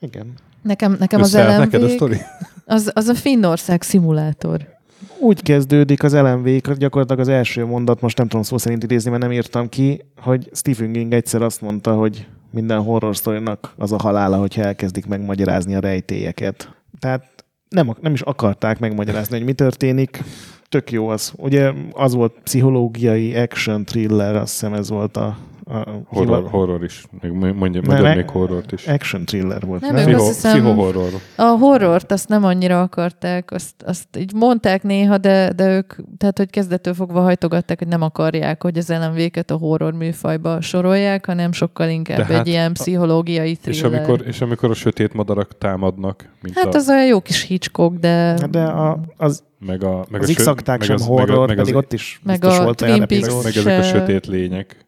[0.00, 0.32] Igen.
[0.62, 2.16] Nekem, nekem az Összeállt neked a LMV sztori?
[2.64, 4.76] az, az a Finnország szimulátor.
[5.20, 6.48] Úgy kezdődik az LMV,
[6.78, 10.50] gyakorlatilag az első mondat, most nem tudom szó szerint idézni, mert nem írtam ki, hogy
[10.52, 15.74] Stephen King egyszer azt mondta, hogy minden horror sztorinak az a halála, hogyha elkezdik megmagyarázni
[15.74, 16.70] a rejtélyeket.
[16.98, 20.22] Tehát nem, nem is akarták megmagyarázni, hogy mi történik.
[20.68, 21.32] Tök jó az.
[21.36, 25.38] Ugye az volt pszichológiai action thriller, azt hiszem ez volt a,
[25.70, 27.04] a Horror, horror is.
[27.20, 28.86] Még mondja, mondja még horrort is.
[28.86, 29.80] action thriller volt.
[29.80, 30.04] Nem, nem?
[30.04, 31.10] Pszicho, azt hiszem- pszichohorror.
[31.36, 36.38] A horrort azt nem annyira akarták, azt, azt így mondták néha, de, de ők, tehát
[36.38, 41.52] hogy kezdettől fogva hajtogatták, hogy nem akarják, hogy az LMV-ket a horror műfajba sorolják, hanem
[41.52, 43.98] sokkal inkább De egy hát ilyen pszichológiai És thriller.
[43.98, 47.96] amikor, és amikor a sötét madarak támadnak, mint Hát a, az olyan jó kis Hitchcock,
[47.98, 51.58] de, De a, az, meg a, meg az a x meg sem az- horror, meg,
[51.58, 53.44] a- pedig az, ott is meg biztos a volt Twin olyan Peaks epizód.
[53.44, 54.86] meg ezek a sötét lények.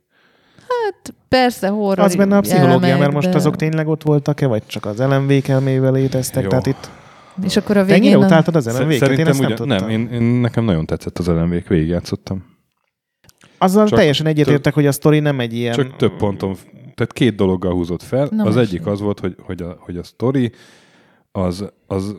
[1.29, 4.87] Persze horror Az benne a pszichológia, mert most de- azok tényleg ott voltak-e, vagy csak
[4.87, 6.43] az LMV-k elmével léteztek?
[6.43, 6.49] Jó.
[6.49, 6.91] Tehát itt
[7.45, 8.23] És akkor a Te ennyire végén...
[8.23, 8.67] a- utáltad az?
[8.67, 12.45] Én Szerintem ezt nem ugyan, nem, én, én, nekem nagyon tetszett az LMV-k, végigjátszottam.
[13.59, 15.75] Azzal Csak teljesen egyetértek, hogy a sztori nem egy ilyen...
[15.75, 16.57] Csak több ponton,
[16.95, 18.29] tehát két dologgal húzott fel.
[18.31, 20.53] Na az egyik az volt, hogy, hogy, a, hogy a sztori
[21.33, 22.17] az, az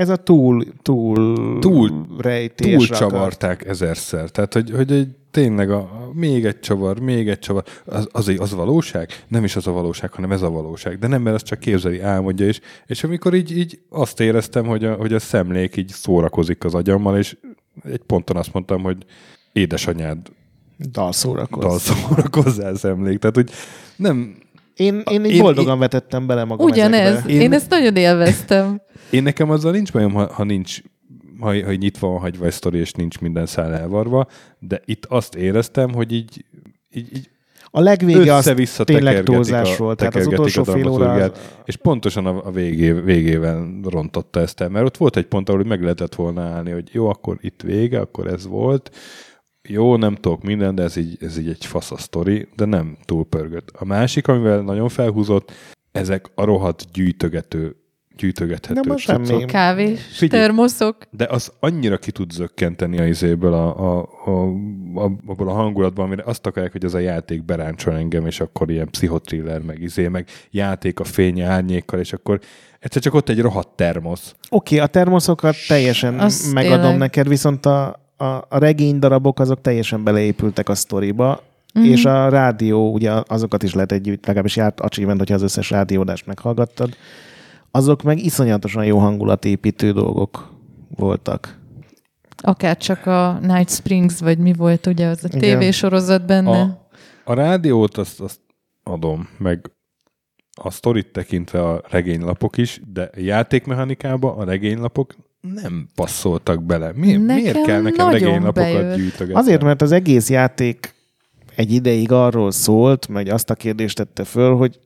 [0.00, 2.86] Ez a túl, túl, Túl- rejtés.
[2.86, 4.30] túl csavarták ezerszer.
[4.30, 7.64] Tehát, hogy, hogy egy, tényleg a, a, még egy csavar, még egy csavar.
[7.84, 9.24] Az, az, az valóság?
[9.28, 10.98] Nem is az a valóság, hanem ez a valóság.
[10.98, 12.60] De nem, mert ezt csak képzeli, álmodja is.
[12.86, 17.18] És amikor így, így azt éreztem, hogy a, hogy a szemlék így szórakozik az agyammal,
[17.18, 17.36] és
[17.84, 18.96] egy ponton azt mondtam, hogy
[19.52, 20.18] édesanyád
[20.90, 21.64] Dalszórakoz.
[21.64, 23.18] dal szórakozzál szemlék.
[23.18, 23.50] Tehát, hogy
[23.96, 24.36] nem,
[24.76, 27.00] Én, én így Én- boldogan vetettem bele magam Ugyanez.
[27.10, 27.30] ezekbe.
[27.32, 27.40] Én...
[27.40, 28.80] Én- ezt nagyon élveztem.
[29.10, 30.80] Én nekem azzal nincs bajom, ha, ha nincs
[31.40, 34.26] ha, ha nyitva van hagyva egy sztori, és nincs minden szál elvarva,
[34.58, 36.44] de itt azt éreztem, hogy így,
[36.90, 37.30] így, így
[37.70, 38.52] A legvége az
[38.84, 39.98] tényleg túlzás volt.
[39.98, 41.12] Tehát az utolsó fél óra...
[41.12, 41.30] Az...
[41.64, 45.64] És pontosan a, a végé, végével rontotta ezt el, mert ott volt egy pont, ahol
[45.64, 48.90] meg lehetett volna állni, hogy jó, akkor itt vége, akkor ez volt,
[49.68, 52.96] jó, nem tudok minden, de ez így, ez így egy fasz a sztori, de nem
[53.04, 53.70] túl pörgött.
[53.78, 55.52] A másik, amivel nagyon felhúzott,
[55.92, 57.79] ezek a rohadt gyűjtögető,
[58.20, 59.44] gyűjtögethető Nem, semmi.
[59.44, 60.42] Kávés, Figyelj.
[60.42, 60.96] termoszok.
[61.10, 64.30] De az annyira ki tud zökkenteni a izéből, a, a, a,
[64.94, 68.70] a, abból a hangulatban, amire azt akarják, hogy az a játék beráncson engem, és akkor
[68.70, 72.40] ilyen pszichotriller, meg izé, meg játék a fény árnyékkal, és akkor
[72.80, 74.34] egyszer csak ott egy rohadt termosz.
[74.50, 76.98] Oké, okay, a termoszokat teljesen Az megadom tényleg.
[76.98, 81.82] neked, viszont a, a, a regény darabok azok teljesen beleépültek a sztoriba, Mhm.
[81.82, 81.92] mm-hmm.
[81.92, 86.26] és a rádió, ugye azokat is lehet együtt, legalábbis járt achievement, hogyha az összes rádiódást
[86.26, 86.96] meghallgattad,
[87.70, 90.50] azok meg iszonyatosan jó hangulatépítő dolgok
[90.96, 91.58] voltak.
[92.42, 95.40] Akár csak a Night Springs, vagy mi volt ugye az a Igen.
[95.40, 96.60] tévésorozat benne.
[96.60, 96.88] A,
[97.24, 98.40] a rádiót azt, azt
[98.82, 99.70] adom, meg
[100.62, 106.92] a sztorit tekintve a regénylapok is, de a játékmechanikába a regénylapok nem passzoltak bele.
[106.94, 109.34] Mi, Nekem miért kell nekem regénylapokat gyűjtögetni?
[109.34, 110.94] Azért, mert az egész játék
[111.54, 114.78] egy ideig arról szólt, meg azt a kérdést tette föl, hogy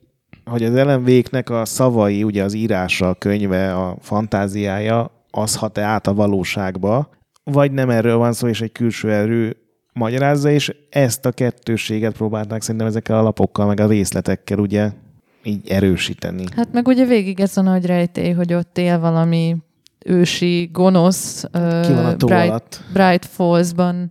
[0.45, 6.07] hogy az LMV-knek a szavai, ugye az írása, a könyve, a fantáziája, az hat-e át
[6.07, 7.09] a valóságba,
[7.43, 9.57] vagy nem erről van szó, és egy külső erő
[9.93, 14.91] magyarázza, és ezt a kettőséget próbálták szerintem ezekkel a lapokkal, meg a részletekkel ugye
[15.43, 16.43] így erősíteni.
[16.55, 19.57] Hát meg ugye végig ez a nagy rejtély, hogy ott él valami
[20.05, 22.81] ősi gonosz Ki van a tó Bright, alatt?
[22.93, 24.09] Bright Falls-ban,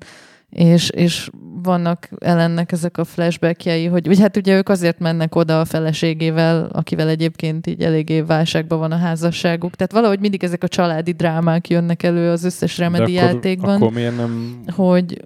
[0.51, 1.31] és, és
[1.65, 6.69] vannak ellennek ezek a flashbackjei, hogy ugye, hát ugye ők azért mennek oda a feleségével,
[6.73, 9.74] akivel egyébként így eléggé válságban van a házasságuk.
[9.74, 13.74] Tehát valahogy mindig ezek a családi drámák jönnek elő az összes Remedy De akkor, játékban,
[13.74, 15.24] akkor miért nem, hogy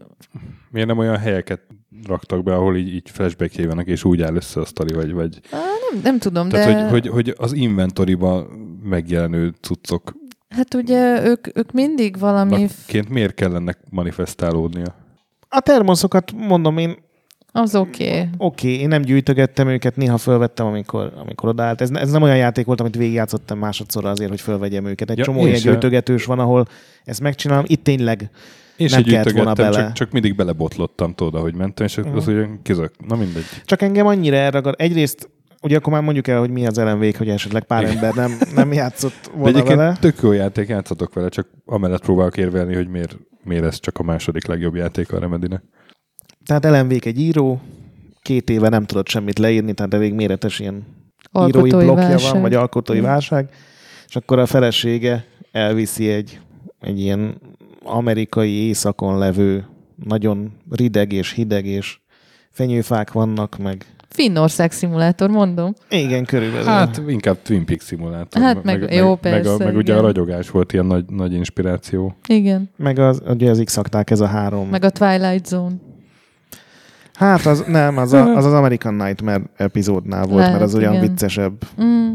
[0.71, 1.61] miért nem olyan helyeket
[2.07, 5.41] raktak be, ahol így, így flashback vannak, és úgy áll össze a sztori, vagy, vagy
[5.51, 5.59] á,
[5.91, 8.47] nem, nem tudom, tehát, de hogy, hogy, hogy, az inventoriba
[8.83, 10.13] megjelenő cuccok
[10.49, 14.95] hát ugye ők, ők mindig valami, ként miért kell ennek manifestálódnia?
[15.49, 16.97] A termoszokat mondom én,
[17.53, 18.05] az oké.
[18.09, 18.19] Okay.
[18.39, 21.81] oké, okay, én nem gyűjtögettem őket, néha fölvettem, amikor, amikor odaállt.
[21.81, 25.11] Ez, ez nem olyan játék volt, amit végigjátszottam másodszorra azért, hogy fölvegyem őket.
[25.11, 26.67] Egy Ja, csomó ilyen gyűjtögetős van, ahol
[27.05, 27.65] ezt megcsinálom.
[27.67, 28.31] Itt tényleg
[28.77, 29.77] Én Nem kellett volna bele.
[29.77, 32.17] csak, csak mindig belebotlottam, tudod, ahogy mentem, és Mhm.
[32.17, 32.93] az olyan kizök.
[33.09, 33.45] Na mindegy.
[33.65, 34.75] Csak engem annyira elragad.
[34.79, 35.31] Egyrészt,
[35.63, 37.95] ugye akkor már mondjuk el, hogy mi az LMV, hogy esetleg pár Igen.
[37.95, 39.97] ember nem, nem játszott De volna egyébként vele.
[40.01, 43.17] tök jó játék, játszatok vele, csak amellett próbálok érvelni, hogy miért,
[43.49, 45.63] miért ez csak a második legjobb játék a Remedinek.
[46.47, 47.61] Tehát lmv egy író,
[48.23, 52.33] két éve nem tudott semmit leírni, tehát elég méretes ilyen írói Alkotói blokkja válság.
[52.33, 53.03] van, vagy alkotói Mm.
[53.03, 53.49] válság,
[54.09, 56.41] és akkor a felesége elviszi egy,
[56.81, 57.41] egy ilyen
[57.85, 59.67] amerikai északon levő,
[60.05, 61.99] nagyon rideg és hideg, és
[62.51, 63.87] fenyőfák vannak, meg
[64.19, 65.75] Finnország szimulátor, mondom.
[65.91, 66.67] igen, körülbelül.
[66.67, 68.43] Hát inkább Twin Peaks szimulátor.
[68.43, 72.17] Hát meg- jó, meg, persze, a, meg ugye a ragyogás volt ilyen nagy, nagy inspiráció.
[72.27, 72.71] Igen.
[72.77, 74.69] meg az, ugye az x ez a három.
[74.69, 75.75] Meg a Twilight Zone.
[77.15, 80.95] Hát az nem, az, a, az az American Nightmare epizódnál volt, Lehet, mert az olyan
[80.95, 81.09] igen.
[81.09, 81.65] viccesebb.
[81.83, 82.15] Mm.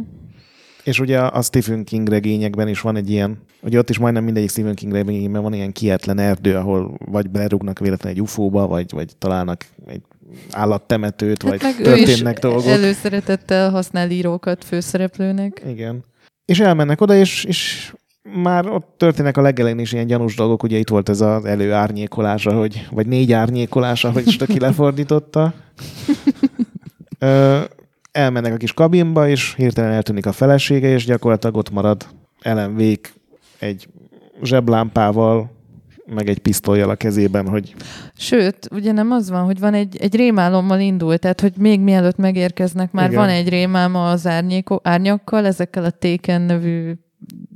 [0.84, 4.50] És ugye a Stephen King regényekben is van egy ilyen, ugye ott is majdnem mindegyik
[4.50, 9.16] Stephen King regényben van ilyen kietlen erdő, ahol vagy belerúgnak véletlenül egy ufóba, vagy, vagy
[9.18, 10.02] találnak egy
[10.52, 12.66] állattemetőt, Hát vagy meg ő is történnek dolgok.
[12.66, 15.62] előszeretettel használ írókat főszereplőnek.
[15.68, 16.04] Igen.
[16.46, 17.94] És elmennek oda, és, és
[18.42, 22.54] már ott történnek a legelején is ilyen gyanús dolgok, ugye itt volt ez az előárnyékolása,
[22.54, 25.54] hogy, vagy négy árnyékolása, hogy Stöki lefordította.
[27.20, 27.60] Ö,
[28.12, 32.06] elmennek a kis kabinba, és hirtelen eltűnik a felesége, és gyakorlatilag ott marad
[32.42, 33.10] Ellen Wake
[33.60, 33.88] egy
[34.42, 35.52] zseblámpával,
[36.06, 37.76] meg egy pisztolyjal a kezében, hogy
[38.16, 42.18] Sőt, ugye nem az van, hogy van egy, egy rémálommal indul, tehát hogy még mielőtt
[42.18, 43.20] megérkeznek, már Igen.
[43.20, 46.94] van egy rémálma az árnyéko, árnyakkal, ezekkel a Téken nevű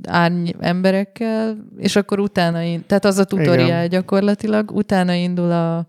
[0.06, 3.88] árny emberekkel, és akkor utána, in, tehát az a tutoriál Igen.
[3.88, 5.86] gyakorlatilag, utána indul a,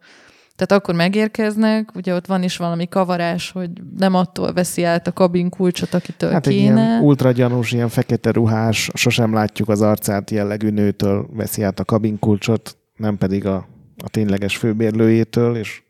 [0.60, 5.12] tehát akkor megérkeznek, ugye ott van is valami kavarás, hogy nem attól veszi át a
[5.12, 6.82] kabin kulcsot, akitől hát kéne.
[6.82, 11.86] ilyen ultra gyanús, ilyen fekete ruhás, sosem látjuk az arcát jellegű nőtől veszi át a
[11.86, 13.68] kabinkulcsot, nem pedig a,
[14.04, 15.82] a tényleges főbérlőjétől, és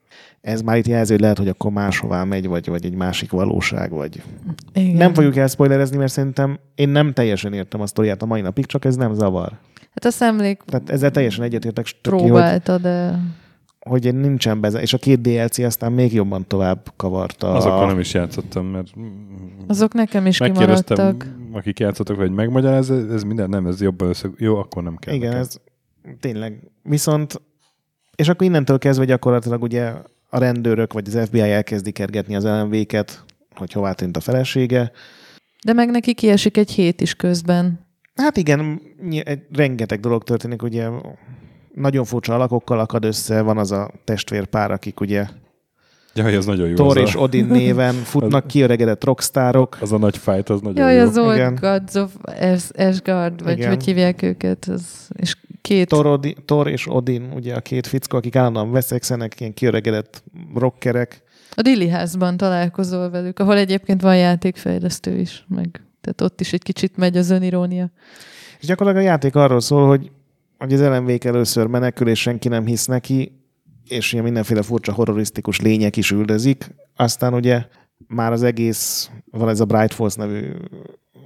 [0.41, 3.91] ez már itt jelző, hogy lehet, hogy akkor máshová megy, vagy, vagy egy másik valóság,
[3.91, 4.21] vagy...
[4.73, 4.95] Igen.
[4.95, 8.85] Nem fogjuk elspoilerezni, mert szerintem én nem teljesen értem a sztoriát a mai napig, csak
[8.85, 9.51] ez nem zavar.
[9.93, 13.19] Hát a szemlék Tehát ezzel teljesen egyetértek, Stöki, hogy, próbálta, de
[13.79, 17.53] hogy nincsen beze, és a két DLC aztán még jobban tovább kavarta.
[17.53, 17.85] Azokkal a...
[17.85, 18.87] nem is játszottam, mert
[19.67, 21.27] azok nekem is kimaradtak.
[21.51, 24.29] akik játszottak, hogy megmagyaráz, ez, ez minden, nem, ez jobban össze...
[24.37, 25.13] Jó, akkor nem kell.
[25.13, 25.41] Igen, nekem.
[25.41, 25.55] ez
[26.19, 26.59] tényleg.
[26.83, 27.41] Viszont,
[28.15, 29.93] és akkor innentől kezdve gyakorlatilag ugye
[30.29, 33.23] a rendőrök vagy az FBI elkezdi kergetni az LMV-ket,
[33.55, 34.91] hogy hová tűnt a felesége.
[35.63, 37.87] De meg neki kiesik egy hét is közben.
[38.15, 38.81] Hát igen,
[39.51, 40.89] rengeteg dolog történik, ugye
[41.73, 45.27] nagyon furcsa alakokkal akad össze, van az a testvérpár, akik ugye
[46.13, 46.75] Jaj, az nagyon jó.
[46.75, 49.77] Thor az, és a, Odin néven futnak kiöregedett rockstárok.
[49.81, 51.01] az a nagy fight, az nagyon Jaj, jó.
[51.07, 51.55] az Old Igen.
[51.55, 53.69] Gods of As- Asgard, vagy Igen.
[53.69, 54.65] hogy hívják őket.
[54.65, 55.87] Az, és két...
[55.87, 60.23] Thor, Odi, Thor és Odin, ugye a két fickó, akik állandóan veszekszenek, ilyen kiöregedett
[60.55, 61.23] rockerek.
[61.55, 66.63] A Dilli házban találkozol velük, ahol egyébként van játékfejlesztő is, meg tehát ott is egy
[66.63, 67.91] kicsit megy az önirónia.
[68.59, 70.11] És gyakorlatilag a játék arról szól, hogy,
[70.59, 73.31] hogy az ellenvék először menekül, és senki nem hisz neki,
[73.87, 76.75] és ilyen mindenféle furcsa horrorisztikus lények is üldözik.
[76.95, 77.65] Aztán ugye
[78.07, 80.51] már az egész, van ez a Bright Falls nevű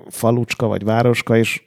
[0.07, 1.61] falucska vagy városka, és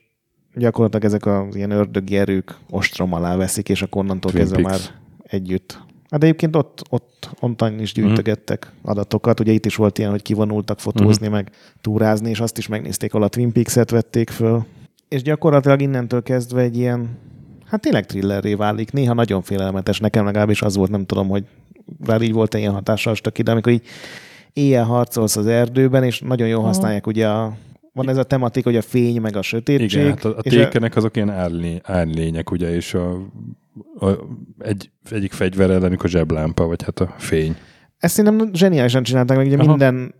[0.54, 4.80] gyakorlatilag ezek az ilyen ördögi erők ostrom alá veszik, és akkor onnantól Twin kezdve már
[5.22, 5.84] együtt.
[6.10, 9.40] Hát egyébként ott, ott onnan is gyűjtögettek adatokat.
[9.40, 13.26] Ugye itt is volt ilyen, hogy kivonultak fotózni, meg túrázni, és azt is megnézték, ahol
[13.26, 14.64] a Twin Peaks-et vették föl.
[15.08, 17.18] És gyakorlatilag innentől kezdve egy ilyen,
[17.66, 18.92] hát tényleg thrillerré válik.
[18.92, 21.44] Néha nagyon félelmetes, nekem legalábbis az volt, nem tudom, hogy
[22.04, 23.86] rá így volt ilyen hatással stöki, de amikor így
[24.52, 27.56] éjjel harcolsz az erdőben, és nagyon jól használják ugye a,
[27.92, 30.00] van ez a tematik, hogy a fény meg a sötétség.
[30.00, 33.10] Igen, hát a, a és tékenek azok ilyen árlé, árlények, ugye, és a,
[33.98, 34.10] a,
[34.58, 37.56] egy, egyik fegyver ellenük a zseblámpa, vagy hát a fény.
[37.98, 39.68] Ezt szerintem zseniálisan csinálták, meg ugye Aha.
[39.68, 40.14] minden,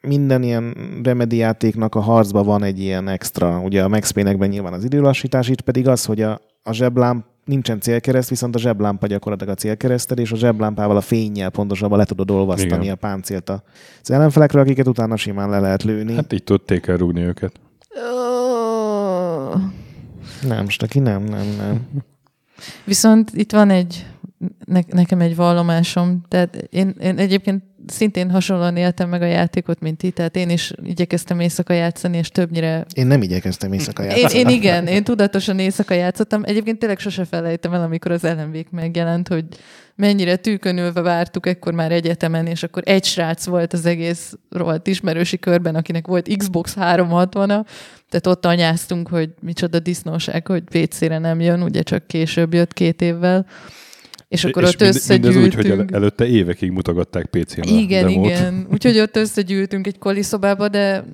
[0.00, 3.60] minden ilyen Remedy játéknak a harcban van egy ilyen extra.
[3.60, 7.80] Ugye a Max Payne-ekben nyilván az időlassítás, itt pedig az, hogy a, a zseblám, nincsen
[7.80, 12.30] célkereszt, viszont a zseblámpa gyakorlatilag a célkereszted, és a zseblámpával a fényjel pontosabban le tudod
[12.30, 12.94] olvasztani Igen.
[12.94, 16.14] a páncélt az ellenfelekre, akiket utána simán le lehet lőni.
[16.14, 17.52] Hát így tudték elrúgni őket.
[20.42, 21.88] Nem, Staki, nem, nem, nem.
[22.84, 24.06] Viszont itt van egy,
[24.64, 29.98] ne, nekem egy vallomásom, tehát én, én egyébként szintén hasonlóan éltem meg a játékot, mint
[29.98, 32.86] ti, tehát én is igyekeztem éjszaka játszani, és többnyire...
[32.94, 34.38] Én nem igyekeztem éjszaka Én, játszani.
[34.38, 36.42] én igen, én tudatosan éjszaka játszottam.
[36.44, 39.44] Egyébként tényleg sose felejtem el, amikor az LMV megjelent, hogy
[39.94, 45.38] mennyire tűkönülve vártuk ekkor már egyetemen, és akkor egy srác volt az egész rohadt ismerősi
[45.38, 47.66] körben, akinek volt Xbox 360-a,
[48.08, 53.02] tehát ott anyáztunk, hogy micsoda disznóság, hogy PC-re nem jön, ugye csak később jött két
[53.02, 53.46] évvel.
[54.34, 55.34] És akkor és ott mind- összegyűltünk.
[55.34, 58.26] Mindez úgy, hogy el- előtte évekig mutogatták PC-n Igen, demót.
[58.26, 58.66] igen.
[58.72, 61.04] Úgyhogy ott összegyűltünk egy koliszobába, de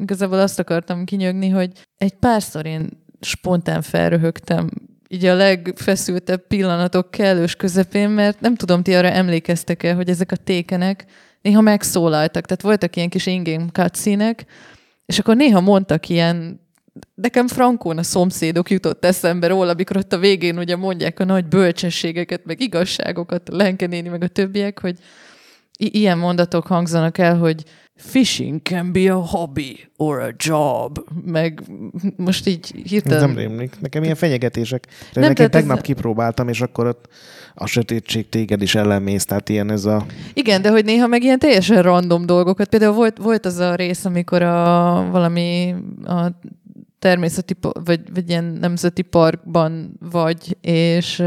[0.00, 2.88] igazából azt akartam kinyögni, hogy egy párszor én
[3.20, 4.70] spontán felröhögtem
[5.08, 10.36] így a legfeszültebb pillanatok kellős közepén, mert nem tudom, ti arra emlékeztek-e, hogy ezek a
[10.36, 11.04] tékenek
[11.42, 12.44] néha megszólaltak.
[12.44, 14.34] Tehát voltak ilyen kis in-game cutscene
[15.06, 16.60] és akkor néha mondtak ilyen
[17.14, 21.46] nekem Frankón a szomszédok jutott eszembe róla, amikor ott a végén ugye mondják a nagy
[21.46, 24.98] bölcsességeket, meg igazságokat, a Lenke néni, meg a többiek, hogy
[25.78, 27.64] i- ilyen mondatok hangzanak el, hogy
[27.96, 31.62] fishing can be a hobby or a job, meg
[32.16, 33.20] most így hirtelen...
[33.20, 33.80] nem rémlik.
[33.80, 34.86] Nekem ilyen fenyegetések.
[34.86, 37.08] Nem, Nem, nekem tehát ez- tegnap kipróbáltam, és akkor ott
[37.54, 40.06] a sötétség téged is ellenmész, tehát ilyen ez a...
[40.32, 42.68] Igen, de hogy néha meg ilyen teljesen random dolgokat.
[42.68, 46.26] Például volt, volt az a rész, amikor a valami a
[47.04, 51.22] természeti, vagy, vagy ilyen nemzeti parkban vagy, és,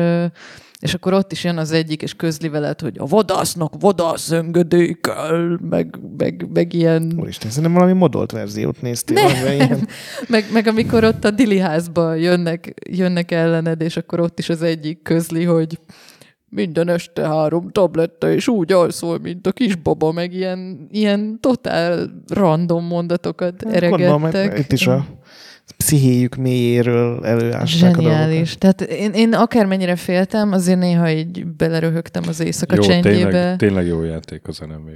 [0.79, 4.97] és akkor ott is jön az egyik, és közli veled, hogy a vadásznak vadász engedély
[5.01, 7.13] kell, meg, meg, meg ilyen...
[7.17, 9.23] Úristen, szerintem valami modolt verziót néztél.
[9.23, 9.53] Nem.
[9.53, 9.87] Ilyen...
[10.27, 14.61] Meg, meg amikor ott a Dili házba jönnek, jönnek ellened, és akkor ott is az
[14.61, 15.79] egyik közli, hogy
[16.49, 22.85] minden este három tabletta, és úgy alszol, mint a kisbaba, meg ilyen, ilyen totál random
[22.85, 24.51] mondatokat Gondolom, eregettek.
[24.51, 25.05] hogy itt is a
[25.77, 28.55] pszichéjük mélyéről előásták a Zseniális.
[28.57, 33.29] Tehát én, én akármennyire féltem, azért néha így beleröhögtem az éjszaka Jó, csendjébe.
[33.29, 34.89] tényleg, tényleg jó játék az nmv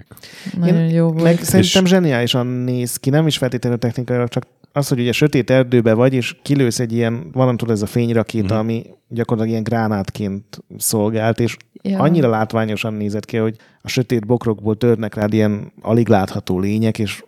[0.60, 1.24] Nagyon Én- jó volt.
[1.24, 5.94] Meg szerintem zseniálisan néz ki, nem is feltétlenül technikailag, csak az, hogy ugye sötét erdőbe
[5.94, 8.64] vagy, és kilősz egy ilyen, van tudod, ez a fényrakéta, Mhm.
[8.64, 12.00] ami gyakorlatilag ilyen gránátként szolgált, és Ja.
[12.00, 17.24] annyira látványosan nézett ki, hogy a sötét bokrokból törnek rád ilyen alig látható lények, és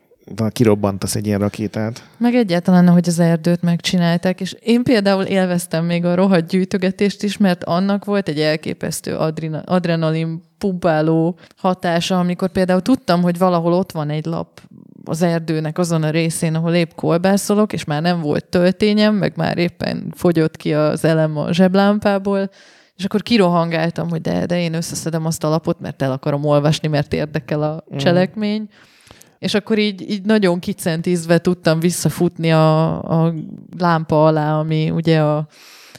[0.52, 2.10] kirobbantasz egy ilyen rakétát.
[2.18, 7.38] Meg egyáltalán, hogy az erdőt megcsinálták, és én például élveztem még a rohadt gyűjtögetést is,
[7.38, 13.92] mert annak volt egy elképesztő adrena- adrenalin pumpáló hatása, amikor például tudtam, hogy valahol ott
[13.92, 14.62] van egy lap
[15.06, 19.58] az erdőnek azon a részén, ahol épp kolbászolok, és már nem volt töltényem, meg már
[19.58, 22.50] éppen fogyott ki az elem a zseblámpából,
[22.96, 26.88] és akkor kirohangáltam, hogy de, de én összeszedem azt a lapot, mert el akarom olvasni,
[26.88, 28.70] mert érdekel a cselekmény.
[29.44, 33.34] És akkor így, így nagyon kicentízve tudtam visszafutni a, a
[33.78, 35.48] lámpa alá, ami ugye a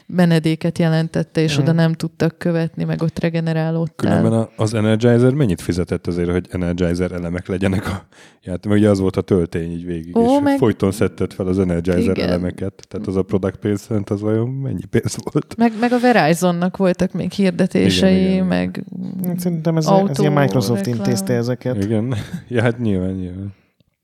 [0.07, 1.61] menedéket jelentette, és Mm.
[1.61, 4.17] oda nem tudtak követni, meg ott regenerálódtál.
[4.21, 8.05] Különben az Energizer mennyit fizetett azért, hogy Energizer elemek legyenek a
[8.43, 8.65] játék?
[8.71, 11.59] Mert ugye az volt a töltény így végig, Ó, és meg- folyton szedted fel az
[11.59, 12.27] Energizer Igen.
[12.27, 12.85] elemeket.
[12.87, 15.55] Tehát az a product placement, az vajon mennyi pénz volt?
[15.57, 18.83] Meg, meg a Verizonnak voltak még hirdetései, Igen, igen, meg
[19.25, 20.95] Hát Szerintem ez, Autó ez ilyen Microsoft reklám.
[21.05, 21.83] intézte ezeket.
[21.83, 22.13] Igen.
[22.47, 23.53] Ja, hát nyilván, nyilván.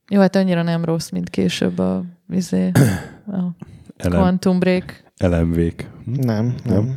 [0.08, 2.70] jó, hát annyira nem rossz, mint később a, izé,
[3.26, 5.00] a Quantum Break.
[5.22, 5.88] Elemvék.
[6.04, 6.12] Hm?
[6.12, 6.96] Nem, nem.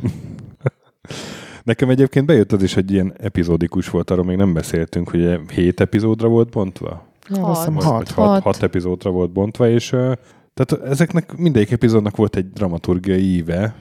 [1.64, 5.38] Nekem egyébként bejött az is, hogy ilyen epizódikus volt, arról még nem beszéltünk, hogy ugye
[5.52, 7.06] hét epizódra volt bontva?
[7.28, 7.84] Ja, azt hiszem Hat.
[7.84, 8.10] Hat.
[8.10, 8.42] hat, Hat.
[8.42, 9.88] hat epizódra volt bontva, és
[10.54, 13.74] tehát ezeknek mindegyik epizódnak volt egy dramaturgiai íve,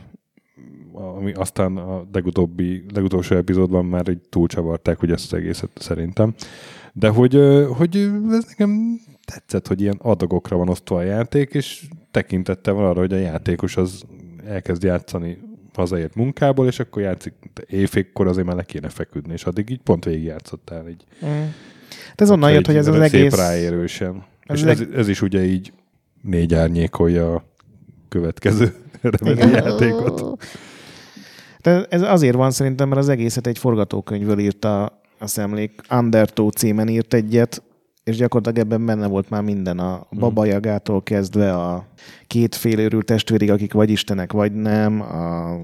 [0.93, 6.33] ami aztán a legutóbbi, legutolsó epizódban már így túlcsavarták ugye ezt az egészet szerintem.
[6.93, 7.41] De hogy,
[7.77, 7.97] hogy
[8.29, 13.13] ez nekem tetszett, hogy ilyen adagokra van osztva a játék, és tekintettel van arra, hogy
[13.13, 14.03] a játékos az
[14.47, 15.37] elkezd játszani
[15.73, 17.33] hazaért munkából, és akkor játszik
[17.67, 21.03] éjfékkor azért már le kéne feküdni, és addig így pont végig játszottál így.
[21.25, 21.29] Mm.
[22.07, 23.35] Hát ez onnan jött, hogy ez az Szép egész...
[23.35, 24.23] ráérősen.
[24.41, 25.73] ez És leg- ez, ez is ugye így
[26.21, 27.43] négy árnyékolja a
[28.09, 28.75] következő
[29.21, 29.49] Igen.
[29.49, 30.43] játékot.
[31.61, 35.81] De ez azért van szerintem, mert az egészet egy forgatókönyvből írta a szemlék.
[35.91, 37.63] Undertow címen írt egyet,
[38.05, 41.87] és gyakorlatilag ebben benne volt már minden, a babajagától kezdve a
[42.27, 45.55] két félőrült testvérig, akik vagy istenek, vagy nem, a,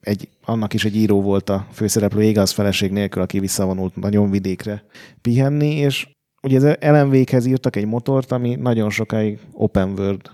[0.00, 4.84] egy, annak is egy író volt a főszereplő igaz feleség nélkül, aki visszavonult nagyon vidékre
[5.20, 6.08] pihenni, és
[6.42, 10.30] ugye az LMV-hez írtak egy motort, ami nagyon sokáig open world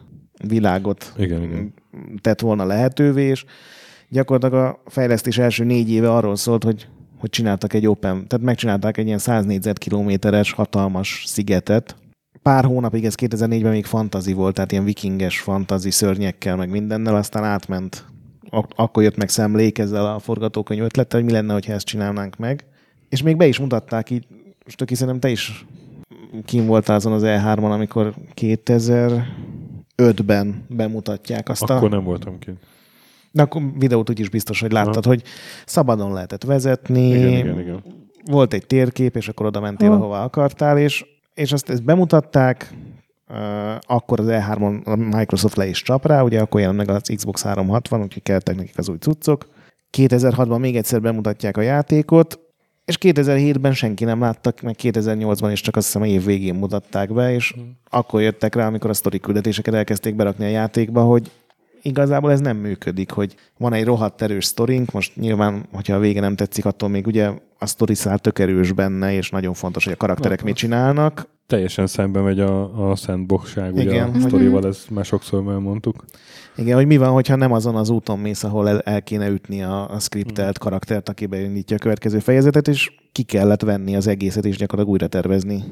[0.49, 1.75] világot Igen, igen.
[2.21, 3.45] tett volna lehetővé, és
[4.09, 6.89] gyakorlatilag a fejlesztés első négy éve arról szólt, hogy,
[7.27, 11.97] hogy csináltak egy open, tehát megcsinálták egy ilyen 100 négyzetkilométeres hatalmas szigetet.
[12.43, 17.45] Pár hónapig ez 2004-ben még fantazi volt, tehát ilyen vikinges fantazi szörnyekkel, meg mindennel, aztán
[17.45, 18.05] átment.
[18.51, 22.37] Ak- akkor jött meg szemlék ezzel a forgatókönyv ötlettel, hogy mi lenne, ha ezt csinálnánk
[22.37, 22.65] meg.
[23.09, 24.27] És még be is mutatták így,
[24.65, 25.67] most aki szerintem te is
[26.45, 31.97] kim voltál azon az E3-on, amikor 2005-ben bemutatják azt Akkor a...
[31.97, 32.59] nem voltam kint.
[33.37, 35.23] De akkor videót úgyis biztos, hogy láttad, hogy
[35.67, 37.83] szabadon lehetett vezetni, Igen, igen, igen.
[38.31, 39.95] volt egy térkép, és akkor oda mentél, Ha.
[39.95, 41.05] ahova akartál, és,
[41.35, 42.75] és azt ezt bemutatták,
[43.29, 43.37] uh,
[43.81, 47.43] akkor az E3-on a Microsoft le is csap rá, ugye akkor jelent meg az Xbox
[47.43, 49.47] 360, úgyhogy kellettek nekik az új cuccok.
[49.97, 52.39] 2006-ban még egyszer bemutatják a játékot,
[52.85, 57.35] és 2007-ben senki nem láttak, meg 2008-ban is csak azt hiszem év végén mutatták be,
[57.35, 57.55] és
[57.91, 61.31] akkor jöttek rá, amikor a sztori küldetéseket elkezdték berakni a játékba, hogy
[61.83, 66.21] igazából ez nem működik, hogy van egy rohadt erős sztorink, most nyilván, hogyha a vége
[66.21, 69.93] nem tetszik, attól még ugye a sztori szál tök erős benne, és nagyon fontos, hogy
[69.93, 71.29] a karakterek mit csinálnak.
[71.47, 74.09] Teljesen szembe megy a, a sandboxság, ugye Igen.
[74.09, 76.05] a sztorival, ezt már sokszor elmondtuk.
[76.57, 79.63] Igen, hogy mi van, hogyha nem azon az úton mész, ahol el, el kéne ütni
[79.63, 84.45] a, a skriptelt karaktert, aki beindítja a következő fejezetet, és ki kellett venni az egészet,
[84.45, 85.65] és gyakorlatilag újra tervezni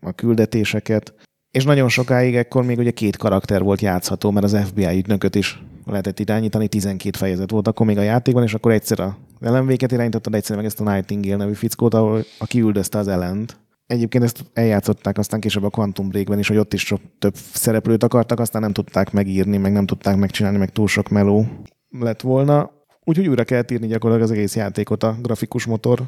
[0.00, 1.14] a küldetéseket.
[1.50, 5.62] És nagyon sokáig ekkor még ugye két karakter volt játszható, mert az FBI ügynököt is
[5.84, 10.34] lehetett irányítani, 12 fejezet volt akkor még a játékban, és akkor egyszer a LMV-ket irányítottad,
[10.34, 13.56] egyszer meg ezt a Nightingale nevű fickót, ahol aki üldözte az ellent.
[13.86, 18.02] Egyébként ezt eljátszották aztán később a Quantum Breakben is, hogy ott is sok több szereplőt
[18.02, 21.46] akartak, aztán nem tudták megírni, meg nem tudták megcsinálni, meg túl sok meló
[21.90, 22.70] lett volna.
[23.04, 26.02] Úgyhogy újra kellett írni gyakorlatilag az egész játékot a grafikus motor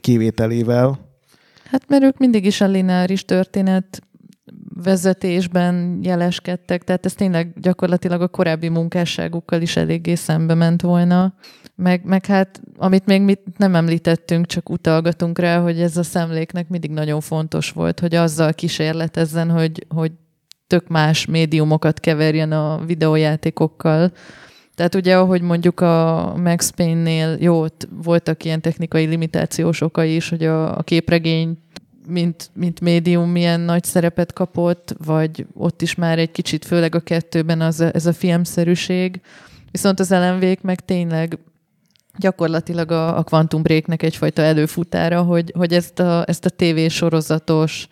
[0.00, 0.98] kivételével.
[1.64, 4.02] Hát mert ők mindig is a lineáris történet
[4.82, 11.34] vezetésben jeleskedtek, tehát ez tényleg gyakorlatilag a korábbi munkásságukkal is eléggé szembe ment volna.
[11.76, 16.68] Meg, meg hát, amit még mit nem említettünk, csak utalgatunk rá, hogy ez a szemléknek
[16.68, 20.12] mindig nagyon fontos volt, hogy azzal kísérletezzen, hogy, hogy
[20.66, 24.12] tök más médiumokat keverjen a videójátékokkal.
[24.74, 27.64] Tehát ugye, ahogy mondjuk a Max Payne-nél, jó,
[28.02, 31.58] voltak ilyen technikai limitációs okai is, hogy a, a képregény
[32.06, 37.00] mint, mint médium milyen nagy szerepet kapott, vagy ott is már egy kicsit, főleg a
[37.00, 39.20] kettőben az, ez a filmszerűség.
[39.70, 41.38] Viszont az lmv meg tényleg
[42.18, 47.88] gyakorlatilag a, a Quantum Breaknek egyfajta előfutára, hogy, hogy ezt a, ezt a tévésorozatos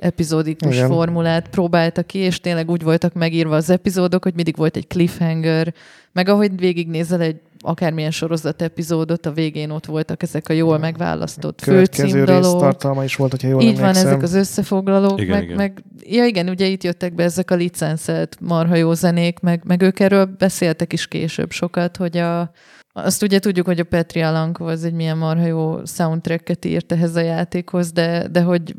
[0.00, 0.88] epizódikus Igen.
[0.88, 5.74] formulát próbálta ki, és tényleg úgy voltak megírva az epizódok, hogy mindig volt egy cliffhanger,
[6.12, 11.60] meg ahogy végignézel egy akármilyen sorozat epizódot, a végén ott voltak ezek a jól megválasztott
[11.60, 12.60] főcímdalok.
[12.60, 14.06] tartalma is volt, hogyha jól Így van, emlékszem.
[14.06, 15.56] ezek az összefoglalók, Igen, meg, igen.
[15.56, 19.82] meg, ja igen, ugye itt jöttek be ezek a licenszelt marha jó zenék, meg, meg
[19.82, 22.50] ők erről beszéltek is később sokat, hogy a,
[22.92, 27.16] azt ugye tudjuk, hogy a Petri Alanko az egy milyen marha jó soundtracket írt ehhez
[27.16, 28.74] a játékhoz, de, de hogy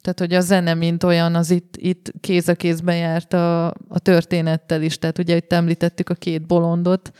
[0.00, 3.98] tehát, hogy a zene, mint olyan, az itt, itt kéz a kézben járt a, a
[4.02, 4.98] történettel is.
[4.98, 7.12] Tehát ugye itt említettük a két bolondot,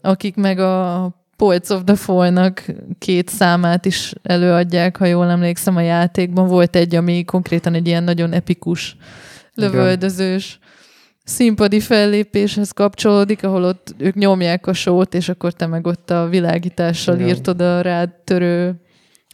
[0.00, 2.64] akik meg a Poets of the Fall-nak
[2.98, 6.46] két számát is előadják, ha jól emlékszem a játékban.
[6.46, 8.96] Volt egy, ami konkrétan egy ilyen nagyon epikus,
[9.54, 10.58] lövöldözős
[11.24, 16.28] színpadi fellépéshez kapcsolódik, ahol ott ők nyomják a sót, és akkor te meg ott a
[16.28, 17.28] világítással Igen.
[17.28, 18.80] írtod a rád törő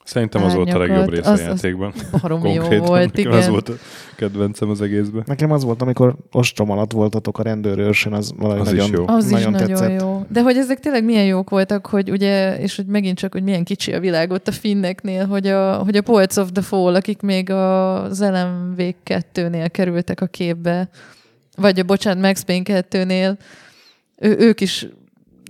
[0.04, 1.92] Szerintem az volt a legjobb része az- a játékban.
[2.20, 3.32] baromi jó Konkrétan volt, igen.
[3.32, 3.72] Az volt a
[4.16, 5.22] kedvencem az egészben.
[5.26, 9.14] Nekem az volt, amikor ostrom alatt voltatok a rendőrőrsön, az valahogy Az is nagyon, jó.
[9.14, 10.00] Az nagyon is nagyon tetszett.
[10.00, 10.26] jó.
[10.28, 13.64] De hogy ezek tényleg milyen jók voltak, hogy ugye, és hogy megint csak, hogy milyen
[13.64, 17.20] kicsi a világ ott a finneknél, hogy a, hogy a Poets of the Fall, akik
[17.20, 20.88] még az LMV 2-nél kerültek a képbe,
[21.56, 23.36] vagy a, bocsánat, Max Payne 2-nél,
[24.16, 24.86] ő, ők is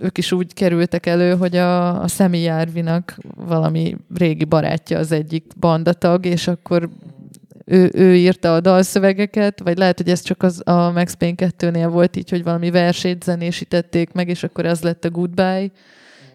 [0.01, 5.45] ők is úgy kerültek elő, hogy a, a Szemi Járvinak valami régi barátja az egyik
[5.59, 6.89] bandatag, és akkor
[7.65, 11.87] ő, ő írta a dalszövegeket, vagy lehet, hogy ez csak az, a Max Payne 2-nél
[11.91, 15.71] volt így, hogy valami versét zenésítették meg, és akkor az lett a Goodbye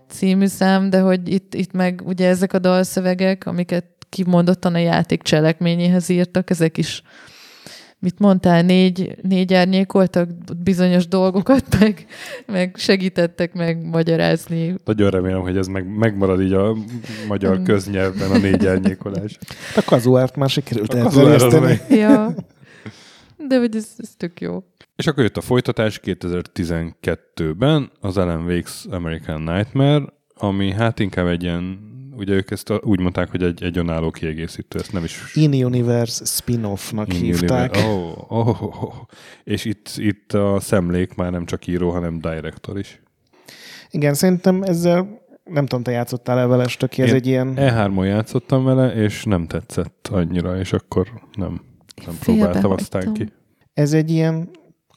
[0.09, 5.23] című szám, de hogy itt, itt meg ugye ezek a dalszövegek, amiket kimondottan a játék
[5.23, 7.03] cselekményéhez írtak, ezek is
[8.01, 10.29] mit mondtál, négy, négy árnyékoltak
[10.63, 12.07] bizonyos dolgokat, meg,
[12.47, 14.75] meg segítettek meg magyarázni.
[14.85, 16.77] Nagyon remélem, hogy ez meg, megmarad így a
[17.29, 17.63] magyar Mm.
[17.65, 19.39] köznyelvben a négy árnyékolás.
[19.77, 21.81] A kazuárt már sikerült elterjeszteni.
[21.89, 22.35] Ja.
[23.49, 24.65] De hogy ez, ez tök jó.
[24.97, 30.05] És akkor jött a folytatás 2012-ben, az Alan Wake's American Nightmare,
[30.35, 31.79] ami hát inkább egy ilyen,
[32.17, 36.25] ugye ők ezt a, úgy mondták, hogy egy, egy önálló kiegészítő, ezt nem is In-Universe
[36.25, 37.77] spin-offnak hívták.
[37.77, 38.95] Oh, oh, oh, oh.
[39.45, 43.01] És itt, itt a szemlék már nem csak író, hanem director is.
[43.91, 47.55] Igen, szerintem ezzel nem tudom, te játszottál el vele, Stöki, ez Én egy ilyen...
[47.57, 51.61] E3-on játszottam vele, és nem tetszett annyira, és akkor nem,
[52.07, 53.29] nem próbáltam aztán ki.
[53.75, 54.51] Ez egy ilyen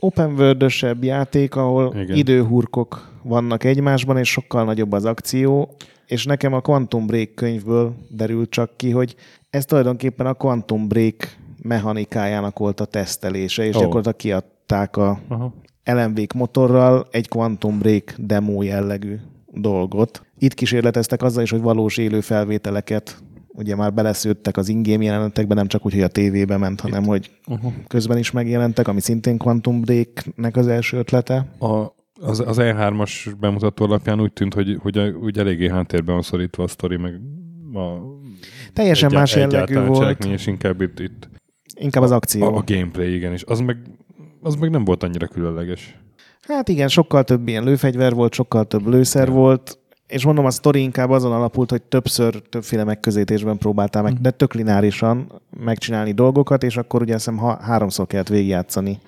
[0.03, 0.71] open world
[1.01, 2.15] játék, ahol Igen.
[2.15, 5.75] Időhurkok vannak egymásban, és sokkal nagyobb az akció,
[6.07, 9.15] és nekem a Quantum Break könyvből derült csak ki, hogy
[9.49, 13.81] ez tulajdonképpen a Quantum Break mechanikájának volt a tesztelése, és oh.
[13.81, 15.53] gyakorlatilag kiadták a Aha.
[15.83, 19.15] LMV motorral egy Quantum Break demo jellegű
[19.47, 20.25] dolgot.
[20.37, 23.23] Itt kísérleteztek azzal is, hogy valós élő felvételeket
[23.55, 27.31] ugye már beleszőttek az ingame jelenetekbe, nem csak úgy, hogy a tévébe ment, hanem hogy
[27.47, 27.73] Uh-huh.
[27.87, 31.45] közben is megjelentek, ami szintén Quantum Break-nek az első ötlete.
[31.59, 31.67] A,
[32.21, 36.67] az, az E3-as bemutató alapján úgy tűnt, hogy, hogy úgy eléggé háttérben van szorítva a
[36.67, 37.13] sztori, meg
[37.73, 37.79] a
[38.73, 41.29] Teljesen egyá- más jellegű volt, és inkább itt, itt
[41.79, 42.43] inkább az akció.
[42.43, 43.77] a, a gameplay, igen, és az meg,
[44.41, 45.97] az meg nem volt annyira különleges.
[46.47, 49.33] Hát igen, sokkal több ilyen lőfegyver volt, sokkal több lőszer Ja.
[49.33, 49.79] volt,
[50.13, 54.21] és mondom, a sztori inkább azon alapult, hogy többször, többféle megközelítésben próbáltál meg, Mhm.
[54.21, 58.99] de tök lineárisan megcsinálni dolgokat, és akkor ugye azt hiszem ha, háromszor kellett végigjátszani,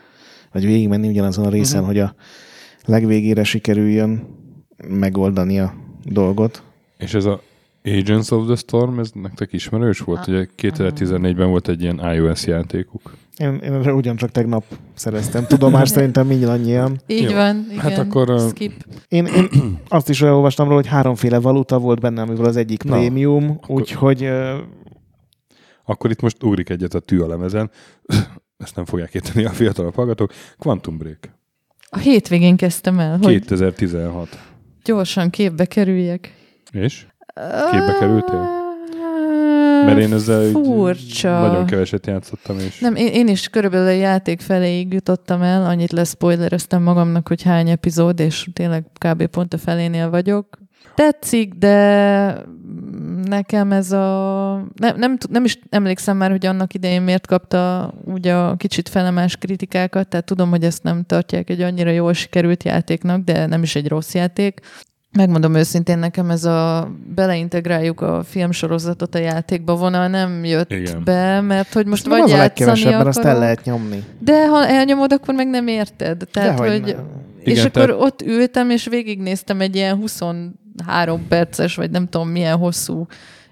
[0.52, 1.88] vagy végigmenni ugyanazon a részen, Mhm.
[1.88, 2.16] hogy a
[2.86, 4.28] legvégére sikerüljön
[4.88, 5.74] megoldani a
[6.04, 6.64] dolgot.
[6.98, 7.42] És ez a
[7.86, 10.20] Agents of the Storm, ez nektek ismerős volt?
[10.20, 10.28] Ah.
[10.28, 13.14] Ugye 2014-ben volt egy ilyen iOS játékuk.
[13.38, 14.64] Én, én ugyancsak tegnap
[14.94, 17.02] szereztem tudomást, szerintem mindannyian.
[17.08, 17.36] Így Jó.
[17.36, 17.80] van, igen.
[17.80, 18.86] Hát akkor, uh, Skip.
[19.08, 22.92] Én, én azt is olvastam róla, hogy háromféle valuta volt benne, amiből az egyik Na,
[22.92, 24.30] prémium, úgyhogy
[25.86, 27.72] Akkor itt most ugrik egyet a tű a lemezen.
[28.58, 30.34] Ezt nem fogják érteni a fiatalabb hallgatók.
[30.58, 31.30] Quantum Break.
[31.90, 34.40] A hétvégén kezdtem el, hogy 2016.
[34.84, 36.34] gyorsan képbe kerüljek.
[36.72, 37.08] És?
[37.72, 38.64] Képbe kerültél?
[39.86, 41.40] Mert én ezzel Furcsa.
[41.40, 45.92] nagyon keveset játszottam, és Nem, én, én is körülbelül a játék feléig jutottam el, annyit
[45.92, 49.26] leszpoilereztem magamnak, hogy hány epizód, és tényleg kb.
[49.26, 50.58] pont a felénél vagyok.
[50.96, 52.44] Tetszik, de
[53.26, 54.54] nekem ez a...
[54.76, 59.38] Nem, nem, nem is emlékszem már, hogy annak idején miért kapta úgy a kicsit felemás
[59.38, 63.76] kritikákat, tehát tudom, hogy ezt nem tartják egy annyira jól sikerült játéknak, de nem is
[63.76, 64.60] egy rossz játék.
[65.16, 71.04] Megmondom őszintén, nekem ez a beleintegráljuk a filmsorozatot a játékba vonal nem jött Igen.
[71.04, 74.04] be, mert hogy most vagy az a legkevesebb, mert azt el lehet nyomni.
[74.20, 76.24] de ha elnyomod, akkor meg nem érted.
[76.32, 77.06] Tehát, Dehogy hogy, nem.
[77.40, 82.30] és Igen, akkor tehát- ott ültem, és végignéztem egy ilyen 23 perces, vagy nem tudom
[82.30, 83.06] milyen hosszú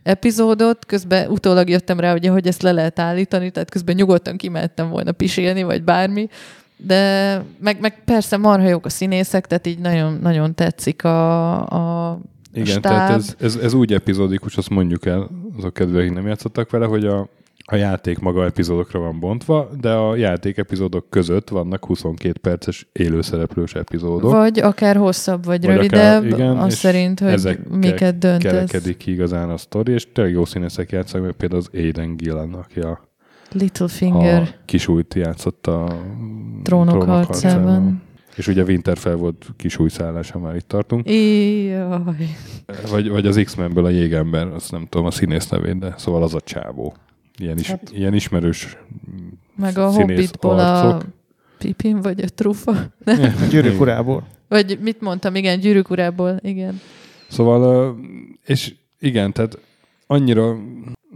[0.03, 4.89] epizódot, közben utólag jöttem rá, ugye, hogy ezt le lehet állítani, tehát közben nyugodtan kimehettem
[4.89, 6.27] volna pisilni, vagy bármi,
[6.85, 12.19] de meg, meg persze marha jók a színészek, tehát így nagyon, nagyon tetszik a, a
[12.53, 12.81] igen, stáb.
[12.81, 16.85] tehát ez, ez, ez, úgy epizódikus, azt mondjuk el azok kedve, akik nem játszottak vele,
[16.85, 17.29] hogy a,
[17.65, 23.73] a játék maga epizódokra van bontva, de a játék epizódok között vannak 22 perces élőszereplős
[23.73, 24.31] epizódok.
[24.31, 28.51] Vagy akár hosszabb, vagy, Vagy rövidebb, akár- igen, az szerint, hogy ezekkel miket döntesz.
[28.51, 32.53] kerekedik ki igazán a sztori, és tényleg jó színészek játszanak, meg például az Aiden Gillen,
[32.53, 33.11] aki a,
[33.53, 36.01] Littlefinger a kisújt játszott a
[36.63, 38.01] trónok harcában.
[38.35, 41.09] És ugye Winterfell volt kisújszállása, már itt tartunk.
[41.09, 42.35] Jaj.
[42.89, 46.33] Vagy, vagy az X-Menből a jégember, azt nem tudom a színész nevét, de szóval az
[46.33, 46.95] a csávó.
[47.37, 48.77] Ilyen, is, hát, ilyen ismerős
[49.55, 51.09] Meg a Hobbitból a arcok.
[51.57, 52.71] Pipin vagy a trufa.
[53.05, 54.27] A gyűrűk urából.
[54.47, 56.81] Vagy mit mondtam, igen, gyűrűk urából, igen.
[57.27, 57.95] Szóval,
[58.45, 59.57] és igen, tehát
[60.07, 60.57] annyira,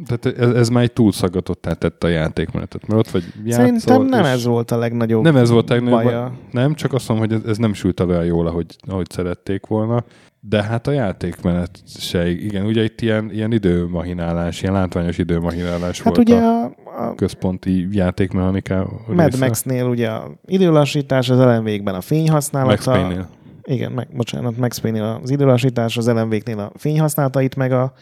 [0.06, 4.26] tehát ez, ez már egy túlszagatottá tette a játékmenetet, mert ott vagy játszol, Szerintem nem
[4.26, 6.34] ez volt a legnagyobb Nem ez volt a legnagyobb baja.
[6.52, 10.04] Nem, csak azt mondom, hogy ez, ez nem sült el jól, ahogy, ahogy szerették volna.
[10.40, 16.16] De hát a játékmenet se, igen, ugye itt ilyen, ilyen időmahinálás, ilyen látványos időmahinálás Hát
[16.16, 19.40] volt ugye a a, központi játékmechanika Mad.
[19.40, 22.72] Max-nél ugye a időlassítás, az LMV-kben a fényhasználata.
[22.72, 23.28] Max Payne-nél.
[23.64, 27.94] Igen, meg, bocsánat, Max Payne-nél az időlassítás, az LMV-knél a fényhasználatait, meg a,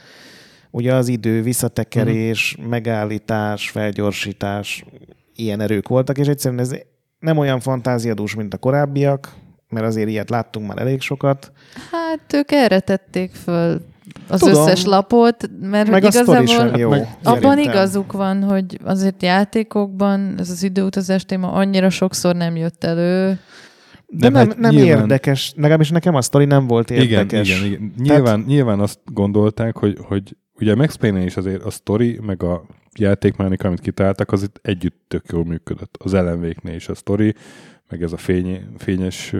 [0.75, 2.69] ugye az idő, visszatekerés, Mhm.
[2.69, 4.85] megállítás, felgyorsítás,
[5.35, 6.75] ilyen erők voltak, és egyszerűen ez
[7.19, 9.33] nem olyan fantáziadús, mint a korábbiak,
[9.69, 11.51] mert azért ilyet láttunk már elég sokat.
[11.91, 13.81] Hát ők erre tették föl
[14.27, 14.61] az Tudom.
[14.61, 16.89] összes lapot, mert Meg hogy igazából sem jó.
[16.89, 17.73] meg- abban szerintem.
[17.73, 23.39] igazuk van, hogy azért játékokban ez az időutazás téma annyira sokszor nem jött elő.
[24.07, 27.49] De Nem, hát nem nyilván- érdekes, legalábbis nekem a sztori nem volt Igen, érdekes.
[27.49, 27.93] igen, igen.
[27.97, 32.65] Nyilván, nyilván azt gondolták, hogy, hogy ugye Max Payne is azért a sztori, meg a
[32.97, 35.95] játékmechanika, amit kitaláltak, az itt együtt tök jól működött.
[35.99, 37.33] Az ellenvéknél is a sztori,
[37.89, 39.33] meg ez a fény, fényes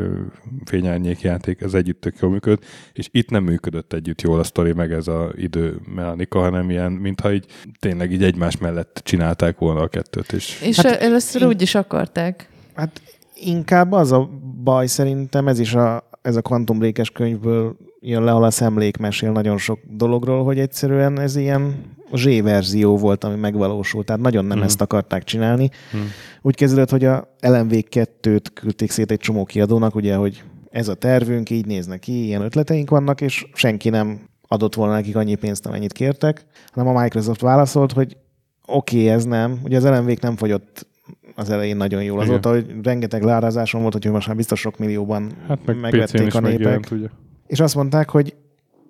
[0.66, 4.74] fényárnyék játék, ez együtt tök jól működött, és itt nem működött együtt jól a sztori,
[4.74, 7.46] meg ez a időmechanika, hanem ilyen, mintha így
[7.80, 11.62] tényleg így egymás mellett csinálták volna a kettőt, és És Hát hát, először én- úgy
[11.62, 12.50] is akarták.
[12.76, 13.02] Hát
[13.36, 14.30] inkább az a
[14.64, 19.32] baj szerintem, ez is a ez a Quantum Break-es könyvből jön le, a szemlék mesél
[19.32, 21.76] nagyon sok dologról, hogy egyszerűen ez ilyen
[22.14, 24.66] Z-verzió volt, ami megvalósult, tehát nagyon nem Mhm.
[24.66, 25.70] ezt akarták csinálni.
[25.94, 26.02] Mhm.
[26.42, 31.50] Úgy kezdődött, hogy a LMV2-t küldték szét egy csomó kiadónak, ugye, hogy ez a tervünk,
[31.50, 35.92] így néznek ki, ilyen ötleteink vannak, és senki nem adott volna nekik annyi pénzt, amennyit
[35.94, 38.18] kértek, hanem a Microsoft válaszolt, hogy
[38.66, 39.60] oké, okay, ez nem.
[39.64, 40.88] Ugye az LMV-k nem fogyott
[41.36, 42.20] az elején nagyon jól.
[42.20, 46.40] Azóta, hogy rengeteg leárazáson volt, hogy most már biztos sok millióban Hát meg megvették a
[46.40, 46.42] népek.
[46.42, 47.08] megjelent, ugye.
[47.48, 48.36] És azt mondták, hogy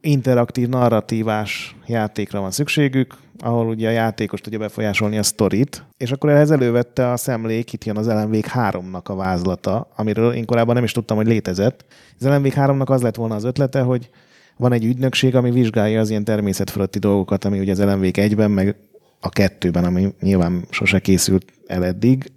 [0.02, 6.30] interaktív, narratívás játékra van szükségük, ahol ugye a játékos tudja befolyásolni a sztorit, és akkor
[6.30, 10.84] ehhez elővette a szemlék, itt jön az LMV 3-nak a vázlata, amiről én korábban nem
[10.84, 11.86] is tudtam, hogy létezett.
[12.19, 14.10] Az LMV 3-nak az lett volna az ötlete, hogy
[14.57, 18.76] van egy ügynökség, ami vizsgálja az ilyen természetfölötti dolgokat, ami ugye az LMV 1-ben, meg
[19.19, 22.32] a kettőben, ami nyilván sose készült el eddig.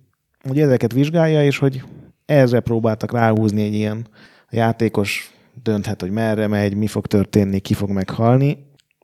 [0.48, 1.82] Ugye ezeket vizsgálja, és hogy
[2.26, 4.06] erre próbáltak ráhúzni egy ilyen
[4.50, 5.32] játékos
[5.62, 8.58] dönthet, hogy merre megy, mi fog történni, ki fog meghalni,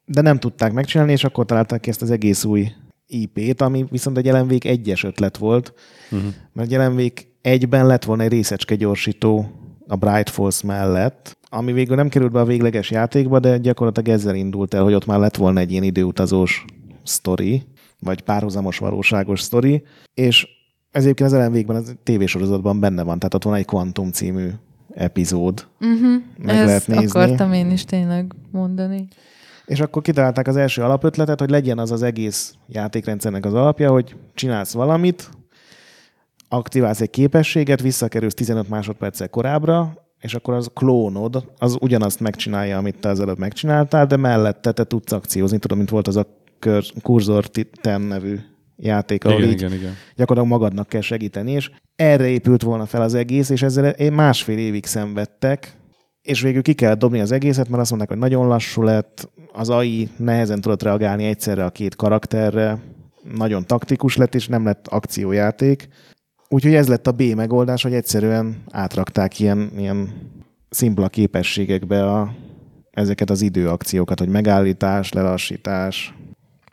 [0.05, 2.69] de nem tudták megcsinálni, és akkor találták ki ezt az egész új
[3.07, 5.75] IP-t, ami viszont egy jelenvég egyes ötlet volt,
[6.11, 6.29] Uh-huh.
[6.53, 9.51] mert jelenvég egyben lett volna egy részecske gyorsító
[9.89, 14.35] a Bright Falls mellett, ami végül nem került be a végleges játékba, de gyakorlatilag ezzel
[14.35, 16.65] indult el, hogy ott már lett volna egy ilyen időutazós
[17.03, 17.63] sztori,
[18.01, 19.83] vagy párhuzamos valóságos sztori,
[20.15, 20.49] és
[20.91, 24.49] ez egyébként az ellenvégben az tévésorozatban benne van, tehát ott van egy Quantum című
[24.95, 26.23] epizód, Uh-huh.
[26.39, 27.07] meg Ezt lehet nézni.
[27.21, 29.09] akartam én is tényleg mondani.
[29.67, 34.17] És akkor kitalálták az első alapötletet, hogy legyen az az egész játékrendszernek az alapja, hogy
[34.35, 35.31] csinálsz valamit,
[36.49, 42.99] aktiválsz egy képességet, visszakerülsz 15 másodperccel korábbra, és akkor az klónod, az ugyanazt megcsinálja, amit
[43.01, 45.59] te az előbb megcsináltál, de mellette te tudsz akciózni.
[45.59, 46.27] Tudom, mint volt az a
[47.03, 48.39] Cursor 10 nevű
[48.77, 49.93] játék, ahol Igen, így igen, igen.
[50.17, 54.59] gyakorlatilag magadnak kell segíteni, és erre épült volna fel az egész, és ezzel én másfél
[54.59, 55.77] évig szenvedtek,
[56.23, 59.69] és végül ki kell dobni az egészet, mert azt mondták, hogy nagyon lassú lett, az
[59.69, 62.79] AI nehezen tudott reagálni egyszerre a két karakterre,
[63.37, 65.89] nagyon taktikus lett, és nem lett akciójáték.
[66.49, 70.13] Úgyhogy ez lett a B megoldás, hogy egyszerűen átrakták ilyen, ilyen
[70.71, 72.35] szimpla képességekbe a,
[72.91, 76.15] ezeket az időakciókat, hogy megállítás, lelassítás,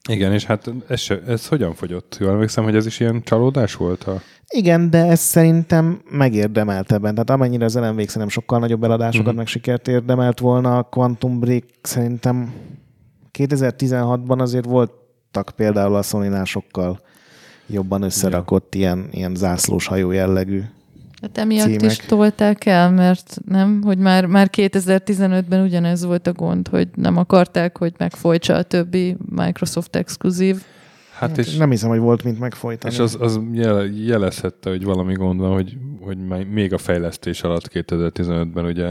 [0.10, 2.18] Igen, és hát ez, ez hogyan fogyott?
[2.20, 4.04] Jól emlékszem, hogy ez is ilyen csalódás volt?
[4.04, 4.22] A...
[4.50, 7.14] Igen, de ez szerintem megérdemelte ebben.
[7.14, 9.36] Tehát amennyire az LMV szerintem sokkal nagyobb eladásokat, Mhm.
[9.36, 12.54] meg sikert érdemelt volna, a Quantum Break szerintem
[13.38, 17.00] 2016-ban azért voltak például a sony sokkal
[17.68, 20.62] jobban összerakott ilyen, ilyen zászlós hajó jellegű.
[21.22, 21.92] Hát emiatt Címek.
[21.92, 27.18] is tolták el, mert nem, hogy már, már 2015-ben ugyanez volt a gond, hogy nem
[27.18, 30.64] akarták, hogy megfojtsa a többi Microsoft exkluzív.
[31.22, 32.94] Hát és, Nem hiszem, hogy volt mint megfojtani.
[32.94, 37.42] és az, az jele, jelezhette, hogy valami gond van, hogy, hogy már még a fejlesztés
[37.42, 38.88] alatt 2015-ben ugye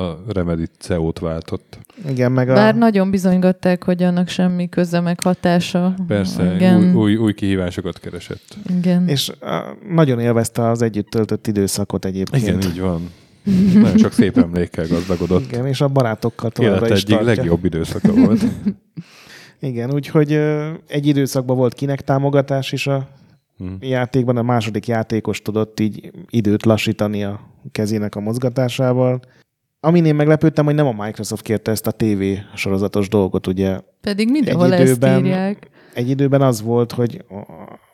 [0.00, 1.78] a Remedy CEO-t váltott.
[2.08, 2.54] Igen, meg a...
[2.54, 5.94] Bár nagyon bizonygatták, hogy annak semmi köze meg hatása.
[6.06, 8.56] Persze, Igen, új, új, új kihívásokat keresett.
[8.78, 9.08] igen.
[9.08, 12.42] És a, nagyon élvezte az együtt töltött időszakot egyébként.
[12.42, 13.10] Igen, így van.
[13.74, 15.44] Nagyon sok szép emlékkel gazdagodott.
[15.52, 17.34] Igen, és a barátokkal továbbra Élet is egyik tartja.
[17.34, 18.40] legjobb időszaka volt.
[19.64, 20.32] Igen, úgyhogy
[20.88, 23.08] egy időszakban volt kinek támogatás is a
[23.58, 23.66] Hm.
[23.80, 27.40] játékban, a második játékos tudott így időt lassítani a
[27.72, 29.20] kezének a mozgatásával.
[29.80, 32.22] Amin én meglepődtem, hogy nem a Microsoft kérte ezt a TV
[32.54, 33.80] sorozatos dolgot, ugye.
[34.00, 35.68] Pedig mindenhol egy ezt időben- írják.
[35.94, 37.24] Egy időben az volt, hogy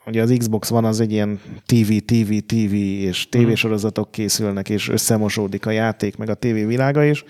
[0.07, 4.89] ugye az Xbox van az egy ilyen TV, TV, TV, és TV sorozatok készülnek, és
[4.89, 7.25] összemosódik a játék, meg a TV világa is.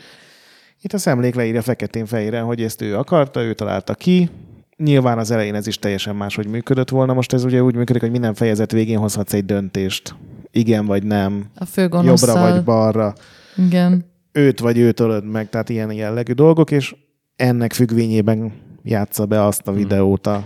[0.82, 4.31] Itt a szemlék leírja feketén-fejére, hogy ezt ő akarta, ő találta ki.
[4.77, 7.12] Nyilván az elején ez is teljesen máshogy működött volna.
[7.12, 10.15] Most ez ugye úgy működik, hogy minden fejezet végén hozhatsz egy döntést.
[10.51, 12.28] Igen vagy nem, A főgonoszszal.
[12.28, 13.15] jobbra vagy balra.
[13.57, 14.05] Igen.
[14.32, 16.94] Őt vagy őt ölöd meg, tehát ilyen jellegű dolgok, és
[17.36, 18.52] ennek függvényében
[18.82, 20.44] játsza be azt a videót a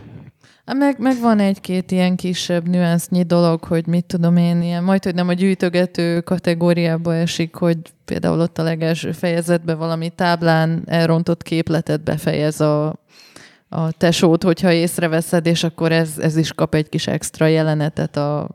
[0.72, 5.14] Meg, meg van egy-két ilyen kisebb nüansznyi dolog, hogy mit tudom én, ilyen, majd, hogy
[5.14, 12.02] nem a gyűjtögető kategóriába esik, hogy például ott a legelső fejezetben valami táblán elrontott képletet
[12.02, 12.86] befejez a,
[13.68, 18.48] a tesót, hogyha észreveszed, és akkor ez, ez is kap egy kis extra jelenetet a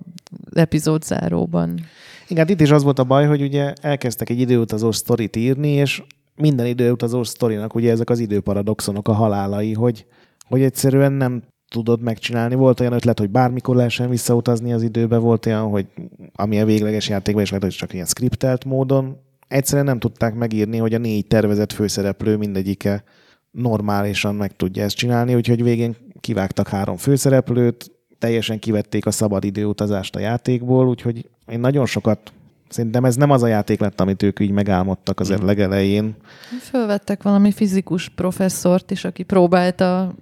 [0.53, 1.79] epizód záróban.
[2.27, 5.69] Igen, hát itt is az volt a baj, hogy ugye elkezdtek egy időutazós sztorit írni,
[5.69, 6.03] és
[6.35, 10.05] minden időutazós sztorinak ugye ezek az időparadoxonok a halálai, hogy,
[10.47, 12.55] hogy egyszerűen nem tudod megcsinálni.
[12.55, 15.87] Volt olyan ötlet, hogy bármikor lehessen visszautazni az időbe, volt olyan, hogy
[16.33, 19.17] ami a végleges játékban is lehet, hogy csak ilyen skriptelt módon.
[19.47, 23.03] Egyszerűen nem tudták megírni, hogy a négy tervezett főszereplő mindegyike
[23.51, 30.15] normálisan meg tudja ezt csinálni, úgyhogy végén kivágtak három főszereplőt, teljesen kivették a szabad időutazást
[30.15, 32.31] a játékból, úgyhogy én nagyon sokat
[32.69, 35.45] Szerintem ez nem az a játék lett, amit ők így megálmodtak az Mhm.
[35.45, 36.15] legelején.
[36.61, 40.13] Fölvettek valami fizikus professzort is, aki próbálta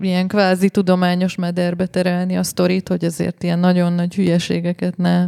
[0.00, 5.26] ilyen kvázi tudományos mederbe terelni a sztorit, hogy azért ilyen nagyon nagy hülyeségeket ne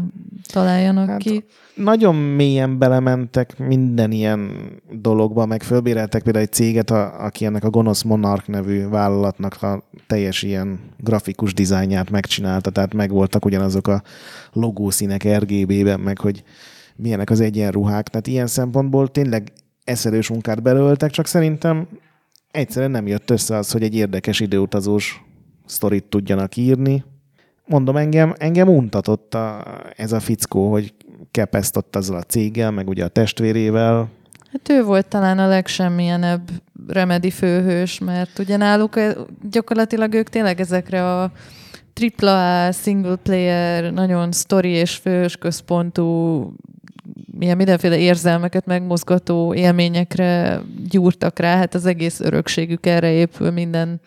[0.52, 1.44] találjanak Hát, ki.
[1.74, 4.50] Nagyon mélyen belementek minden ilyen
[4.90, 9.82] dologba, meg fölbéreltek például egy céget, a, aki ennek a Gonosz Monarch nevű vállalatnak a
[10.06, 14.02] teljes ilyen grafikus dizájnját megcsinálta, tehát megvoltak ugyanazok a
[14.52, 16.42] logószínek RGB-ben, meg hogy
[16.96, 18.08] milyenek az egyenruhák.
[18.08, 19.52] Tehát ilyen szempontból tényleg
[19.84, 21.88] eszelős munkát belőltek, csak szerintem
[22.50, 25.24] egyszerűen nem jött össze az, hogy egy érdekes időutazós
[25.66, 27.04] sztorit tudjanak írni.
[27.66, 29.64] Mondom, engem, engem untatott a,
[29.96, 30.94] ez a fickó, hogy
[31.30, 34.08] kepesztott azzal a céggel, meg ugye a testvérével.
[34.52, 36.50] Hát ő volt talán a legsemmilyenebb
[36.86, 39.14] Remedy főhős, mert ugye náluk eh,
[39.50, 41.32] gyakorlatilag ők tényleg ezekre a
[42.20, 46.52] AAA, single player, nagyon story és főhős központú
[47.38, 54.00] milyen mindenféle érzelmeket megmozgató élményekre gyúrtak rá, hát az egész örökségük erre épül minden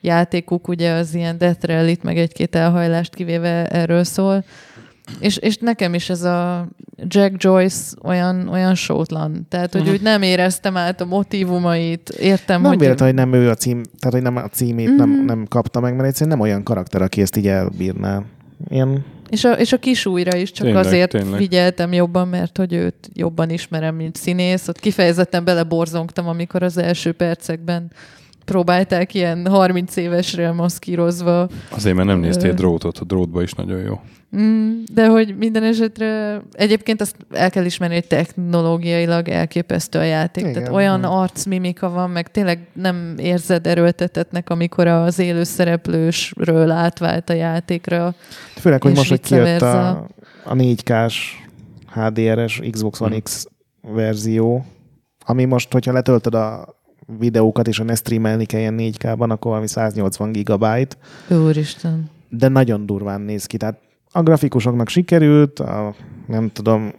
[0.00, 4.44] játékuk, ugye az ilyen Death Rally-t, meg egy-két elhajlást kivéve erről szól.
[5.20, 6.68] És, és nekem is ez a
[7.06, 9.46] Jack Joyce olyan, olyan sótlan.
[9.48, 12.80] Tehát, hogy úgy nem éreztem át a motivumait, értem, Nem hogy...
[12.80, 14.96] véletlen, hogy nem ő a cím, tehát hogy nem a címét mm-hmm.
[14.96, 15.24] nem, Mhm.
[15.24, 18.22] nem kapta meg, mert egyszerűen nem olyan karakter, aki ezt így elbírná.
[18.68, 19.04] Ilyen,
[19.34, 21.38] És a, és a kis újra is csak Tényleg, azért tényleg.
[21.38, 24.68] figyeltem jobban, mert hogy őt jobban ismerem, mint színész.
[24.68, 27.90] Ott kifejezetten beleborzongtam, amikor az első percekben
[28.44, 34.00] próbálták ilyen 30 évesre maszkírozva Azért, mert nem néztél drótot, a drótba is nagyon jó.
[34.36, 40.42] Mm, de hogy minden esetre egyébként azt el kell ismerni, hogy technológiailag elképesztő a játék.
[40.42, 40.54] Igen.
[40.54, 41.08] Tehát olyan Mhm.
[41.08, 48.14] arcmimika van, meg tényleg nem érzed erőltetetnek, amikor az élő szereplősről átvált a játékra.
[48.60, 49.88] főleg, hogy most, hogy kijött a,
[50.44, 51.36] a 4K-s
[51.94, 53.18] HDR-es Xbox One Mm.
[53.18, 53.46] X
[53.80, 54.64] verzió,
[55.26, 56.74] ami most, hogyha letöltöd a
[57.18, 60.96] videókat, és ha ne streamelni kelljen 4K-ban, akkor valami 180 gigabyte,
[61.30, 62.10] Úristen.
[62.28, 63.56] de nagyon durván néz ki.
[63.56, 63.78] Tehát
[64.12, 65.94] a grafikusoknak sikerült, a,
[66.26, 66.92] nem tudom,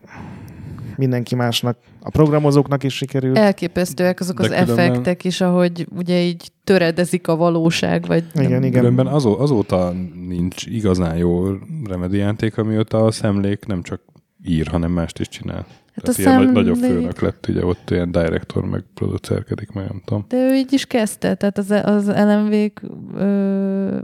[0.98, 3.38] mindenki másnak, a programozóknak is sikerült.
[3.38, 8.50] Elképesztőek azok De az különben- effektek is, ahogy ugye így töredezik a valóság, vagy Igen,
[8.52, 8.80] nem, igen.
[8.80, 9.94] Különben azó, azóta
[10.28, 11.46] nincs igazán jó
[11.84, 14.02] Remedy játék, amióta a szemlék nem csak
[14.44, 15.66] ír, hanem mást is csinál.
[15.96, 19.88] Hát a Tehát ilyen nagy, nagyobb főnök lett, ugye ott ilyen director, meg producerkedik, meg
[19.88, 20.26] nem tudom.
[20.28, 22.54] De ő így is kezdte, tehát az, az lmv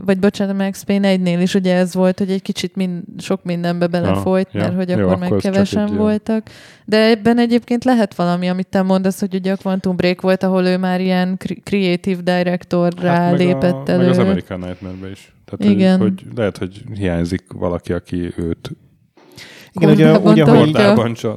[0.04, 3.86] vagy bocsánat, Max Payne 1-nél is ugye ez volt, hogy egy kicsit mind, sok mindenbe
[3.86, 4.60] belefolyt, ja.
[4.60, 6.46] mert hogy Jó, akkor akkor meg kevesen voltak.
[6.84, 10.64] De ebben egyébként lehet valami, amit te mondasz, hogy ugye a Quantum Break volt, ahol
[10.64, 14.00] ő már ilyen cre- creative directorrá Hát lépett a, elő.
[14.00, 15.32] meg az American Nightmare-be is.
[15.44, 15.98] Tehát, Igen.
[15.98, 18.72] Hogy, hogy lehet, hogy hiányzik valaki, aki őt
[19.74, 20.72] Igen, ugye, ugye hogy,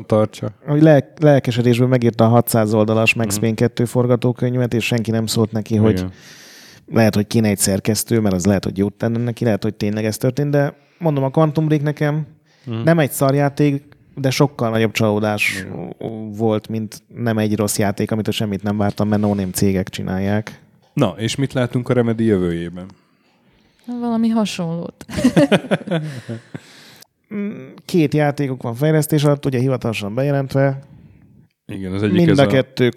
[0.05, 0.49] tartsa.
[0.65, 3.39] hogy lel, lelkesedésből megírta a 600 oldalas Max Mhm.
[3.41, 6.11] Payne 2 forgatókönyvet, és senki nem szólt neki, hogy Igen.
[6.87, 10.05] lehet, hogy kéne egy szerkesztő, mert az lehet, hogy jót tenne neki, lehet, hogy tényleg
[10.05, 12.27] ez történt, de mondom, a Quantum Break nekem
[12.65, 12.81] Mhm.
[12.83, 13.83] nem egy szarjáték,
[14.15, 15.65] de sokkal nagyobb csalódás
[16.37, 20.59] volt, mint nem egy rossz játék, amit semmit nem vártam, mert no cégek csinálják.
[20.93, 22.85] Na, és mit látunk a Remedy jövőjében?
[23.99, 25.05] Valami hasonlót.
[27.33, 27.49] Mm,
[27.85, 30.79] Két játékok van fejlesztés alatt, ugye hivatalosan bejelentve,
[31.65, 32.47] Igen, az egyik mind ez a a...
[32.47, 32.91] kettő.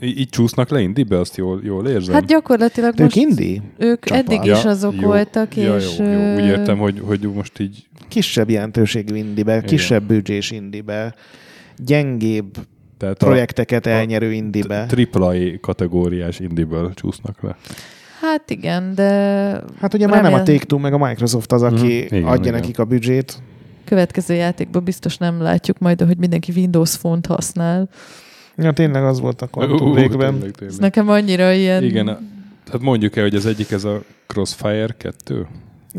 [0.00, 2.14] Így csúsznak le indibe, azt jól, jól érzem?
[2.14, 3.62] Hát gyakorlatilag De ők most indi?
[3.78, 4.22] ők csapat.
[4.32, 5.98] eddig is azok jó, voltak, ja, és...
[5.98, 6.34] Jó, jó.
[6.34, 7.86] Úgy értem, hogy, hogy most így...
[8.08, 11.14] Kisebb jelentőségű indibe, kisebb büdzsés indibe,
[11.76, 12.56] gyengébb
[12.98, 14.86] Tehát projekteket a- elnyerő indibe.
[15.12, 17.56] AAA kategóriás indiből csúsznak le.
[18.20, 19.10] Hát igen, de
[19.80, 20.44] Hát ugye már nem a Remélem.
[20.44, 22.52] Take-Two, meg a Microsoft az, aki igen, Igen, adja igen.
[22.52, 23.38] nekik a büdzsét.
[23.86, 27.88] Következő játékban biztos nem látjuk majd, hogy mindenki Windows Phone-t használ.
[28.56, 30.44] Ja, tényleg az volt a Quantum Break-ben.
[30.66, 31.82] Ez nekem annyira ilyen...
[31.82, 32.18] Igen, a-
[32.64, 35.46] tehát mondjuk el, hogy az egyik ez a Crossfire 2.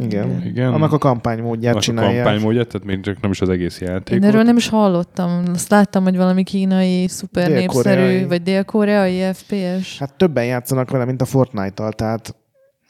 [0.02, 0.44] Igen.
[0.46, 0.74] Igen.
[0.74, 2.24] Annak a kampánymódját a csinálják.
[2.24, 4.24] kampánymódja, tehát még csak nem is az egész Én játék.
[4.24, 5.44] erről nem is hallottam.
[5.54, 10.00] Azt láttam, hogy valami kínai, szuper népszerű, vagy dél-koreai FPS.
[10.00, 12.36] Hát többen játszanak vele, mint a Fortnite-tal, tehát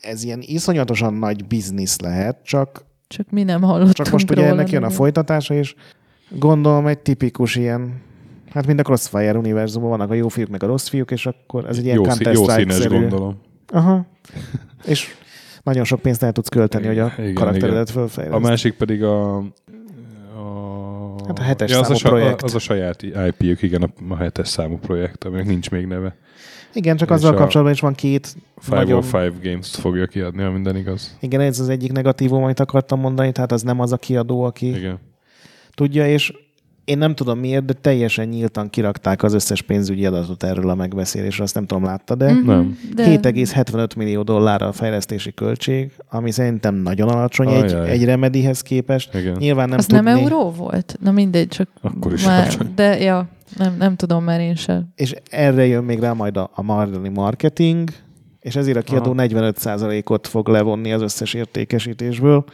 [0.02, 4.54] ez ilyen iszonyatosan nagy biznisz lehet, csak, Csak mi nem hallottunk csak most ugye róla
[4.54, 5.76] ennek jön a folytatása, és
[6.30, 8.02] gondolom egy tipikus ilyen,
[8.50, 11.66] hát mind a Crossfire univerzumban vannak a jó fiúk, meg a rossz fiúk, és akkor
[11.66, 13.40] ez egy ilyen jó, szí- jó színes gondolom.
[13.68, 14.06] Aha.
[14.86, 15.08] És
[15.64, 18.42] nagyon sok pénzt el tudsz költeni, hogy a Igen, karakteredet A fölfejleszt.
[18.44, 19.36] másik pedig a...
[19.38, 19.44] a
[21.28, 22.42] Hát a hetes az, a, számú sa- projekt.
[22.42, 26.16] az a saját IP-ük, igen, a, a hetes számú projekt, aminek nincs még neve.
[26.78, 28.36] Igen, csak és azzal kapcsolatban is van két
[28.72, 31.18] 505 Games fogja kiadni, ha minden igaz.
[31.20, 34.68] Igen, ez az egyik negatívum, amit akartam mondani, tehát az nem az a kiadó, aki
[34.68, 35.00] Igen.
[35.76, 36.34] tudja, és
[36.86, 41.46] Én nem tudom miért, de teljesen nyíltan kirakták az összes pénzügyi adatot erről a megbeszélésről,
[41.46, 42.78] azt nem tudom, látta, de Mhm, Nem.
[42.96, 49.16] De 7,75 millió dollár a fejlesztési költség, ami szerintem nagyon alacsony egy, egy Remedihez képest.
[49.16, 49.36] Igen.
[49.40, 50.98] Nyilván nem az tudni, nem euró volt?
[51.02, 52.72] Na mindegy, csak Akkor is már, alacsony.
[52.76, 53.28] de ja,
[53.58, 54.88] nem, nem tudom már én sem.
[54.96, 57.90] és erre jön még rá majd a, a marketing marketing,
[58.40, 59.28] és ezért a kiadó Aha.
[59.28, 62.46] 45%-ot fog levonni az összes értékesítésből.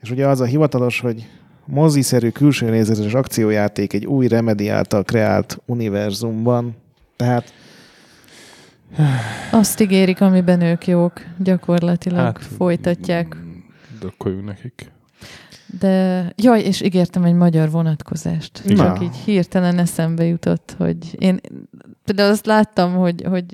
[0.00, 1.26] És ugye az a hivatalos, hogy
[1.64, 6.76] moziszerű külső nézetes akciójáték egy új Remedy által kreált univerzumban.
[7.16, 7.52] Tehát
[9.50, 13.36] Azt ígérik, amiben ők jók, gyakorlatilag Hát, folytatják.
[14.00, 14.90] Dökköljünk nekik.
[15.78, 18.60] De, jaj, és ígértem egy magyar vonatkozást.
[18.64, 18.76] Na.
[18.76, 21.40] Csak így hirtelen eszembe jutott, hogy én
[22.04, 23.44] például azt láttam, hogy, hogy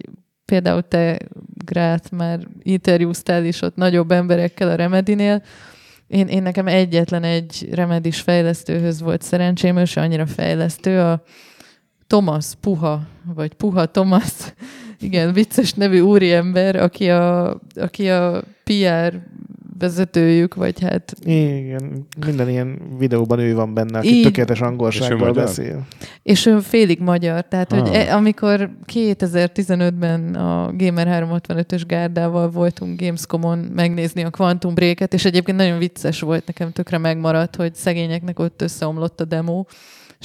[0.44, 1.18] például te,
[1.64, 5.42] Grát, már interjúztál is ott nagyobb emberekkel a Remedinél.
[6.06, 11.22] Én, én nekem egyetlen egy Remedis fejlesztőhöz volt szerencsém, ő se annyira fejlesztő, a
[12.06, 13.02] Thomas Puha,
[13.34, 14.32] vagy Puha Thomas,
[15.00, 19.20] igen, vicces nevű úriember, aki a, aki a PR
[19.78, 24.22] vezetőjük, vagy hát igen, minden ilyen videóban ő van benne, aki Így.
[24.22, 25.44] tökéletes És angolsággal magyar?
[25.44, 25.86] beszél.
[26.22, 27.94] És ő félig magyar, tehát hogy Ah.
[28.08, 35.58] e, amikor 2015-ben a Gamer 365-ös gárdával voltunk Gamescomon megnézni a Quantum Break-et, és egyébként
[35.58, 39.64] nagyon vicces volt, nekem tökre megmaradt, hogy szegényeknek ott összeomlott a demo,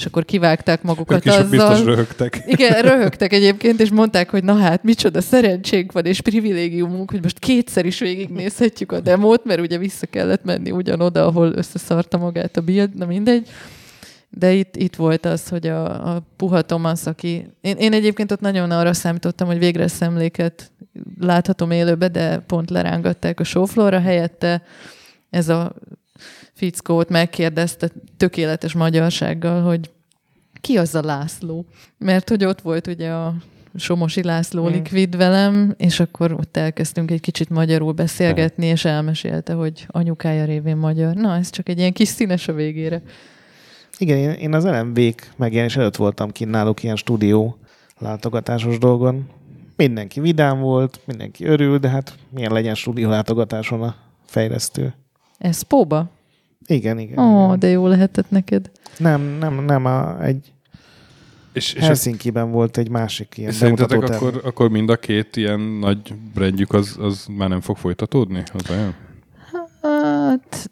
[0.00, 1.48] és akkor kivágták magukat Ők is azzal.
[1.48, 2.42] biztos röhögtek.
[2.46, 7.38] Igen, röhögtek egyébként, és mondták, hogy na hát, micsoda szerencsénk van, és privilégiumunk, hogy most
[7.38, 12.60] kétszer is végignézhetjük a demót, mert ugye vissza kellett menni ugyanoda, ahol összeszarta magát a
[12.60, 13.48] build, na mindegy.
[14.30, 17.46] De itt, itt volt az, hogy a, a Puha Thomas, aki...
[17.60, 20.70] Én, én egyébként ott nagyon arra számítottam, hogy végre szemléket
[21.18, 24.62] láthatom élőbe, de pont lerángatták a showfloorra, helyette
[25.30, 25.72] ez a
[26.60, 29.90] fickót megkérdezte tökéletes magyarsággal, hogy
[30.60, 31.66] ki az a László?
[31.98, 33.34] Mert hogy ott volt ugye a
[33.76, 34.72] Somosi László Mm.
[34.72, 40.76] likvid velem, és akkor ott elkezdtünk egy kicsit magyarul beszélgetni, és elmesélte, hogy anyukája révén
[40.76, 41.14] magyar.
[41.14, 43.02] Na, ez csak egy ilyen kis színes a végére.
[43.98, 47.58] Igen, én, én az LMV-k megjelenés előtt voltam kint náluk ilyen stúdió
[47.98, 49.28] látogatásos dolgon.
[49.76, 53.94] Mindenki vidám volt, mindenki örül, de hát milyen legyen stúdió látogatáson a
[54.26, 54.94] fejlesztő.
[55.38, 56.10] Ez Póba?
[56.66, 57.18] Igen, igen.
[57.18, 57.58] Ó, igen.
[57.58, 58.70] de jó lehetett neked.
[58.98, 60.52] Nem, nem, nem, a, egy
[61.52, 65.36] És, és, ez, Helsinki-ben volt egy másik ilyen és szerintetek akkor, akkor mind a két
[65.36, 68.42] ilyen nagy brandjük az, az már nem fog folytatódni?
[68.52, 68.94] Az olyan?
[69.82, 70.70] Hát,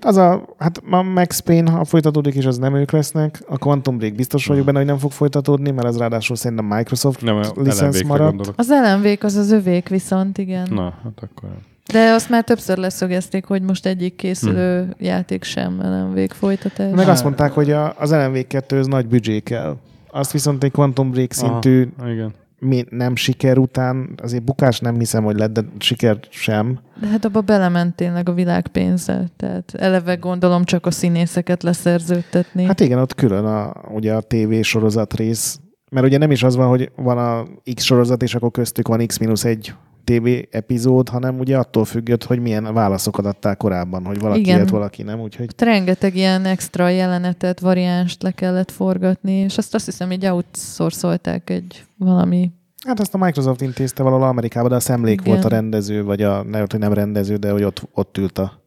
[0.00, 3.42] Az a, hát a Max Payne, ha folytatódik is, az nem ők lesznek.
[3.48, 7.22] A Quantum Break biztos vagyok benne, hogy nem fog folytatódni, mert az ráadásul szerintem Microsoft
[7.22, 8.28] Nem, a licensz maradt.
[8.28, 8.54] gondolok.
[8.58, 10.68] az LMV-k az az övék viszont, igen.
[10.70, 11.50] Na, hát akkor.
[11.92, 15.04] De azt már többször leszögezték, hogy most egyik készülő hm.
[15.04, 16.94] játék sem LMV-k folytatás.
[16.94, 19.76] Meg azt mondták, hogy a, az LMV 2 az nagy büdzsé kell.
[20.10, 22.34] Azt viszont egy Quantum Break szintű Aha, igen.
[22.58, 26.78] mi, nem siker után, azért bukás nem hiszem, hogy lett, de siker sem.
[27.00, 29.24] De hát abba belement tényleg a világ pénze.
[29.36, 32.64] Tehát eleve gondolom csak a színészeket leszerződtetni.
[32.64, 35.60] Hát igen, ott külön a, ugye a TV sorozat rész,
[35.90, 39.06] mert ugye nem is az van, hogy van a X sorozat, és akkor köztük van
[39.06, 39.72] X-1
[40.10, 44.58] TV epizód, hanem ugye attól függött, hogy milyen válaszokat adták korábban, hogy valaki Igen.
[44.58, 49.74] élt, valaki nem, úgyhogy Hát rengeteg ilyen extra jelenetet, variánst le kellett forgatni, és azt
[49.74, 52.50] azt hiszem, így outsourcolták egy valami
[52.86, 55.32] hát azt a Microsoft intézte valahol Amerikában, de a szemlék Igen.
[55.32, 58.62] volt a rendező, vagy a, nem, hogy nem rendező, de hogy ott, ott ült a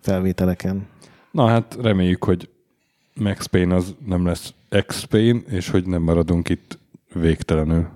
[0.00, 0.86] felvételeken.
[1.30, 2.48] Na hát reméljük, hogy
[3.14, 4.54] Max Payne az nem lesz
[4.86, 6.78] X Payne, és hogy nem maradunk itt
[7.12, 7.88] végtelenül.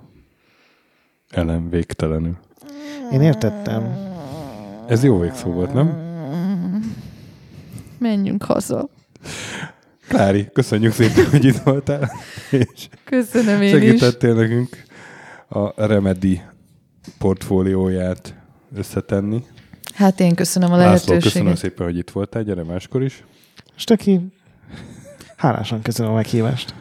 [1.30, 2.36] Ellen végtelenül.
[3.12, 3.96] Én értettem.
[4.88, 6.04] Ez jó végszó volt, nem?
[7.98, 8.88] menjünk haza.
[10.08, 12.10] Klári, köszönjük szépen, hogy itt voltál,
[12.50, 13.80] és Köszönöm én is.
[13.80, 14.82] segítettél nekünk
[15.48, 16.40] a Remedy
[17.18, 18.34] portfólióját
[18.74, 19.44] összetenni.
[19.94, 21.22] Hát én köszönöm a László, lehetőséget.
[21.22, 23.24] köszönöm szépen, hogy itt voltál, gyere máskor is.
[23.74, 24.32] Stöki,
[25.36, 26.74] hálásan köszönöm a meghívást.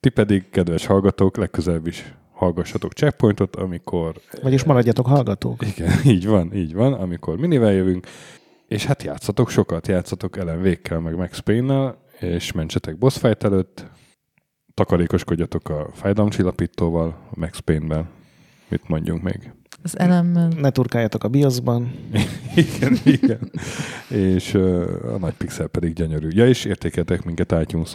[0.00, 4.20] Ti pedig, kedves hallgatók, legközelebb is hallgassatok checkpointot, amikor...
[4.42, 5.66] Vagyis maradjatok hallgatók.
[5.66, 8.06] Igen, így van, így van, amikor minivel jövünk,
[8.68, 13.86] és hát játszatok sokat, játszatok Ellen Vékkel, meg Max Payne-nel, és mentsetek boss fight előtt,
[14.74, 18.08] takarékoskodjatok a fájdalomcsillapítóval, a Max Payne-ben.
[18.68, 19.52] Mit mondjunk még?
[19.82, 20.48] Az elemmel.
[20.48, 21.92] Ne turkáljatok a biaszban.
[22.54, 23.50] igen, igen.
[24.08, 26.28] És uh, a nagy pixel pedig gyönyörű.
[26.30, 27.92] Ja, és értékeltek minket itunes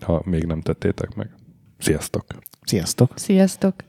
[0.00, 1.30] ha még nem tettétek meg.
[1.78, 2.24] Sziasztok!
[2.68, 3.12] Sziasztok!
[3.16, 3.87] Sziasztok!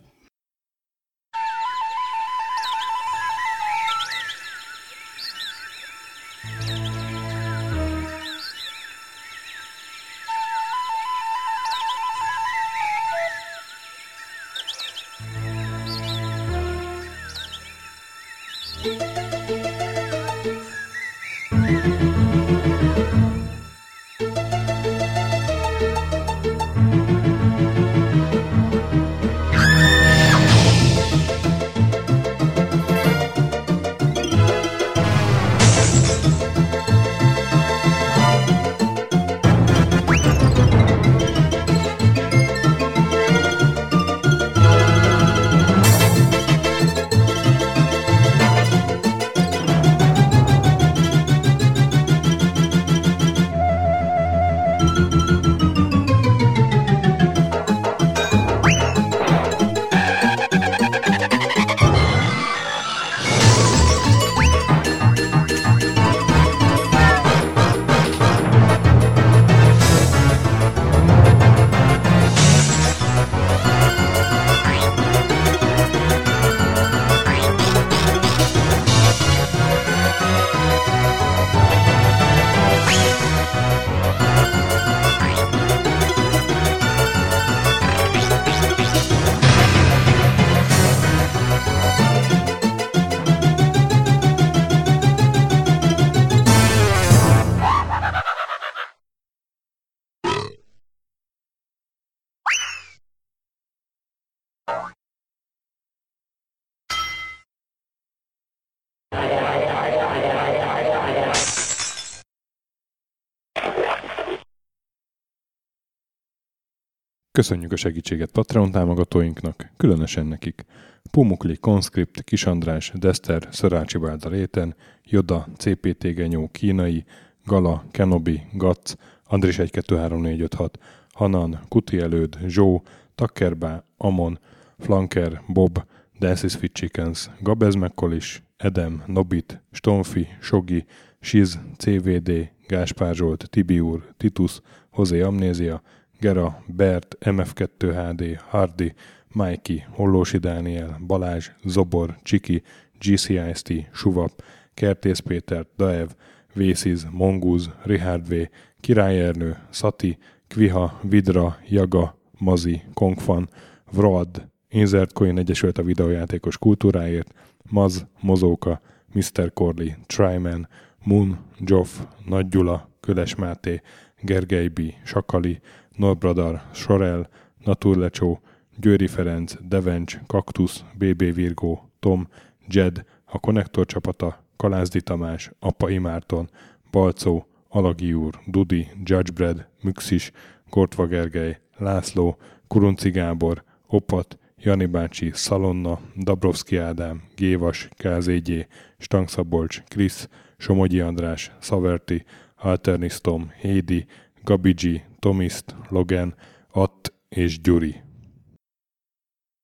[117.39, 120.65] Köszönjük a segítséget Patreon támogatóinknak, különösen nekik.
[121.11, 127.05] Pumukli, Conscript, Kis András, Dester, Szörácsi Bálda Réten, Joda, CPT Genyó, Kínai,
[127.45, 128.93] Gala, Kenobi, Gac,
[129.23, 130.79] Andris 123456,
[131.13, 132.83] Hanan, Kuti Előd, Zsó,
[133.15, 134.39] Takkerbá, Amon,
[134.77, 135.85] Flanker, Bob,
[136.19, 140.85] Dances Fit Chickens, Gabez Mekkolis, Edem, Nobit, Stonfi, Sogi,
[141.19, 145.81] Siz, CVD, Gáspár Zsolt, Tibiur, Titus, Hozé Amnézia,
[146.19, 148.93] Gera, Bert, MF2HD, Hardy,
[149.33, 152.61] Mikey, Hollósi Dániel, Balázs, Zobor, Csiki,
[152.99, 154.43] GCIST, Suvap,
[154.73, 156.07] Kertész Péter, Daev,
[156.53, 158.33] Vésziz, Mongúz, Richard V,
[158.79, 160.17] Király Ernő, Szati,
[160.47, 163.49] Kviha, Vidra, Jaga, Mazi, Kongfan,
[163.91, 167.33] Vrad, Insert Coin Egyesült a videójátékos kultúráért,
[167.69, 168.81] Maz, Mozóka,
[169.13, 169.53] Mr.
[169.53, 170.67] Corley, Tryman,
[171.03, 171.89] Moon, Joff,
[172.25, 173.81] Nagy Gyula, Köles Máté,
[174.21, 175.59] Gergely B., Sakali,
[175.99, 177.29] Norbradar, Sorel,
[177.63, 178.39] Naturlecsó,
[178.77, 182.27] Győri Ferenc, Devencs, Kaktusz, BB Virgó, Tom,
[182.67, 186.49] Jed, a Konnektor csapata, Kalázdi Tamás, Appai Márton,
[186.91, 190.31] Balcó, Alagi úr, Dudi, Judgebred, Müxis,
[190.69, 198.67] Kortva Gergely, László, Kurunci Gábor, Opat, Jani bácsi, Szalonna, Dabrowski Ádám, Gévas, KZG,
[198.97, 204.05] Stangszabolcs, Krisz, Somogyi András, Szaverti, Alternisztom, Hédi,
[204.43, 206.35] Gabigi, Tomiszt, Logan,
[206.71, 208.08] Att és Gyuri.